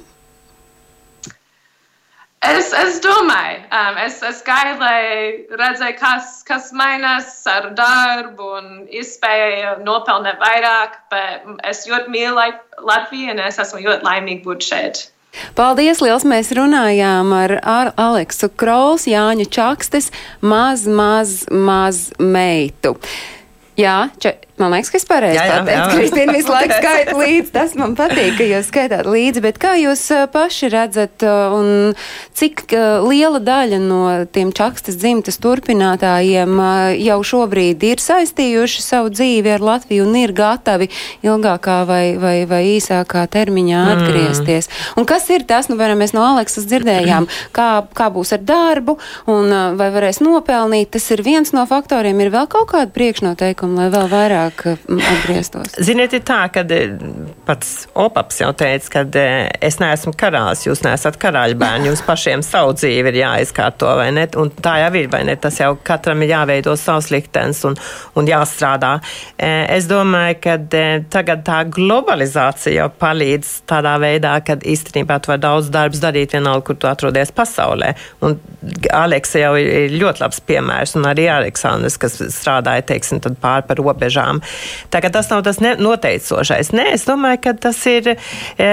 Es, 2.45 2.69
es 2.69 2.99
domāju, 3.01 3.63
um, 3.73 3.97
es, 4.05 4.19
es 4.21 4.43
gāju, 4.45 4.75
lai 4.77 5.57
redzēju, 5.57 5.95
kas, 5.97 6.43
kas 6.45 6.69
mainās 6.69 7.31
ar 7.49 7.71
darbu 7.75 8.51
un 8.59 8.67
iespēju 8.93 9.79
nopelnīt 9.87 10.37
vairāk, 10.41 10.99
bet 11.09 11.47
es 11.65 11.87
ļoti 11.89 12.13
mīlu 12.13 12.51
Latviju 12.85 13.33
un 13.33 13.41
es 13.41 13.57
esmu 13.63 13.81
ļoti 13.81 14.05
laimīga 14.05 14.45
būt 14.45 14.67
šeit. 14.69 15.07
Paldies, 15.57 15.99
liels! 16.01 16.25
Mēs 16.29 16.53
runājām 16.55 17.33
ar, 17.35 17.57
ar 17.65 17.91
Aleksu 17.99 18.51
Krols, 18.53 19.07
Jāņu 19.09 19.49
Čakstes, 19.53 20.11
maz, 20.41 20.85
maz, 20.85 21.41
maz 21.49 22.07
meitu. 22.21 22.95
Jā, 23.77 24.07
če, 24.21 24.37
Man 24.57 24.73
liekas, 24.73 24.89
ka 24.89 24.97
es 24.97 25.05
pareizi 25.05 25.37
pateicu. 25.37 25.97
Kristīna 25.99 26.33
visu 26.33 26.49
laiku 26.49 26.77
skaita 26.79 27.13
līdzi. 27.13 27.51
Tas 27.53 27.75
man 27.77 27.91
patīk, 27.97 28.39
ka 28.39 28.45
jūs 28.47 28.69
skaitāt 28.71 29.05
līdzi. 29.05 29.43
Bet 29.45 29.59
kā 29.61 29.75
jūs 29.77 30.01
paši 30.33 30.71
redzat 30.73 31.25
un 31.53 31.93
cik 32.37 32.63
liela 33.05 33.37
daļa 33.37 33.79
no 33.83 33.99
tiem 34.33 34.49
čakstas 34.57 34.97
dzimtas 34.97 35.37
turpinātājiem 35.43 36.57
jau 37.03 37.17
šobrīd 37.31 37.85
ir 37.85 38.01
saistījuši 38.01 38.81
savu 38.81 39.11
dzīvi 39.13 39.53
ar 39.53 39.65
Latviju 39.67 40.07
un 40.07 40.17
ir 40.17 40.33
gatavi 40.33 40.89
ilgākā 41.21 41.77
vai, 41.85 42.01
vai, 42.17 42.35
vai 42.49 42.63
īsākā 42.73 43.27
termiņā 43.37 43.83
mm. 43.83 43.93
atgriezties? 43.93 44.71
Un 44.97 45.05
kas 45.05 45.29
ir 45.33 45.45
tas, 45.45 45.69
nu, 45.69 45.77
varam, 45.77 46.01
mēs 46.01 46.15
no 46.17 46.25
Aleksas 46.25 46.65
dzirdējām, 46.65 47.29
kā, 47.53 47.69
kā 47.93 48.09
būs 48.13 48.33
ar 48.33 48.41
darbu 48.41 48.97
un 49.29 49.53
vai 49.77 49.91
varēs 49.93 50.23
nopelnīt? 50.25 50.95
Tas 50.97 51.05
ir 51.13 51.21
viens 51.21 51.53
no 51.53 51.69
faktoriem. 51.69 52.25
Ir 52.25 52.33
vēl 52.33 52.49
kaut 52.49 52.71
kāda 52.73 52.89
priekšnoteikuma, 52.97 53.83
lai 53.83 53.89
vēl 53.93 54.09
vairāk 54.11 54.46
ātrāk 54.47 54.87
atgrieztos? 54.87 55.75
Ziniet, 55.83 56.13
ir 56.15 56.23
tā, 56.25 56.39
ka 56.53 56.63
e, 56.63 56.79
pats 57.47 57.87
Opaps 57.97 58.41
jau 58.41 58.51
teica, 58.57 58.89
ka 58.93 59.03
e, 59.19 59.25
es 59.63 59.79
neesmu 59.81 60.13
karalis, 60.17 60.65
jūs 60.67 60.83
neesat 60.85 61.17
karaļbērni, 61.21 61.89
jums 61.89 62.03
pašiem 62.05 62.43
savu 62.45 62.75
dzīvi 62.77 63.11
ir 63.11 63.19
jāizkārto, 63.21 63.89
vai 63.99 64.09
ne? 64.15 64.27
Un 64.39 64.51
tā 64.51 64.77
jau 64.83 64.91
ir, 64.99 65.09
vai 65.11 65.23
ne? 65.27 65.37
Tas 65.39 65.59
jau 65.61 65.73
katram 65.87 66.21
ir 66.23 66.33
jāveido 66.33 66.75
savs 66.79 67.09
liktenis 67.13 67.63
un, 67.67 67.77
un 68.17 68.27
jāstrādā. 68.29 68.97
Es 69.37 69.87
domāju, 69.89 70.39
ka 70.43 70.57
tagad 71.13 71.43
tā 71.47 71.61
globalizācija 71.73 72.75
jau 72.81 72.89
palīdz 73.01 73.53
tādā 73.69 73.95
veidā, 74.01 74.37
ka 74.45 74.57
īstenībā 74.57 75.19
tu 75.21 75.33
vari 75.33 75.43
daudz 75.43 75.71
darbs 75.73 76.01
darīt 76.03 76.35
vienalga, 76.35 76.65
kur 76.69 76.79
tu 76.79 76.89
atrodies 76.89 77.33
pasaulē. 77.35 77.93
Un 78.25 78.37
Aleksa 78.93 79.41
jau 79.41 79.53
ir 79.59 79.93
ļoti 79.97 80.23
labs 80.23 80.41
piemērs, 80.47 80.95
un 80.97 81.07
arī 81.09 81.27
Aleksandrs, 81.31 81.97
kas 82.01 82.19
strādāja, 82.33 82.85
teiksim, 82.93 83.21
pār 83.41 83.65
par 83.67 83.79
robežām 83.81 84.36
lietām. 84.37 84.89
Tā 84.89 85.01
kā 85.01 85.11
tas 85.11 85.29
nav 85.29 85.43
tas 85.43 85.59
noteicošais. 85.59 86.71
Nē, 86.73 86.93
es 86.93 87.05
domāju, 87.05 87.41
ka 87.43 87.53
tas 87.53 87.85
ir 87.85 88.15
e, 88.57 88.69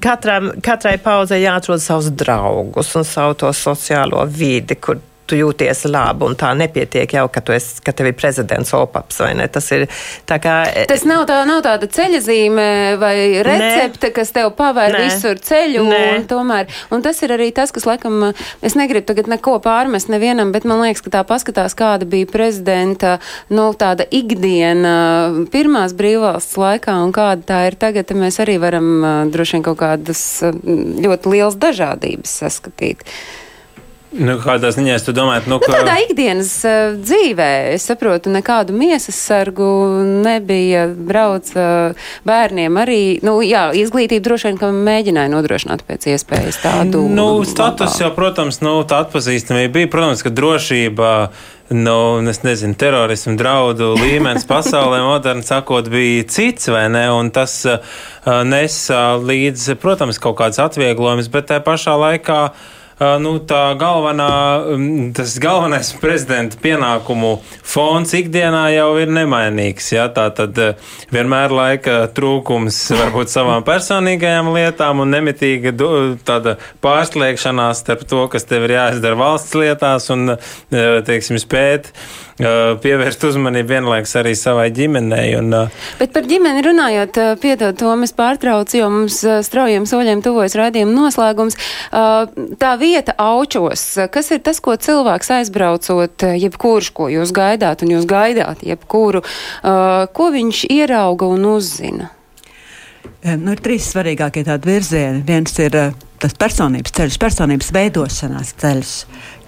katram, 0.00 0.52
katrai 0.62 0.98
paudzei 0.98 1.42
jāatrod 1.42 1.80
savus 1.80 2.10
draugus 2.10 2.94
un 2.96 3.04
savu 3.04 3.34
to 3.34 3.52
sociālo 3.52 4.24
vidi, 4.26 4.74
kur 4.76 4.98
tu 5.26 5.38
jūties 5.38 5.84
labi, 5.90 6.26
un 6.26 6.36
tā 6.38 6.52
nepietiek 6.58 7.16
jau, 7.18 7.26
ka, 7.32 7.42
esi, 7.56 7.80
ka 7.84 7.94
tev 7.96 8.10
ir 8.10 8.16
prezidents 8.18 8.72
opaps, 8.76 9.20
vai 9.22 9.32
ne? 9.38 9.48
Tas 9.52 9.68
ir 9.74 9.86
kā. 10.26 10.56
E, 10.70 10.86
tas 10.90 11.04
nav, 11.08 11.24
tā, 11.28 11.40
nav 11.48 11.62
tāda 11.66 11.88
ceļazīme 11.90 12.66
vai 13.00 13.14
recepte, 13.46 14.10
ne. 14.10 14.12
kas 14.16 14.32
tev 14.36 14.52
pavēr 14.58 14.94
ne. 14.94 15.04
visur 15.06 15.40
ceļu, 15.42 15.84
ne. 15.88 16.02
un 16.16 16.26
tomēr, 16.30 16.70
un 16.94 17.04
tas 17.04 17.20
ir 17.26 17.34
arī 17.36 17.50
tas, 17.56 17.72
kas, 17.74 17.86
laikam, 17.88 18.30
es 18.64 18.78
negribu 18.78 19.08
tagad 19.10 19.30
neko 19.32 19.58
pārmest 19.64 20.10
nevienam, 20.12 20.52
bet 20.54 20.66
man 20.68 20.82
liekas, 20.84 21.04
ka 21.06 21.14
tā 21.18 21.24
paskatās, 21.28 21.76
kāda 21.78 22.08
bija 22.08 22.28
prezidenta, 22.30 23.16
nu, 23.52 23.68
tāda 23.78 24.06
ikdiena 24.14 24.96
pirmās 25.52 25.96
brīvvalsts 25.96 26.58
laikā, 26.60 26.98
un 27.04 27.14
kāda 27.16 27.48
tā 27.50 27.62
ir 27.70 27.78
tagad, 27.80 28.14
mēs 28.16 28.40
arī 28.42 28.58
varam 28.62 28.92
droši 29.32 29.58
vien 29.58 29.66
kaut 29.66 29.80
kādas 29.82 30.22
ļoti 30.42 31.34
liels 31.34 31.58
dažādības 31.60 32.38
saskatīt. 32.42 33.04
Nu, 34.14 34.36
kādā 34.38 34.70
ziņā 34.70 34.94
jūs 34.94 35.08
domājat? 35.10 35.48
Nu, 35.50 35.56
nu, 35.56 35.60
ka... 35.64 35.72
nu, 35.72 35.78
tādā 35.80 35.96
ikdienas 36.04 36.50
uh, 36.64 36.94
dzīvē, 36.94 37.48
es 37.74 37.86
saprotu, 37.88 38.30
nekādu 38.32 38.76
miesas 38.76 39.18
sargu 39.18 39.66
nebija. 40.22 40.86
Brauc 40.86 41.50
uh, 41.58 42.06
bērniem 42.28 42.78
arī, 42.80 43.00
nu, 43.26 43.38
jā, 43.44 43.68
izglītību 43.76 44.24
droši 44.24 44.48
vien, 44.50 44.60
ka 44.60 44.70
mēģināja 44.70 45.32
nodrošināt 45.32 45.82
pēc 45.88 46.06
iespējas 46.14 46.62
tādu. 46.62 47.02
Nu, 47.10 47.28
status 47.48 47.98
jau, 48.00 48.12
protams, 48.16 48.62
nu, 48.64 48.78
tā 48.88 49.02
atpazīstamība 49.04 49.74
bija. 49.80 49.92
Protams, 49.92 50.24
ka 50.24 50.32
drošība. 50.32 51.12
Nu, 51.74 52.22
es 52.30 52.44
nezinu, 52.46 52.76
terorismu 52.78 53.34
draudu 53.40 53.90
līmenis 53.98 54.46
pasaulē, 54.52 55.00
moderni 55.02 55.42
sakot, 55.42 55.90
bija 55.90 56.22
cits, 56.30 56.70
vai 56.70 56.86
ne? 56.94 57.08
Un 57.10 57.34
tas 57.34 57.58
uh, 57.66 57.82
nesa 58.46 59.18
līdz, 59.18 59.72
protams, 59.82 60.22
kaut 60.22 60.38
kāds 60.38 60.62
atvieglojums, 60.62 61.26
bet 61.34 61.50
tajā 61.50 61.66
pašā 61.66 61.98
laikā 61.98 62.40
uh, 62.52 62.72
nu, 62.98 63.32
tā 63.44 63.62
galvenā, 63.76 64.28
tas 65.16 65.36
galvenais 65.42 65.90
prezidenta 66.00 66.56
pienākumu 66.62 67.34
fons 67.66 68.14
ikdienā 68.16 68.62
jau 68.72 68.88
ir 69.02 69.12
nemainīgs. 69.12 69.90
Ja? 69.92 70.06
Tā 70.12 70.28
tad 70.36 70.56
vienmēr 71.12 71.52
laika 71.52 71.98
trūkums 72.16 72.78
varbūt 72.96 73.32
savām 73.32 73.66
personīgajām 73.66 74.52
lietām 74.56 75.04
un 75.04 75.12
nemitīga 75.12 75.74
tāda 76.26 76.56
pārsliekšanās 76.84 77.84
starp 77.84 78.06
to, 78.08 78.24
kas 78.32 78.48
tev 78.48 78.68
ir 78.68 78.78
jāizdara 78.78 79.20
valsts 79.20 79.58
lietās 79.58 80.08
un, 80.14 80.38
teiksim, 80.72 81.40
spēt 81.42 81.92
pievērst 82.36 83.22
uzmanību 83.24 83.70
vienlaikus 83.70 84.12
arī 84.20 84.34
savai 84.36 84.68
ģimenei. 84.76 85.30
Un, 85.38 85.54
Bet 85.96 86.12
par 86.12 86.26
ģimeni 86.28 86.64
runājot, 86.66 87.20
piedod 87.40 87.78
to, 87.80 87.92
mēs 87.96 88.12
pārtrauc, 88.16 88.72
jo 88.76 88.90
mums 88.92 89.22
straujiem 89.46 89.86
soļiem 89.88 90.20
tuvojas 90.24 90.56
raidījuma 90.58 90.92
noslēgums. 90.92 91.56
Tā 92.60 92.74
vieta 92.86 93.16
aučos, 93.20 93.84
kas 94.14 94.30
ir 94.34 94.42
tas, 94.46 94.62
ko 94.62 94.76
cilvēks 94.78 95.32
aizbraucot, 95.40 96.26
jebkurš, 96.38 96.92
ko 96.96 97.10
jūs 97.12 97.34
gaidāt, 97.36 97.82
un 97.82 97.96
jūs 97.96 98.06
gaidāt, 98.10 98.62
jebkuru, 98.66 99.24
ko 100.16 100.28
viņš 100.34 100.66
ierauga 100.70 101.28
un 101.34 101.50
uzzina? 101.56 102.12
Nu, 103.26 103.54
ir 103.54 103.62
trīs 103.62 103.88
svarīgākie 103.90 104.44
tādi 104.46 104.70
virzieni. 104.70 105.22
Viens 105.26 105.56
ir 105.58 105.74
tas 106.22 106.34
personības 106.38 106.94
ceļš, 106.94 107.16
personības 107.22 107.72
veidošanās 107.74 108.52
ceļš. 108.60 108.92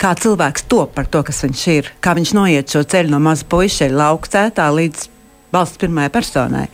Kā 0.01 0.14
cilvēks 0.18 0.66
top 0.70 0.97
par 0.97 1.07
to, 1.11 1.22
kas 1.26 1.45
viņš 1.45 1.62
ir, 1.76 1.93
kā 2.03 2.16
viņš 2.18 2.34
noiet 2.34 2.74
šo 2.74 2.82
ceļu 2.91 3.14
no 3.14 3.22
maza 3.22 3.47
puiša 3.49 3.91
laukcētā 3.93 4.66
līdz 4.74 5.07
valsts 5.55 5.80
pirmajai 5.80 6.12
personai. 6.12 6.66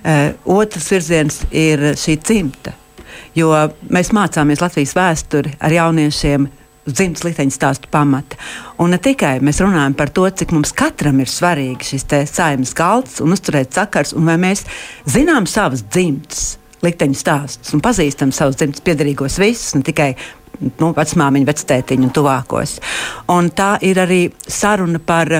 Uh, 0.00 0.34
otrs 0.58 0.90
virziens 0.92 1.40
ir 1.54 1.92
šī 2.00 2.18
dzimta. 2.20 2.74
Jo 3.38 3.50
mēs 3.92 4.10
mācāmies 4.16 4.62
Latvijas 4.62 4.96
vēsturi 4.98 5.54
ar 5.62 5.74
jauniešiem 5.74 6.48
dzimtas 6.88 7.24
likteņa 7.26 7.54
stāstu 7.54 7.90
pamata. 7.92 8.38
Un 8.80 8.94
ne 8.94 8.98
tikai 9.02 9.38
mēs 9.44 9.60
runājam 9.62 9.94
par 9.98 10.10
to, 10.14 10.24
cik 10.26 10.54
mums 10.56 10.72
katram 10.76 11.20
ir 11.22 11.30
svarīgi 11.30 11.92
šis 11.92 12.06
saimnes 12.32 12.72
galds 12.76 13.20
un 13.22 13.36
uzturēt 13.36 13.76
sakars, 13.76 14.14
un 14.16 14.26
vai 14.30 14.38
mēs 14.40 14.64
zinām 15.10 15.46
savas 15.50 15.84
dzimtas 15.86 16.56
likteņu 16.84 17.18
stāstus 17.18 17.74
un 17.76 17.82
pazīstam 17.84 18.32
savus 18.32 18.58
dzimtas 18.60 18.84
piedarīgos 18.84 19.38
visus, 19.40 19.74
ne 19.76 19.84
tikai 19.86 20.14
nu, 20.80 20.92
vecmāmiņu, 20.96 21.48
vectētiņu 21.48 22.08
un 22.08 22.14
tuvākos. 22.16 22.78
Un 23.32 23.50
tā 23.56 23.74
ir 23.86 24.00
arī 24.00 24.22
saruna 24.48 25.00
par, 25.04 25.32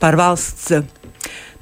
par 0.00 0.18
valsts, 0.20 0.76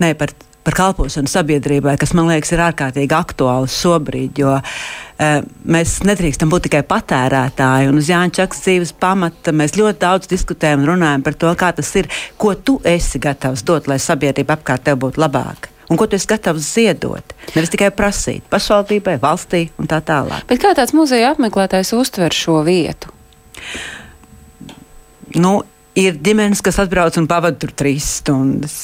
ne 0.02 0.14
par 0.18 0.34
par 0.64 0.76
kalpošanu 0.78 1.30
sabiedrībai, 1.30 1.96
kas 2.00 2.14
man 2.16 2.30
liekas 2.32 2.54
ir 2.54 2.62
ārkārtīgi 2.64 3.16
aktuāls 3.16 3.76
šobrīd, 3.82 4.40
jo 4.40 4.54
uh, 4.56 5.34
mēs 5.76 5.98
nedrīkstam 6.08 6.52
būt 6.52 6.68
tikai 6.68 6.84
patērētāji. 6.88 7.90
Un 7.92 8.00
uz 8.00 8.08
Jāņa 8.10 8.38
Čakas 8.40 8.64
dzīves 8.64 8.94
pamata 9.00 9.52
mēs 9.56 9.76
ļoti 9.78 10.00
daudz 10.06 10.30
diskutējam 10.32 10.84
un 10.84 10.94
runājam 10.94 11.26
par 11.26 11.38
to, 11.38 11.52
kā 11.60 11.70
tas 11.76 11.92
ir, 12.00 12.08
ko 12.40 12.54
tu 12.56 12.80
esi 12.88 13.20
gatavs 13.22 13.66
dot, 13.66 13.90
lai 13.90 14.00
sabiedrība 14.02 14.56
apkārt 14.56 14.88
tev 14.88 15.00
būtu 15.04 15.22
labāka 15.22 15.74
un 15.90 15.98
ko 16.00 16.06
tu 16.08 16.16
esi 16.16 16.28
gatavs 16.30 16.64
ziedot. 16.74 17.34
Nevis 17.54 17.72
tikai 17.74 17.90
prasīt 17.94 18.46
pašvaldībai, 18.52 19.18
valstī 19.22 19.66
un 19.80 19.90
tā 19.90 20.00
tālāk. 20.04 20.46
Bet 20.48 20.62
kā 20.62 20.72
tāds 20.76 20.94
muzeja 20.96 21.34
apmeklētājs 21.34 21.92
uztver 21.98 22.34
šo 22.34 22.62
vietu? 22.66 23.12
Nu, 25.34 25.60
ir 25.98 26.18
ģimenes, 26.24 26.62
kas 26.64 26.80
atbrauc 26.82 27.16
un 27.20 27.28
pavada 27.30 27.58
tur 27.60 27.72
trīs 27.76 28.06
stundas. 28.20 28.78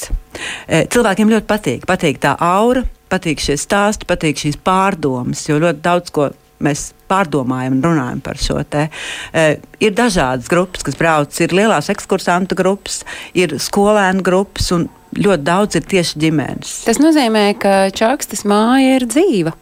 E, 0.67 0.85
cilvēkiem 0.91 1.31
ļoti 1.31 1.47
patīk. 1.49 1.87
Patīk 1.89 2.21
tā 2.23 2.35
aura, 2.41 2.83
patīk 3.11 3.43
šie 3.43 3.57
stāsti, 3.59 4.07
patīk 4.09 4.39
šīs 4.41 4.59
pārdomas, 4.63 5.43
jo 5.49 5.59
ļoti 5.61 5.83
daudz 5.83 6.13
ko 6.15 6.29
mēs 6.61 6.91
pārdomājam 7.09 7.79
un 7.79 7.85
runājam 7.85 8.21
par 8.23 8.39
šo 8.39 8.61
te. 8.69 8.87
E, 9.33 9.45
ir 9.83 9.95
dažādas 9.97 10.49
grupas, 10.51 10.85
kas 10.87 10.97
brauc, 10.99 11.39
ir 11.43 11.55
lielās 11.57 11.91
ekskursantu 11.91 12.57
grupas, 12.59 13.01
ir 13.37 13.57
skolēnu 13.59 14.23
grupas 14.25 14.71
un 14.75 14.87
ļoti 15.17 15.47
daudz 15.47 15.79
ir 15.79 15.89
tieši 15.91 16.21
ģimenes. 16.21 16.75
Tas 16.87 17.01
nozīmē, 17.03 17.49
ka 17.59 17.89
čakstas 17.95 18.45
māja 18.47 18.99
ir 18.99 19.09
dzīva. 19.09 19.55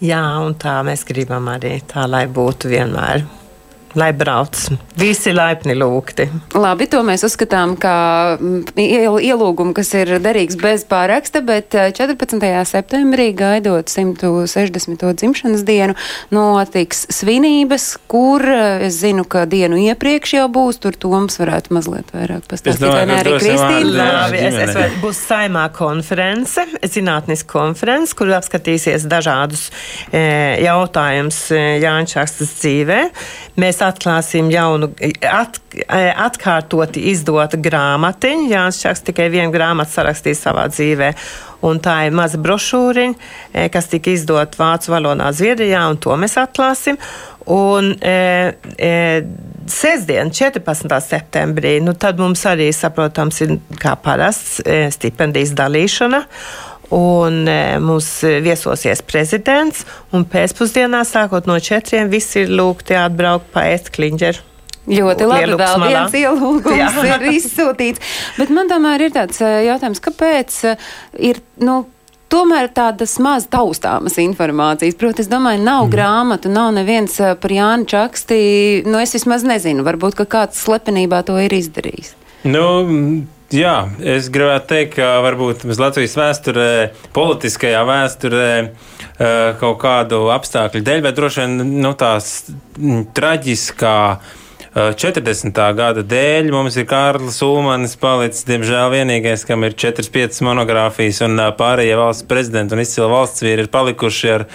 Jā, 0.00 0.22
un 0.46 0.54
tā 0.54 0.78
mēs 0.86 1.02
gribam 1.04 1.50
arī 1.50 1.80
tā, 1.90 2.06
lai 2.08 2.24
būtu 2.30 2.70
vienmēr 2.70 3.26
lai 3.94 4.12
brauc. 4.12 4.56
Visi 4.98 5.32
laipni 5.32 5.76
lūgti. 5.78 6.26
Labi, 6.58 6.88
to 6.90 7.00
mēs 7.06 7.24
uzskatām 7.26 7.76
kā 7.80 7.94
mm, 8.36 8.76
ielūgumu, 9.24 9.72
kas 9.76 9.92
ir 9.96 10.16
derīgs 10.22 10.58
bez 10.60 10.84
pāraksta, 10.88 11.42
bet 11.46 11.72
14. 11.72 12.42
Eh, 12.44 12.58
septembrī, 12.68 13.30
gaidot 13.36 13.88
160. 13.92 15.04
dzimšanas 15.22 15.64
dienu, 15.68 15.96
notiks 16.34 17.06
svinības, 17.14 17.90
kur 18.10 18.44
eh, 18.44 18.86
es 18.88 19.00
zinu, 19.02 19.24
ka 19.28 19.46
dienu 19.48 19.78
iepriekš 19.88 20.36
jau 20.40 20.48
būs, 20.52 20.80
tur 20.82 20.98
Toms 20.98 21.38
varētu 21.40 21.74
mazliet 21.76 22.12
vairāk 22.14 22.48
pastāstīt, 22.50 22.88
vai 22.90 23.06
ne 23.08 23.18
arī 23.20 23.36
Kristīna? 23.38 24.08
Labi, 24.08 24.42
es, 24.42 24.58
es 24.66 24.74
var, 24.76 24.96
būs 25.02 25.22
saimā 25.28 25.68
konference, 25.76 26.64
zinātniska 26.82 27.50
konference, 27.52 28.16
kur 28.18 28.32
apskatīsies 28.36 29.06
dažādus 29.08 29.68
e, 30.10 30.20
jautājumus 30.64 31.40
e, 31.54 31.62
Jāņčakstas 31.82 32.54
dzīvē. 32.58 33.00
Mēs 33.62 33.77
atklāsim 33.84 34.50
jaunu, 34.52 34.90
at, 35.28 35.60
atkārtoti 35.88 37.08
izdotu 37.12 37.60
grāmatiņu. 37.62 38.48
Jānis 38.52 38.80
Čaks 38.82 39.04
tikai 39.08 39.28
vienu 39.32 39.52
grāmatu 39.54 39.96
sarakstīs 39.96 40.42
savā 40.44 40.68
dzīvē. 40.72 41.12
Un 41.66 41.80
tā 41.82 42.04
ir 42.06 42.14
maza 42.14 42.38
brošūriņa, 42.38 43.64
kas 43.74 43.90
tika 43.90 44.12
izdota 44.14 44.60
vācu 44.60 44.92
valodā 44.94 45.32
Zviedrijā, 45.34 45.88
un 45.90 45.98
to 45.98 46.14
mēs 46.20 46.38
atklāsim. 46.38 47.00
Un 47.48 47.94
e, 48.04 48.54
e, 48.76 48.92
sestdien, 49.72 50.30
14. 50.30 50.92
septembrī, 51.00 51.78
nu, 51.80 51.94
tad 51.96 52.20
mums 52.20 52.44
arī, 52.46 52.68
saprotams, 52.76 53.40
ir 53.46 53.54
kā 53.80 53.94
parasts 54.04 54.58
e, 54.60 54.82
stipendijas 54.92 55.54
dalīšana. 55.56 56.20
Un 56.94 57.42
e, 57.44 57.76
mums 57.84 58.06
viesosies 58.24 59.02
prezidents, 59.04 59.84
un 60.16 60.24
pēcpusdienā, 60.24 61.02
sākot 61.04 61.48
no 61.50 61.58
četriem, 61.60 62.08
visi 62.08 62.46
ir 62.46 62.54
lūgti 62.54 62.96
atbraukt 62.96 63.50
pa 63.52 63.66
ēst 63.74 63.92
kliņģeru. 63.96 64.46
Ļoti 64.88 65.28
labi. 65.28 65.58
Vēl 65.60 65.84
viens 65.84 66.16
ielūgums 66.16 66.98
ir 67.04 67.28
izsūtīts. 67.34 68.16
Bet 68.38 68.52
man 68.54 68.70
tomēr 68.70 69.04
ir 69.04 69.14
tāds 69.14 69.42
e, 69.44 69.52
jautājums, 69.68 70.02
kāpēc 70.04 70.58
e, 70.64 70.74
ir. 71.30 71.44
Nu, 71.60 71.84
Tomēr 72.28 72.66
tādas 72.76 73.14
maz 73.24 73.46
taustāmas 73.48 74.18
informācijas. 74.20 74.98
Protams, 75.00 75.24
es 75.24 75.30
domāju, 75.32 75.62
nav 75.64 75.86
mm. 75.86 75.92
grāmatu, 75.94 76.50
nav 76.52 76.74
neviens 76.76 77.14
par 77.40 77.54
Jānu 77.54 77.88
Čaksti. 77.88 78.40
Nu, 78.84 79.00
es 79.00 79.16
vismaz 79.16 79.46
nezinu, 79.48 79.80
varbūt 79.86 80.20
kāds 80.28 80.60
slepenībā 80.60 81.22
to 81.24 81.38
ir 81.40 81.56
izdarījis. 81.56 82.12
Nu, 82.44 82.66
Jā, 83.48 83.86
es 84.04 84.26
gribētu 84.28 84.68
teikt, 84.68 84.98
ka 84.98 85.22
varbūt 85.24 85.62
Latvijas 85.80 86.18
vēsturē, 86.20 86.72
politiskajā 87.16 87.80
vēsturē, 87.88 88.50
eh, 88.60 89.54
kaut 89.60 89.78
kādu 89.80 90.26
apstākļu 90.34 90.82
dēļ, 90.84 91.00
bet 91.06 91.16
droši 91.16 91.46
vien 91.46 91.80
nu, 91.80 91.94
tās 91.96 92.50
traģiskā 93.16 93.96
40. 94.78 95.58
Eh, 95.58 95.72
gada 95.74 96.04
dēļ 96.06 96.52
mums 96.54 96.76
ir 96.78 96.86
Kārlis 96.86 97.40
Ulmanis 97.42 97.96
palicis, 97.98 98.44
diemžēl, 98.46 98.92
vienīgais, 98.94 99.42
kam 99.48 99.66
ir 99.66 99.74
4-5 99.74 100.38
monogrāfijas, 100.46 101.22
un 101.26 101.34
eh, 101.42 101.50
pārējie 101.58 101.96
valsts 101.98 102.28
prezidenti 102.30 102.76
un 102.76 102.84
izcili 102.84 103.08
valsts 103.10 103.42
vīri 103.42 103.66
ir 103.66 103.72
palikuši 103.74 104.36
ar 104.36 104.46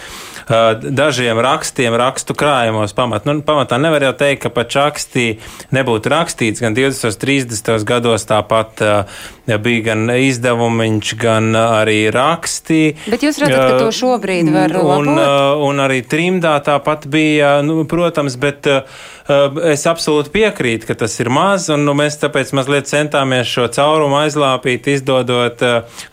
dažiem 0.44 1.40
rakstiem, 1.40 1.96
rakstu 1.96 2.36
krājumos. 2.36 2.92
Pamat. 2.96 3.24
Nu, 3.24 3.38
pamatā 3.48 3.78
nevar 3.80 4.04
jau 4.04 4.12
teikt, 4.20 4.42
ka 4.44 4.50
pa 4.52 4.66
čakstī 4.68 5.38
nebūtu 5.72 6.12
rakstīts 6.12 6.60
gan 6.60 6.76
20. 6.76 7.16
30. 7.24 7.86
gados 7.88 8.28
tāpat 8.28 8.84
ja 9.48 9.58
bija 9.64 9.86
gan 9.88 10.12
izdevumiņš, 10.12 11.14
gan 11.20 11.56
arī 11.56 12.10
rakstī. 12.12 12.82
Bet 13.08 13.24
jūs 13.24 13.40
redzat, 13.40 13.72
ka 13.72 13.80
to 13.86 13.96
šobrīd 13.96 14.52
var 14.52 14.76
labot? 14.76 15.08
Un, 15.08 15.24
un 15.70 15.84
arī 15.84 16.02
trimdā 16.04 16.58
tāpat 16.64 17.08
bija, 17.12 17.58
nu, 17.64 17.84
protams, 17.88 18.36
bet 18.40 18.68
es 19.72 19.86
absolūti 19.88 20.34
piekrītu, 20.34 20.88
ka 20.90 20.98
tas 21.00 21.14
ir 21.24 21.30
maz, 21.32 21.70
un 21.72 21.86
nu, 21.88 21.94
mēs 21.96 22.18
tāpēc 22.20 22.52
mazliet 22.58 22.90
centāmies 22.90 23.48
šo 23.48 23.70
caurumu 23.72 24.18
aizlāpīt, 24.20 24.90
izdodot 24.92 25.64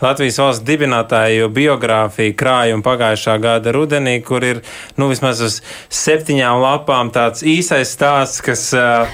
Latvijas 0.03 0.39
valsts 0.39 0.67
dibinātāju 0.67 1.49
biogrāfiju 1.51 2.37
krājumu 2.39 2.87
pagājušā 2.87 3.35
gada 3.43 3.75
rudenī, 3.75 4.21
kur 4.23 4.47
ir 4.47 4.63
nu, 4.95 5.09
vismaz 5.11 5.43
uz 5.43 5.59
septiņām 5.91 6.61
lapām 6.63 7.11
tāds 7.11 7.43
īsais 7.43 7.91
stāsts, 7.97 8.45
kas 8.47 8.69
uh, 8.79 9.11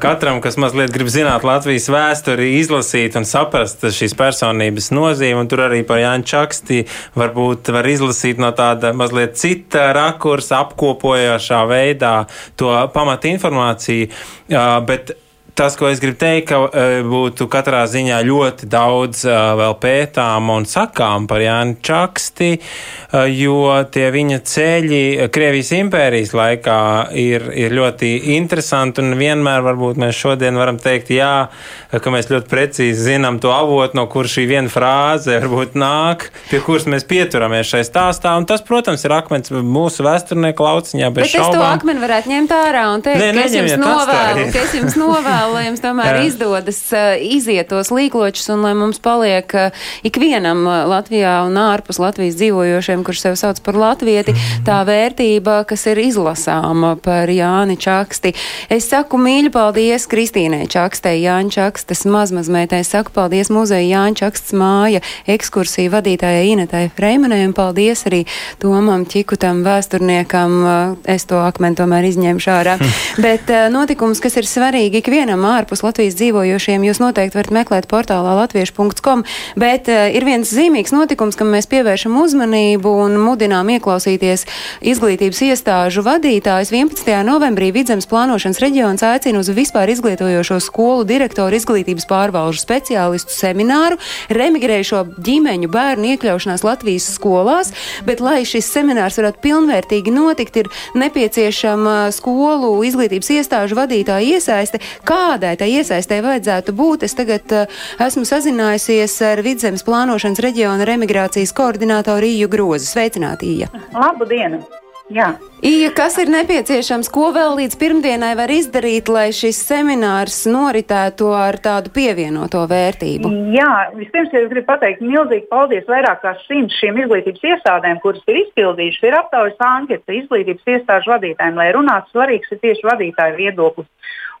katram, 0.00 0.40
kas 0.40 0.56
mazliet 0.60 0.94
grib 0.94 1.12
zināt 1.12 1.44
Latvijas 1.44 1.90
vēsturi, 1.92 2.54
izlasīt 2.62 3.18
un 3.20 3.28
saprast 3.28 3.84
šīs 3.84 4.16
personības 4.16 4.88
nozīmi. 4.96 5.44
Tur 5.50 5.66
arī 5.68 5.82
par 5.86 6.00
Jāņa 6.00 6.26
Čaksti 6.26 6.80
varbūt 7.18 7.68
var 7.76 7.86
izlasīt 7.90 8.40
no 8.40 8.48
tāda 8.56 8.94
mazliet 8.96 9.36
cita 9.36 9.90
rakursa, 9.96 10.62
apkopojošā 10.64 11.62
veidā 11.68 12.14
to 12.56 12.72
pamatu 12.96 13.25
informāciju. 13.34 14.10
Uh, 14.48 14.80
bet 14.86 15.14
tas, 15.56 15.76
ko 15.76 15.88
es 15.88 16.00
gribu 16.02 16.18
teikt, 16.20 16.50
ka 16.50 16.58
uh, 16.66 16.98
būtu 17.06 17.48
katrā 17.50 17.86
ziņā 17.88 18.20
ļoti 18.28 18.68
daudz 18.70 19.24
uh, 19.24 19.54
vēl 19.56 19.76
pētām 19.80 20.50
un 20.52 20.66
sakām 20.68 21.24
par 21.30 21.40
Jānu 21.40 21.78
Čaksti, 21.84 22.50
uh, 22.60 23.24
jo 23.24 23.72
tie 23.92 24.10
viņa 24.12 24.40
ceļi 24.44 25.00
Krievijas 25.32 25.72
impērijas 25.78 26.34
laikā 26.36 26.80
ir, 27.16 27.48
ir 27.56 27.76
ļoti 27.76 28.12
interesanti 28.36 29.00
un 29.00 29.16
vienmēr 29.16 29.64
varbūt 29.64 30.00
mēs 30.02 30.20
šodien 30.20 30.60
varam 30.60 30.80
teikt, 30.82 31.14
jā, 31.16 31.48
ka 31.90 32.12
mēs 32.12 32.28
ļoti 32.32 32.52
precīzi 32.52 33.08
zinām 33.08 33.40
to 33.40 33.54
avotu, 33.54 33.96
no 33.96 34.06
kur 34.12 34.28
šī 34.28 34.44
viena 34.50 34.72
frāze 34.72 35.40
varbūt 35.40 35.78
nāk, 35.80 36.28
pie 36.50 36.60
kuras 36.66 36.84
mēs 36.90 37.08
pieturamies 37.08 37.72
šai 37.72 37.82
stāstā, 37.88 38.36
un 38.36 38.44
tas, 38.48 38.64
protams, 38.66 39.06
ir 39.08 39.16
akmens 39.16 39.54
mūsu 39.54 40.04
vēsturnieku 40.04 40.68
lauciņā. 40.68 41.10
Bet 41.16 41.32
šaubām. 41.32 41.48
es 41.48 41.56
to 41.56 41.66
akmeni 41.70 42.04
varētu 42.04 42.34
ņemt 42.34 42.56
ārā 42.60 42.86
un 42.92 43.04
teikt, 43.06 43.24
Nē, 43.24 43.32
ka 43.32 43.46
es 43.46 43.56
jums 43.56 43.76
novēlu, 43.80 44.46
ka 44.52 44.64
es 44.66 44.76
jums 44.76 45.00
novēlu 45.00 45.45
novēlu, 45.46 45.54
lai 45.54 45.66
jums 45.68 45.82
tomēr 45.82 46.18
izdodas 46.26 46.78
uh, 46.94 47.14
iziet 47.20 47.68
tos 47.70 47.90
līkločus 47.94 48.48
un 48.54 48.62
lai 48.64 48.74
mums 48.74 48.98
paliek 49.02 49.50
uh, 49.54 49.86
ikvienam 50.06 50.64
uh, 50.66 50.84
Latvijā 50.90 51.44
un 51.46 51.56
ārpus 51.60 52.00
Latvijas 52.02 52.36
dzīvojošiem, 52.38 53.04
kurš 53.06 53.22
sev 53.22 53.36
sauc 53.38 53.60
par 53.62 53.76
latvieti, 53.78 54.34
tā 54.66 54.80
vērtība, 54.86 55.64
kas 55.68 55.86
ir 55.90 56.00
izlasāma 56.02 56.96
par 57.02 57.30
Jāni 57.30 57.76
Čaksti. 57.78 58.34
Es 58.72 58.88
saku 58.90 59.18
mīļu 59.20 59.52
paldies 59.54 60.08
Kristīnai 60.10 60.66
Čakstei, 60.70 61.20
Jāņa 61.22 61.54
Čakstas 61.56 62.04
mazmazmētai, 62.10 62.82
saku 62.86 63.14
paldies 63.14 63.50
muzeja 63.52 63.86
Jāņa 63.86 64.20
Čakstas 64.22 64.56
māja 64.56 65.02
ekskursiju 65.30 65.92
vadītājai 65.94 66.52
Inetai 66.54 66.86
Freimanai 66.96 67.44
un 67.46 67.54
paldies 67.56 68.06
arī 68.08 68.24
Tomam 68.62 69.06
Čikutam 69.06 69.62
vēsturniekam. 69.66 70.58
Es 71.06 71.26
to 71.28 71.40
akmeni 71.44 71.78
tomēr 71.78 72.08
izņemšu 72.10 72.52
ārā. 72.54 72.78
Bet 73.26 73.50
notikums, 73.72 74.20
kas 74.22 74.38
ir 74.40 74.48
svarīgi 74.48 75.02
ikvienam 75.02 75.35
ārpus 75.44 75.82
Latvijas 75.84 76.16
dzīvojošiem, 76.16 76.86
jūs 76.88 77.02
noteikti 77.02 77.36
varat 77.36 77.52
meklēt 77.52 77.88
portālā 77.90 78.32
latviešu.com. 78.40 79.26
Bet 79.60 79.90
uh, 79.92 80.06
ir 80.08 80.24
viens 80.24 80.48
zīmīgs 80.48 80.94
notikums, 80.94 81.36
kam 81.36 81.52
mēs 81.52 81.68
pievēršam 81.68 82.16
uzmanību 82.22 82.94
un 83.04 83.18
mudinām 83.20 83.68
ieklausīties 83.76 84.46
izglītības 84.80 85.42
iestāžu 85.50 86.06
vadītājs. 86.06 86.72
11. 86.72 87.12
novembrī 87.28 87.72
Vidzemes 87.76 88.08
plānošanas 88.08 88.62
reģions 88.62 89.04
aicina 89.04 89.42
uz 89.42 89.50
vispār 89.52 89.92
izglītojošo 89.92 90.60
skolu 90.64 91.04
direktoru 91.08 91.58
izglītības 91.58 92.08
pārvalžu 92.08 92.62
speciālistu 92.62 93.34
semināru 93.34 93.98
remigrējušo 94.32 95.02
ģimeņu 95.26 95.70
bērnu 95.72 96.12
iekļaušanās 96.14 96.64
Latvijas 96.66 97.08
skolās, 97.16 97.72
bet 98.06 98.22
lai 98.24 98.42
šis 98.48 98.68
seminārs 98.72 99.18
varētu 99.20 99.42
pilnvērtīgi 99.44 100.14
notikt, 100.14 100.60
ir 100.62 100.70
nepieciešama 100.98 101.96
skolu 102.14 102.72
izglītības 102.86 103.32
iestāžu 103.38 103.78
vadītāja 103.78 104.36
iesaiste. 104.36 104.80
Kādai 105.26 105.56
tai 105.58 105.72
iesaistē 105.74 106.20
vajadzētu 106.22 106.72
būt? 106.76 107.02
Es 107.08 107.16
tagad 107.18 107.50
uh, 107.50 107.78
esmu 108.04 108.22
sazinājusies 108.28 109.16
ar 109.26 109.42
Vidzemes 109.42 109.82
plānošanas 109.86 110.38
reģiona 110.44 110.86
remigrācijas 110.86 111.50
koordinātoru 111.56 112.28
Iju 112.30 112.50
Grozu. 112.52 112.86
Sveicināti, 112.86 113.56
Ija! 113.56 113.72
Labu 113.96 114.28
dienu! 114.30 114.62
Jā. 115.10 115.32
Ija, 115.62 115.90
kas 115.94 116.16
ir 116.18 116.30
nepieciešams, 116.30 117.08
ko 117.14 117.28
vēl 117.34 117.52
līdz 117.60 117.76
pirmdienai 117.78 118.32
var 118.38 118.50
izdarīt, 118.50 119.10
lai 119.10 119.28
šis 119.34 119.60
seminārs 119.66 120.40
noritētu 120.50 121.30
ar 121.34 121.58
tādu 121.62 121.92
pievienoto 121.94 122.64
vērtību? 122.70 123.30
Jā, 123.54 123.70
vispirms 123.98 124.34
es 124.34 124.48
gribu 124.50 124.66
pateikt 124.70 125.02
milzīgi 125.06 125.46
paldies 125.50 125.86
vairāk 125.90 126.22
kā 126.22 126.34
simts 126.44 126.78
šīm 126.82 126.98
izglītības 127.04 127.46
iestādēm, 127.52 128.02
kuras 128.02 128.22
ir 128.30 128.40
izpildījušas, 128.44 129.06
ir 129.06 129.18
aptaujas 129.20 129.66
anketa 129.70 130.18
izglītības 130.20 130.74
iestāžu 130.74 131.14
vadītājiem, 131.14 131.62
lai 131.62 131.70
runātu 131.78 132.14
svarīgs 132.14 132.54
ir 132.54 132.62
tieši 132.66 132.90
vadītāju 132.90 133.38
viedoklis. 133.42 133.90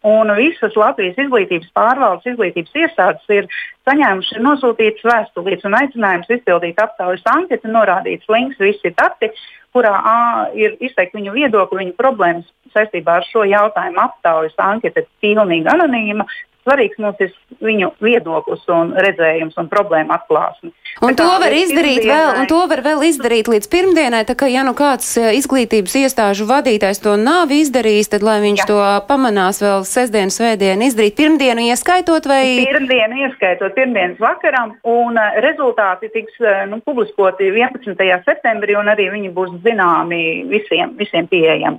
Un 0.04 0.30
visas 0.36 0.76
Latvijas 0.76 1.16
izglītības 1.18 1.70
pārvaldes 1.76 2.28
izglītības 2.32 2.74
iestādes 2.82 3.32
ir 3.32 3.48
saņēmušas 3.88 4.42
nosūtītas 4.44 5.06
vēstulītes 5.08 5.68
un 5.68 5.76
aicinājums 5.78 6.32
izpildīt 6.36 6.82
aptaujas 6.82 7.24
anketu, 7.32 7.70
norādīts 7.72 8.28
links, 8.28 8.60
visi 8.60 8.92
dati, 8.98 9.30
kurā 9.76 9.94
ā, 9.96 10.18
ir 10.56 10.76
izteikti 10.80 11.20
viņu 11.20 11.32
viedokļi, 11.36 11.80
viņu 11.82 11.96
problēmas 11.98 12.46
saistībā 12.74 13.20
ar 13.20 13.26
šo 13.30 13.46
jautājumu. 13.48 14.02
Aptaujas 14.04 14.56
anketa 14.62 15.02
ir 15.02 15.08
pilnīgi 15.24 15.72
anonīma. 15.72 16.28
Svarīgs 16.66 16.98
mums 16.98 17.20
ir 17.22 17.30
viņu 17.62 17.92
viedoklis 18.02 18.64
un 18.74 18.90
redzējums 18.98 19.54
un 19.60 19.68
problēma 19.70 20.16
atklāsme. 20.18 20.72
Un 21.04 21.14
Tā 21.14 21.22
to 21.22 21.26
var 21.42 21.52
izdarīt 21.54 22.02
vēl, 22.08 22.40
un 22.40 22.48
to 22.50 22.58
var 22.66 22.80
vēl 22.82 23.04
izdarīt 23.06 23.46
līdz 23.52 23.68
pirmdienai, 23.70 24.24
tā 24.26 24.34
kā 24.38 24.48
ja 24.50 24.64
nu 24.66 24.72
kāds 24.74 25.12
eh, 25.20 25.28
izglītības 25.38 25.94
iestāžu 26.00 26.48
vadītājs 26.48 27.02
to 27.04 27.14
nav 27.20 27.52
izdarījis, 27.54 28.10
tad 28.16 28.26
lai 28.26 28.40
viņš 28.42 28.62
Jā. 28.64 28.68
to 28.70 28.80
pamanās 29.06 29.62
vēl 29.62 29.86
sestdienu, 29.86 30.34
svētdienu 30.34 30.88
izdarīt, 30.88 31.14
pirmdienu 31.20 31.68
ieskaitot 31.68 32.26
vai. 32.26 32.42
Pirmdienu 32.64 33.22
ieskaitot 33.28 33.76
pirmdienas 33.78 34.18
vakaram, 34.22 34.74
un 34.82 35.20
uh, 35.20 35.38
rezultāti 35.44 36.10
tiks 36.16 36.40
uh, 36.42 36.64
nu, 36.66 36.80
publiskoti 36.82 37.52
11. 37.52 37.94
septembrī, 38.26 38.74
un 38.80 38.90
arī 38.90 39.12
viņi 39.14 39.30
būs 39.36 39.54
zināmi 39.62 40.24
visiem, 40.50 40.96
visiem 40.98 41.30
pieejami. 41.30 41.78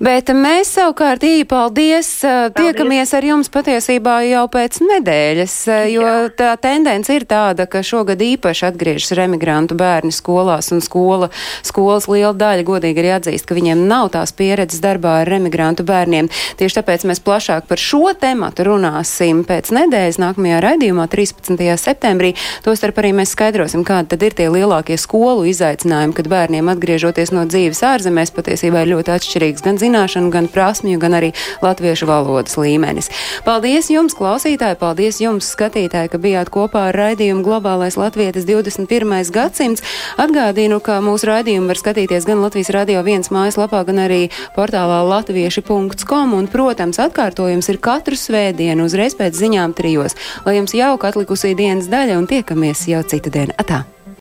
Bet 0.00 0.30
mēs 0.34 0.74
savukārt 0.76 1.24
īri 1.26 1.44
paldies, 1.48 2.08
paldies, 2.22 2.54
tiekamies 2.56 3.12
ar 3.16 3.24
jums 3.26 3.50
patiesībā 3.52 4.16
jau 4.26 4.44
pēc 4.52 4.78
nedēļas, 4.84 5.54
jo 5.92 6.04
Jā. 6.04 6.14
tā 6.36 6.50
tendence 6.60 7.12
ir 7.12 7.26
tāda, 7.28 7.66
ka 7.68 7.82
šogad 7.84 8.20
īpaši 8.22 8.66
atgriežas 8.70 9.14
remigrantu 9.18 9.76
bērni 9.78 10.12
skolās 10.14 10.70
un 10.74 10.82
skola, 10.84 11.28
skolas 11.66 12.08
liela 12.08 12.34
daļa 12.36 12.66
godīgi 12.66 13.02
arī 13.02 13.12
atzīst, 13.16 13.46
ka 13.48 13.56
viņiem 13.56 13.86
nav 13.88 14.10
tās 14.14 14.32
pieredzes 14.36 14.82
darbā 14.84 15.20
ar 15.22 15.30
remigrantu 15.30 15.86
bērniem. 15.86 16.30
Tieši 16.60 16.80
tāpēc 16.80 17.06
mēs 17.08 17.22
plašāk 17.24 17.68
par 17.68 17.82
šo 17.82 18.12
tematu 18.18 18.66
runāsim 18.70 19.44
pēc 19.46 19.72
nedēļas 19.76 20.20
nākamajā 20.22 20.62
raidījumā 20.64 21.08
13. 21.12 21.60
septembrī. 21.80 22.34
Tostarp 22.64 23.02
arī 23.02 23.12
mēs 23.20 23.34
skaidrosim, 23.36 23.84
kādi 23.86 24.14
tad 24.14 24.26
ir 24.26 24.36
tie 24.38 24.48
lielākie 24.52 24.98
skolu 25.00 25.46
izaicinājumi, 25.50 26.16
kad 26.16 26.30
bērniem 26.32 26.72
atgriežoties 26.72 27.34
no 27.36 27.46
dzīves 27.48 27.82
ārzemēs 27.86 28.34
patiesībā 28.36 28.84
ir 28.84 28.94
ļoti 28.94 29.16
atšķirīgs 29.16 29.65
gan 29.66 29.80
zināšanu, 29.82 30.30
gan 30.34 30.48
prasmju, 30.52 31.00
gan 31.02 31.18
arī 31.18 31.32
latviešu 31.64 32.08
valodas 32.08 32.56
līmenis. 32.60 33.10
Paldies 33.46 33.90
jums, 33.92 34.14
klausītāji, 34.16 34.78
paldies 34.80 35.20
jums, 35.22 35.48
skatītāji, 35.56 36.12
ka 36.12 36.20
bijāt 36.22 36.50
kopā 36.54 36.88
ar 36.90 36.98
raidījumu 37.00 37.44
Globālais 37.46 37.98
Latvietis 37.98 38.46
21. 38.48 39.32
gadsimts. 39.34 39.84
Atgādinu, 40.20 40.80
ka 40.84 41.00
mūsu 41.04 41.30
raidījumu 41.30 41.70
var 41.72 41.80
skatīties 41.80 42.28
gan 42.28 42.42
Latvijas 42.44 42.72
radio 42.74 43.02
viens 43.06 43.32
mājaslapā, 43.34 43.82
gan 43.88 44.04
arī 44.06 44.22
portālā 44.56 45.02
latvieši.com, 45.10 46.36
un, 46.38 46.48
protams, 46.52 47.00
atkārtojums 47.02 47.70
ir 47.72 47.82
katru 47.82 48.18
svētdienu 48.20 48.86
uzreiz 48.86 49.18
pēc 49.18 49.36
ziņām 49.42 49.76
trijos. 49.76 50.16
Lai 50.46 50.58
jums 50.60 50.76
jauka 50.76 51.12
atlikusī 51.12 51.56
dienas 51.58 51.90
daļa 51.92 52.20
un 52.20 52.30
tiekamies 52.30 52.88
jau 52.90 53.04
citu 53.06 53.34
dienu. 53.34 53.56
Atā! 53.60 53.84